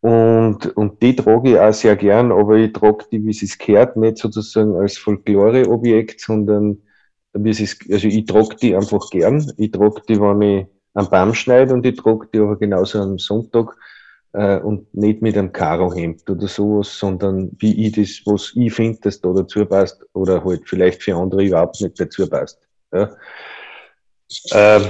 Und, 0.02 0.78
und 0.78 1.02
die 1.02 1.16
trage 1.16 1.52
ich 1.52 1.60
auch 1.60 1.74
sehr 1.74 1.96
gern, 1.96 2.32
aber 2.32 2.58
ich 2.58 2.74
trage 2.74 3.06
die, 3.12 3.26
wie 3.26 3.32
es 3.32 3.58
gehört, 3.58 3.98
nicht 3.98 4.18
sozusagen 4.18 4.76
als 4.76 4.98
Folklore-Objekt, 4.98 6.22
sondern 6.22 6.78
wie 7.34 7.50
es 7.50 7.60
ist, 7.60 7.82
also 7.92 8.08
ich 8.08 8.26
trage 8.26 8.56
die 8.62 8.76
einfach 8.76 9.10
gern. 9.10 9.52
Ich 9.58 9.72
trage 9.72 10.02
die, 10.08 10.20
wenn 10.20 10.42
ich 10.42 10.68
am 10.94 11.10
Baum 11.10 11.34
schneide 11.34 11.74
und 11.74 11.86
ich 11.86 11.96
trage 11.98 12.28
die 12.34 12.40
aber 12.40 12.58
genauso 12.58 13.02
am 13.02 13.18
Sonntag 13.18 13.76
äh, 14.34 14.60
und 14.60 14.94
nicht 14.94 15.22
mit 15.22 15.38
einem 15.38 15.52
Karohemd 15.52 16.30
oder 16.30 16.48
sowas, 16.48 16.98
sondern 16.98 17.52
wie 17.58 17.88
ich 17.88 17.94
das, 17.94 18.22
was 18.26 18.52
ich 18.56 18.74
finde, 18.74 19.00
dass 19.02 19.22
da 19.22 19.34
dazu 19.34 19.66
passt 19.66 20.06
oder 20.14 20.44
halt 20.44 20.64
vielleicht 20.66 21.04
für 21.04 21.16
andere 21.16 21.44
überhaupt 21.44 21.82
nicht 21.82 22.00
dazu 22.00 22.30
passt. 22.30 22.60
Ja. 22.94 23.10
Ähm, 24.52 24.84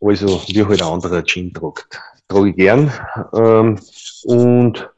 also 0.00 0.40
wie 0.48 0.64
halt 0.64 0.82
ein 0.82 0.88
anderer 0.88 1.24
Gin 1.24 1.52
tragt. 1.52 2.00
Trage 2.28 2.50
ich 2.50 2.56
gern. 2.56 2.92
Ähm, 3.34 3.78
und, 4.24 4.90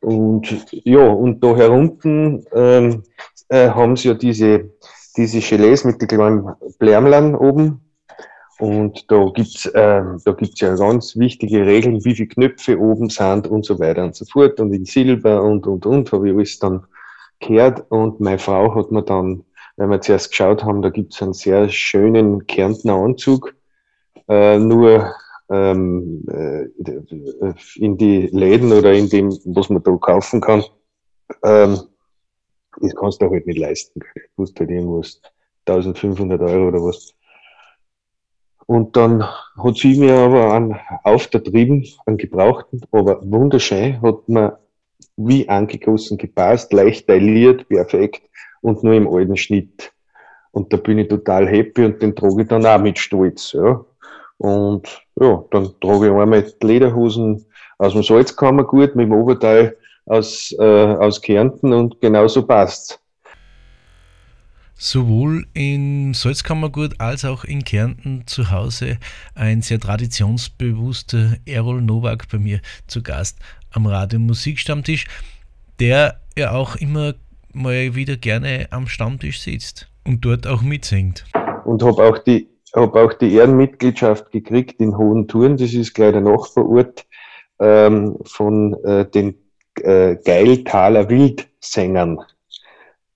und 0.00 0.66
ja, 0.84 1.06
und 1.06 1.42
da 1.42 1.56
herunten 1.56 2.44
ähm, 2.54 3.02
äh, 3.48 3.68
haben 3.68 3.96
sie 3.96 4.08
ja 4.08 4.14
diese, 4.14 4.70
diese 5.16 5.40
Gelees 5.40 5.84
mit 5.84 6.00
den 6.00 6.08
kleinen 6.08 6.48
Blärmlern 6.78 7.34
oben. 7.34 7.80
Und 8.58 9.10
da 9.10 9.28
gibt's 9.34 9.68
ähm, 9.74 10.20
da 10.24 10.36
ja 10.38 10.76
ganz 10.76 11.16
wichtige 11.16 11.66
Regeln, 11.66 12.04
wie 12.04 12.14
viele 12.14 12.28
Knöpfe 12.28 12.78
oben 12.78 13.10
sind 13.10 13.48
und 13.48 13.64
so 13.64 13.78
weiter 13.80 14.04
und 14.04 14.14
so 14.14 14.24
fort. 14.24 14.60
Und 14.60 14.72
in 14.72 14.84
Silber 14.84 15.42
und, 15.42 15.66
und, 15.66 15.84
und, 15.84 16.12
habe 16.12 16.28
ich 16.28 16.34
alles 16.34 16.58
dann 16.60 16.86
gehört. 17.40 17.84
Und 17.90 18.20
meine 18.20 18.38
Frau 18.38 18.74
hat 18.74 18.92
mir 18.92 19.02
dann, 19.02 19.44
weil 19.76 19.88
wir 19.88 20.00
zuerst 20.00 20.30
geschaut 20.30 20.62
haben, 20.62 20.80
da 20.80 20.90
gibt's 20.90 21.20
einen 21.20 21.32
sehr 21.32 21.68
schönen 21.68 22.46
Kärntner 22.46 22.94
Anzug, 22.94 23.54
äh, 24.28 24.58
nur 24.58 25.14
ähm, 25.50 26.24
äh, 26.28 26.66
in 27.76 27.96
die 27.96 28.28
Läden 28.28 28.72
oder 28.72 28.92
in 28.92 29.08
dem, 29.08 29.30
was 29.44 29.68
man 29.68 29.82
da 29.82 29.96
kaufen 29.96 30.40
kann, 30.40 30.64
ähm, 31.42 31.78
das 32.80 32.94
kannst 32.94 33.20
du 33.20 33.30
halt 33.30 33.46
nicht 33.46 33.58
leisten. 33.58 34.00
Du 34.00 34.20
musst 34.36 34.58
halt 34.58 34.70
irgendwas 34.70 35.20
1500 35.66 36.40
Euro 36.40 36.68
oder 36.68 36.82
was. 36.82 37.14
Und 38.66 38.96
dann 38.96 39.24
hat 39.24 39.76
sie 39.76 39.98
mir 39.98 40.14
aber 40.14 40.54
einen 40.54 40.78
aufgetrieben, 41.02 41.86
einen 42.06 42.16
gebrauchten, 42.16 42.80
aber 42.90 43.20
wunderschön, 43.22 44.00
hat 44.00 44.28
mir 44.28 44.58
wie 45.16 45.48
angegossen 45.48 46.16
gepasst, 46.16 46.72
leicht 46.72 47.06
tailliert, 47.06 47.68
perfekt 47.68 48.22
und 48.62 48.82
nur 48.82 48.94
im 48.94 49.08
alten 49.08 49.36
Schnitt. 49.36 49.92
Und 50.52 50.72
da 50.72 50.76
bin 50.76 50.98
ich 50.98 51.08
total 51.08 51.48
happy 51.48 51.84
und 51.84 52.02
den 52.02 52.14
trage 52.14 52.42
ich 52.42 52.48
dann 52.48 52.64
auch 52.64 52.80
mit 52.80 52.98
Stolz. 52.98 53.52
Ja. 53.52 53.84
Und 54.42 54.88
ja, 55.20 55.44
dann 55.52 55.70
trage 55.80 56.06
ich 56.06 56.12
einmal 56.12 56.42
die 56.42 56.66
Lederhosen 56.66 57.46
aus 57.78 57.92
dem 57.92 58.02
Salzkammergut 58.02 58.96
mit 58.96 59.06
dem 59.06 59.12
Oberteil 59.12 59.76
aus, 60.06 60.52
äh, 60.58 60.64
aus 60.64 61.22
Kärnten 61.22 61.72
und 61.72 62.00
genauso 62.00 62.44
passt's. 62.44 62.98
Sowohl 64.74 65.46
in 65.54 66.12
Salzkammergut 66.12 67.00
als 67.00 67.24
auch 67.24 67.44
in 67.44 67.62
Kärnten 67.62 68.24
zu 68.26 68.50
Hause 68.50 68.98
ein 69.36 69.62
sehr 69.62 69.78
traditionsbewusster 69.78 71.36
Errol 71.46 71.80
Nowak 71.80 72.28
bei 72.28 72.38
mir 72.38 72.60
zu 72.88 73.00
Gast 73.00 73.38
am 73.70 73.86
Radio 73.86 74.18
Musikstammtisch, 74.18 75.06
der 75.78 76.20
ja 76.36 76.50
auch 76.50 76.74
immer 76.74 77.14
mal 77.52 77.94
wieder 77.94 78.16
gerne 78.16 78.66
am 78.70 78.88
Stammtisch 78.88 79.40
sitzt 79.40 79.88
und 80.04 80.24
dort 80.24 80.48
auch 80.48 80.62
mitsingt. 80.62 81.26
Und 81.64 81.84
habe 81.84 82.02
auch 82.02 82.18
die 82.18 82.48
habe 82.74 83.02
auch 83.02 83.12
die 83.12 83.34
Ehrenmitgliedschaft 83.34 84.30
gekriegt 84.30 84.80
in 84.80 84.96
Hohen 84.96 85.28
Touren, 85.28 85.56
das 85.56 85.74
ist 85.74 85.94
gleich 85.94 86.12
der 86.12 86.22
Nachbarort 86.22 87.06
ähm, 87.60 88.16
von 88.24 88.74
äh, 88.84 89.04
den 89.06 89.34
äh, 89.80 90.16
Geiltaler 90.16 91.08
Wildsängern. 91.08 92.20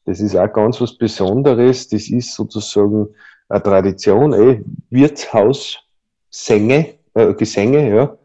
Das 0.05 0.21
ist 0.21 0.37
auch 0.37 0.53
ganz 0.53 0.81
was 0.81 0.97
Besonderes. 0.97 1.89
Das 1.89 2.09
ist 2.09 2.35
sozusagen 2.35 3.09
eine 3.49 3.63
Tradition, 3.63 4.33
eh, 4.33 4.63
Wirtshaussänger, 4.91 6.87
äh, 7.15 7.35
Gesänge, 7.35 7.95
ja. 7.95 8.17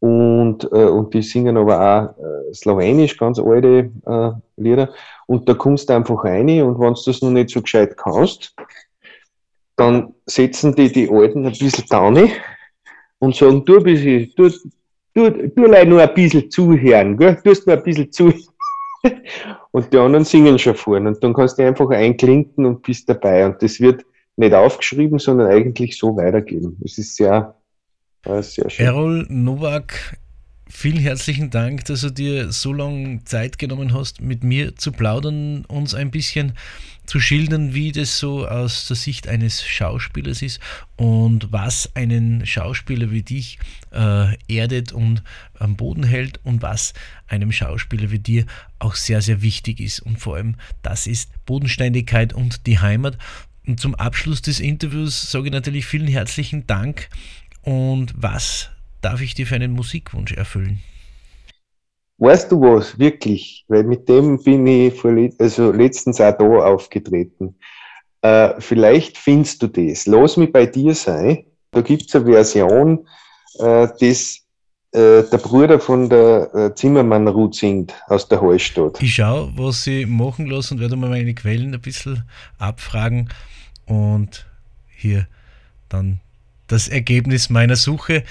Und, 0.00 0.64
äh, 0.72 0.86
und 0.86 1.14
die 1.14 1.22
singen 1.22 1.56
aber 1.56 1.80
auch 1.80 2.18
äh, 2.18 2.52
slowenisch, 2.52 3.16
ganz 3.16 3.38
alte 3.38 3.92
äh, 4.04 4.30
Lieder. 4.56 4.88
Und 5.26 5.48
da 5.48 5.54
kommst 5.54 5.88
du 5.88 5.94
einfach 5.94 6.24
rein 6.24 6.62
und 6.62 6.80
wenn 6.80 6.94
du 6.94 7.00
das 7.06 7.22
noch 7.22 7.30
nicht 7.30 7.50
so 7.50 7.62
gescheit 7.62 7.96
kannst, 7.96 8.54
dann 9.82 10.14
setzen 10.26 10.74
die 10.74 10.90
die 10.92 11.10
Alten 11.10 11.44
ein 11.44 11.52
bisschen 11.52 11.84
down 11.88 12.30
und 13.18 13.34
sagen, 13.34 13.64
du 13.64 13.82
bisschen, 13.82 14.32
du, 14.36 14.48
du, 15.14 15.48
du 15.48 15.60
nur 15.60 16.00
ein 16.00 16.14
bisschen 16.14 16.50
zuhören, 16.50 17.16
gell? 17.16 17.38
du 17.42 17.50
hast 17.50 17.66
nur 17.66 17.76
ein 17.76 17.82
bisschen 17.82 18.12
zuhören. 18.12 18.46
und 19.72 19.92
die 19.92 19.98
anderen 19.98 20.24
singen 20.24 20.58
schon 20.58 20.76
vorne. 20.76 21.08
Und 21.08 21.24
dann 21.24 21.34
kannst 21.34 21.58
du 21.58 21.66
einfach 21.66 21.90
einklinken 21.90 22.64
und 22.64 22.82
bist 22.82 23.08
dabei. 23.08 23.44
Und 23.44 23.60
das 23.60 23.80
wird 23.80 24.04
nicht 24.36 24.54
aufgeschrieben, 24.54 25.18
sondern 25.18 25.48
eigentlich 25.48 25.98
so 25.98 26.16
weitergeben. 26.16 26.76
Das 26.80 26.98
ist 26.98 27.16
sehr, 27.16 27.56
sehr 28.24 28.70
schön. 28.70 28.86
Errol 28.86 29.26
Nowak, 29.28 30.16
vielen 30.68 30.98
herzlichen 30.98 31.50
Dank, 31.50 31.84
dass 31.84 32.00
du 32.00 32.10
dir 32.10 32.52
so 32.52 32.72
lange 32.72 33.24
Zeit 33.24 33.58
genommen 33.58 33.92
hast, 33.94 34.20
mit 34.20 34.44
mir 34.44 34.76
zu 34.76 34.92
plaudern, 34.92 35.64
uns 35.66 35.94
ein 35.94 36.10
bisschen 36.10 36.54
zu 37.06 37.20
schildern, 37.20 37.74
wie 37.74 37.92
das 37.92 38.18
so 38.18 38.46
aus 38.46 38.86
der 38.86 38.96
Sicht 38.96 39.28
eines 39.28 39.66
Schauspielers 39.66 40.40
ist 40.40 40.60
und 40.96 41.52
was 41.52 41.94
einen 41.94 42.46
Schauspieler 42.46 43.10
wie 43.10 43.22
dich 43.22 43.58
äh, 43.92 44.36
erdet 44.48 44.92
und 44.92 45.22
am 45.58 45.76
Boden 45.76 46.04
hält 46.04 46.40
und 46.44 46.62
was 46.62 46.94
einem 47.26 47.52
Schauspieler 47.52 48.10
wie 48.10 48.18
dir 48.18 48.46
auch 48.78 48.94
sehr, 48.94 49.20
sehr 49.20 49.42
wichtig 49.42 49.80
ist. 49.80 50.00
Und 50.00 50.18
vor 50.18 50.36
allem, 50.36 50.56
das 50.82 51.06
ist 51.06 51.30
Bodenständigkeit 51.44 52.32
und 52.32 52.66
die 52.66 52.78
Heimat. 52.78 53.18
Und 53.66 53.78
zum 53.78 53.94
Abschluss 53.94 54.42
des 54.42 54.60
Interviews 54.60 55.30
sage 55.30 55.46
ich 55.46 55.52
natürlich 55.52 55.86
vielen 55.86 56.08
herzlichen 56.08 56.66
Dank. 56.66 57.08
Und 57.62 58.12
was 58.16 58.70
darf 59.02 59.20
ich 59.20 59.34
dir 59.34 59.46
für 59.46 59.56
einen 59.56 59.72
Musikwunsch 59.72 60.32
erfüllen? 60.32 60.80
Weißt 62.18 62.52
du 62.52 62.60
was, 62.60 62.98
wirklich? 62.98 63.64
Weil 63.68 63.84
mit 63.84 64.08
dem 64.08 64.42
bin 64.42 64.66
ich 64.66 64.94
vor, 64.94 65.12
also 65.38 65.72
letztens 65.72 66.20
auch 66.20 66.36
da 66.36 66.44
aufgetreten. 66.44 67.56
Äh, 68.22 68.54
vielleicht 68.60 69.18
findest 69.18 69.62
du 69.62 69.66
das. 69.66 70.06
Lass 70.06 70.36
mich 70.36 70.52
bei 70.52 70.66
dir 70.66 70.94
sein. 70.94 71.44
Da 71.72 71.80
gibt 71.80 72.08
es 72.08 72.14
eine 72.14 72.26
Version, 72.26 73.06
äh, 73.58 73.88
das 73.98 74.42
äh, 74.92 75.22
der 75.22 75.38
Bruder 75.38 75.80
von 75.80 76.08
der 76.08 76.54
äh, 76.54 76.74
Zimmermann 76.74 77.26
Ruth 77.26 77.54
singt 77.54 77.94
aus 78.08 78.28
der 78.28 78.42
Hallstatt. 78.42 79.02
Ich 79.02 79.14
schaue, 79.14 79.50
was 79.56 79.84
sie 79.84 80.04
machen 80.04 80.46
lassen 80.46 80.74
und 80.74 80.80
werde 80.80 80.96
mal 80.96 81.08
meine 81.08 81.34
Quellen 81.34 81.72
ein 81.72 81.80
bisschen 81.80 82.24
abfragen 82.58 83.30
und 83.86 84.46
hier 84.94 85.26
dann 85.88 86.20
das 86.68 86.88
Ergebnis 86.88 87.48
meiner 87.48 87.76
Suche. 87.76 88.22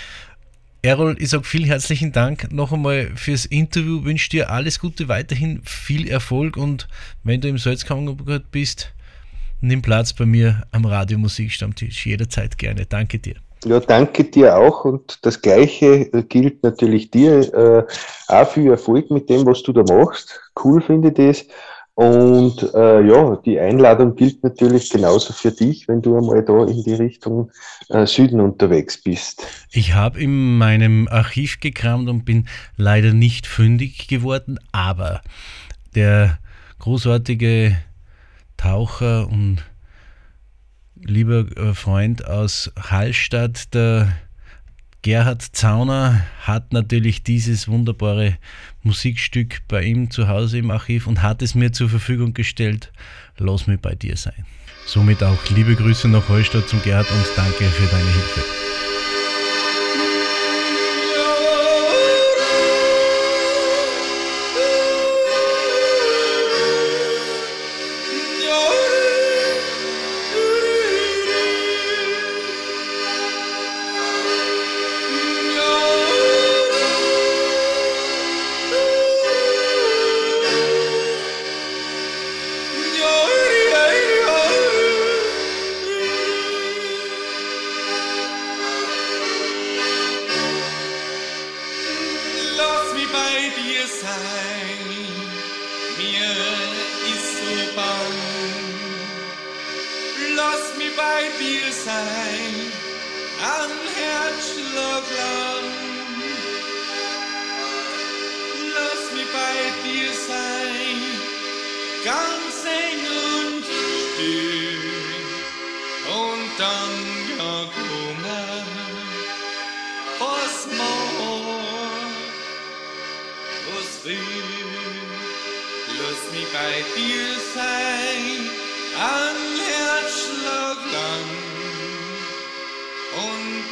Errol, 0.83 1.15
ich 1.19 1.29
sage 1.29 1.43
vielen 1.43 1.65
herzlichen 1.65 2.11
Dank 2.11 2.51
noch 2.51 2.71
einmal 2.71 3.11
fürs 3.13 3.45
Interview. 3.45 4.03
Wünsche 4.03 4.31
dir 4.31 4.49
alles 4.49 4.79
Gute, 4.79 5.07
weiterhin 5.07 5.61
viel 5.63 6.09
Erfolg 6.09 6.57
und 6.57 6.87
wenn 7.23 7.39
du 7.39 7.49
im 7.49 7.59
Salzkammergut 7.59 8.49
bist, 8.49 8.91
nimm 9.61 9.83
Platz 9.83 10.11
bei 10.11 10.25
mir 10.25 10.63
am 10.71 10.85
Radio 10.85 11.19
Musikstammtisch. 11.19 12.07
Jederzeit 12.07 12.57
gerne. 12.57 12.87
Danke 12.87 13.19
dir. 13.19 13.35
Ja, 13.63 13.79
danke 13.79 14.23
dir 14.23 14.57
auch 14.57 14.83
und 14.83 15.19
das 15.21 15.39
Gleiche 15.39 16.07
gilt 16.29 16.63
natürlich 16.63 17.11
dir. 17.11 17.53
Äh, 17.53 17.83
auch 18.27 18.49
viel 18.49 18.71
Erfolg 18.71 19.11
mit 19.11 19.29
dem, 19.29 19.45
was 19.45 19.61
du 19.61 19.73
da 19.73 19.83
machst. 19.83 20.39
Cool 20.63 20.81
finde 20.81 21.09
ich 21.09 21.13
das. 21.13 21.45
Und 21.95 22.73
äh, 22.73 23.05
ja, 23.05 23.35
die 23.45 23.59
Einladung 23.59 24.15
gilt 24.15 24.43
natürlich 24.43 24.89
genauso 24.89 25.33
für 25.33 25.51
dich, 25.51 25.87
wenn 25.87 26.01
du 26.01 26.17
einmal 26.17 26.43
da 26.43 26.65
in 26.65 26.83
die 26.83 26.93
Richtung 26.93 27.51
äh, 27.89 28.05
Süden 28.05 28.39
unterwegs 28.39 29.01
bist. 29.01 29.45
Ich 29.71 29.93
habe 29.93 30.19
in 30.19 30.57
meinem 30.57 31.07
Archiv 31.09 31.59
gekramt 31.59 32.07
und 32.09 32.23
bin 32.23 32.47
leider 32.77 33.13
nicht 33.13 33.45
fündig 33.45 34.07
geworden, 34.07 34.57
aber 34.71 35.21
der 35.93 36.39
großartige 36.79 37.77
Taucher 38.55 39.27
und 39.27 39.63
lieber 40.95 41.45
äh, 41.57 41.73
Freund 41.73 42.25
aus 42.25 42.71
Hallstatt, 42.79 43.73
der 43.73 44.13
Gerhard 45.03 45.41
Zauner 45.41 46.27
hat 46.41 46.73
natürlich 46.73 47.23
dieses 47.23 47.67
wunderbare 47.67 48.37
Musikstück 48.83 49.61
bei 49.67 49.83
ihm 49.83 50.11
zu 50.11 50.27
Hause 50.27 50.59
im 50.59 50.69
Archiv 50.69 51.07
und 51.07 51.23
hat 51.23 51.41
es 51.41 51.55
mir 51.55 51.71
zur 51.71 51.89
Verfügung 51.89 52.35
gestellt. 52.35 52.91
Lass 53.37 53.65
mich 53.65 53.79
bei 53.79 53.95
dir 53.95 54.15
sein. 54.15 54.45
Somit 54.85 55.23
auch 55.23 55.39
liebe 55.55 55.75
Grüße 55.75 56.07
nach 56.07 56.29
Holstadt 56.29 56.69
zum 56.69 56.83
Gerhard 56.83 57.09
und 57.09 57.25
danke 57.35 57.63
für 57.65 57.87
deine 57.87 58.11
Hilfe. 58.11 58.41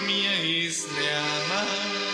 mía. 0.06 2.09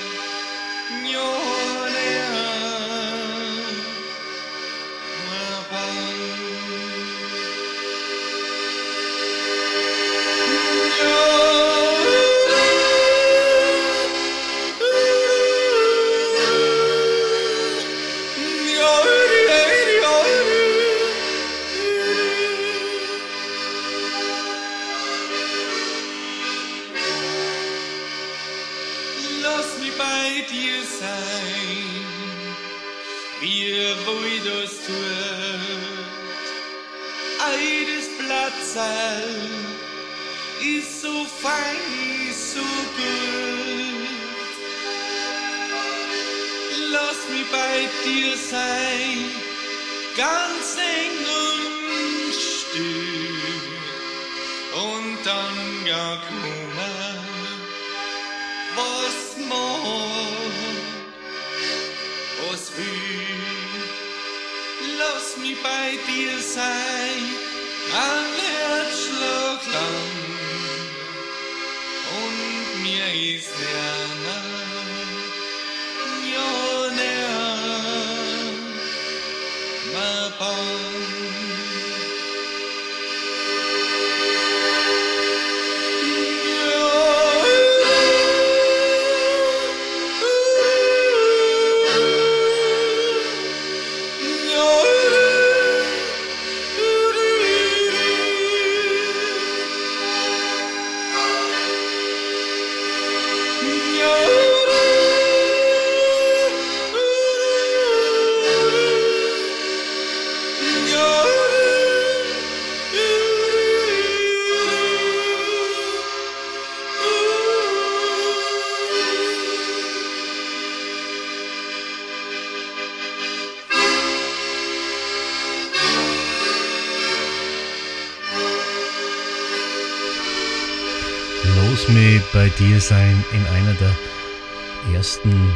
Bei 132.46 132.52
dir 132.64 132.80
sein 132.80 133.24
in 133.34 133.44
einer 133.48 133.74
der 133.74 134.94
ersten 134.94 135.52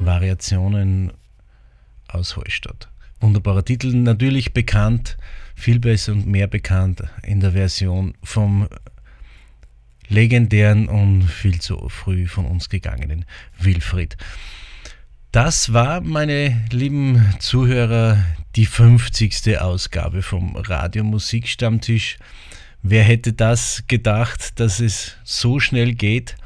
Variationen 0.00 1.12
aus 2.08 2.36
Heustadt. 2.36 2.88
Wunderbarer 3.20 3.64
Titel, 3.64 3.94
natürlich 3.94 4.52
bekannt, 4.52 5.16
viel 5.54 5.78
besser 5.78 6.10
und 6.10 6.26
mehr 6.26 6.48
bekannt 6.48 7.04
in 7.22 7.38
der 7.38 7.52
Version 7.52 8.14
vom 8.24 8.68
legendären 10.08 10.88
und 10.88 11.22
viel 11.22 11.60
zu 11.60 11.88
früh 11.88 12.26
von 12.26 12.46
uns 12.46 12.68
gegangenen 12.68 13.24
Wilfried. 13.60 14.16
Das 15.30 15.72
war, 15.72 16.00
meine 16.00 16.66
lieben 16.72 17.32
Zuhörer, 17.38 18.24
die 18.56 18.66
50. 18.66 19.56
Ausgabe 19.60 20.22
vom 20.22 20.56
Radio 20.56 21.04
Musikstammtisch. 21.04 22.18
Wer 22.84 23.04
hätte 23.04 23.32
das 23.32 23.84
gedacht, 23.86 24.58
dass 24.58 24.80
es 24.80 25.16
so 25.22 25.60
schnell 25.60 25.94
geht? 25.94 26.36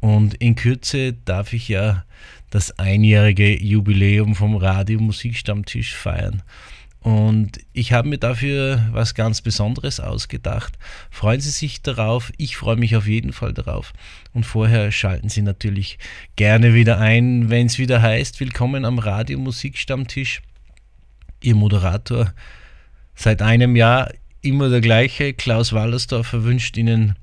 Und 0.00 0.34
in 0.34 0.54
Kürze 0.54 1.14
darf 1.14 1.54
ich 1.54 1.68
ja 1.68 2.04
das 2.50 2.78
einjährige 2.78 3.58
Jubiläum 3.58 4.34
vom 4.34 4.56
Radio 4.56 5.00
Musikstammtisch 5.00 5.94
feiern. 5.94 6.42
Und 7.00 7.60
ich 7.72 7.92
habe 7.92 8.08
mir 8.08 8.18
dafür 8.18 8.88
was 8.92 9.14
ganz 9.14 9.40
Besonderes 9.40 9.98
ausgedacht. 9.98 10.76
Freuen 11.10 11.40
Sie 11.40 11.50
sich 11.50 11.80
darauf. 11.80 12.30
Ich 12.36 12.58
freue 12.58 12.76
mich 12.76 12.94
auf 12.94 13.06
jeden 13.06 13.32
Fall 13.32 13.54
darauf. 13.54 13.94
Und 14.34 14.44
vorher 14.44 14.92
schalten 14.92 15.30
Sie 15.30 15.42
natürlich 15.42 15.98
gerne 16.34 16.74
wieder 16.74 16.98
ein, 16.98 17.48
wenn 17.48 17.68
es 17.68 17.78
wieder 17.78 18.02
heißt, 18.02 18.38
willkommen 18.40 18.84
am 18.84 18.98
Radio 18.98 19.38
Musikstammtisch. 19.38 20.42
Ihr 21.42 21.54
Moderator 21.54 22.34
seit 23.14 23.40
einem 23.40 23.76
Jahr 23.76 24.10
immer 24.46 24.68
der 24.68 24.80
gleiche. 24.80 25.34
Klaus 25.34 25.72
Wallersdorfer 25.72 26.44
wünscht 26.44 26.76
Ihnen 26.76 27.16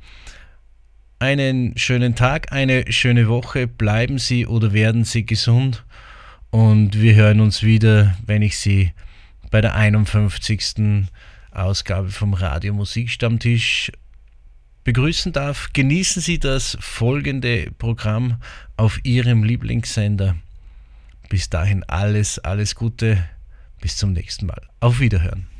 einen 1.19 1.77
schönen 1.77 2.15
Tag, 2.15 2.51
eine 2.51 2.91
schöne 2.91 3.27
Woche. 3.27 3.67
Bleiben 3.67 4.19
Sie 4.19 4.45
oder 4.45 4.73
werden 4.73 5.05
Sie 5.05 5.25
gesund. 5.25 5.85
Und 6.49 7.01
wir 7.01 7.15
hören 7.15 7.39
uns 7.39 7.63
wieder, 7.63 8.17
wenn 8.25 8.41
ich 8.41 8.57
Sie 8.57 8.91
bei 9.49 9.61
der 9.61 9.75
51. 9.75 11.05
Ausgabe 11.51 12.09
vom 12.09 12.33
Radio 12.33 12.73
Musikstammtisch 12.73 13.91
begrüßen 14.83 15.31
darf. 15.31 15.69
Genießen 15.73 16.21
Sie 16.21 16.39
das 16.39 16.77
folgende 16.79 17.71
Programm 17.77 18.37
auf 18.75 18.99
Ihrem 19.03 19.43
Lieblingssender. 19.43 20.35
Bis 21.29 21.49
dahin 21.49 21.83
alles, 21.85 22.39
alles 22.39 22.75
Gute. 22.75 23.23
Bis 23.81 23.97
zum 23.97 24.13
nächsten 24.13 24.45
Mal. 24.45 24.61
Auf 24.79 24.99
Wiederhören. 24.99 25.52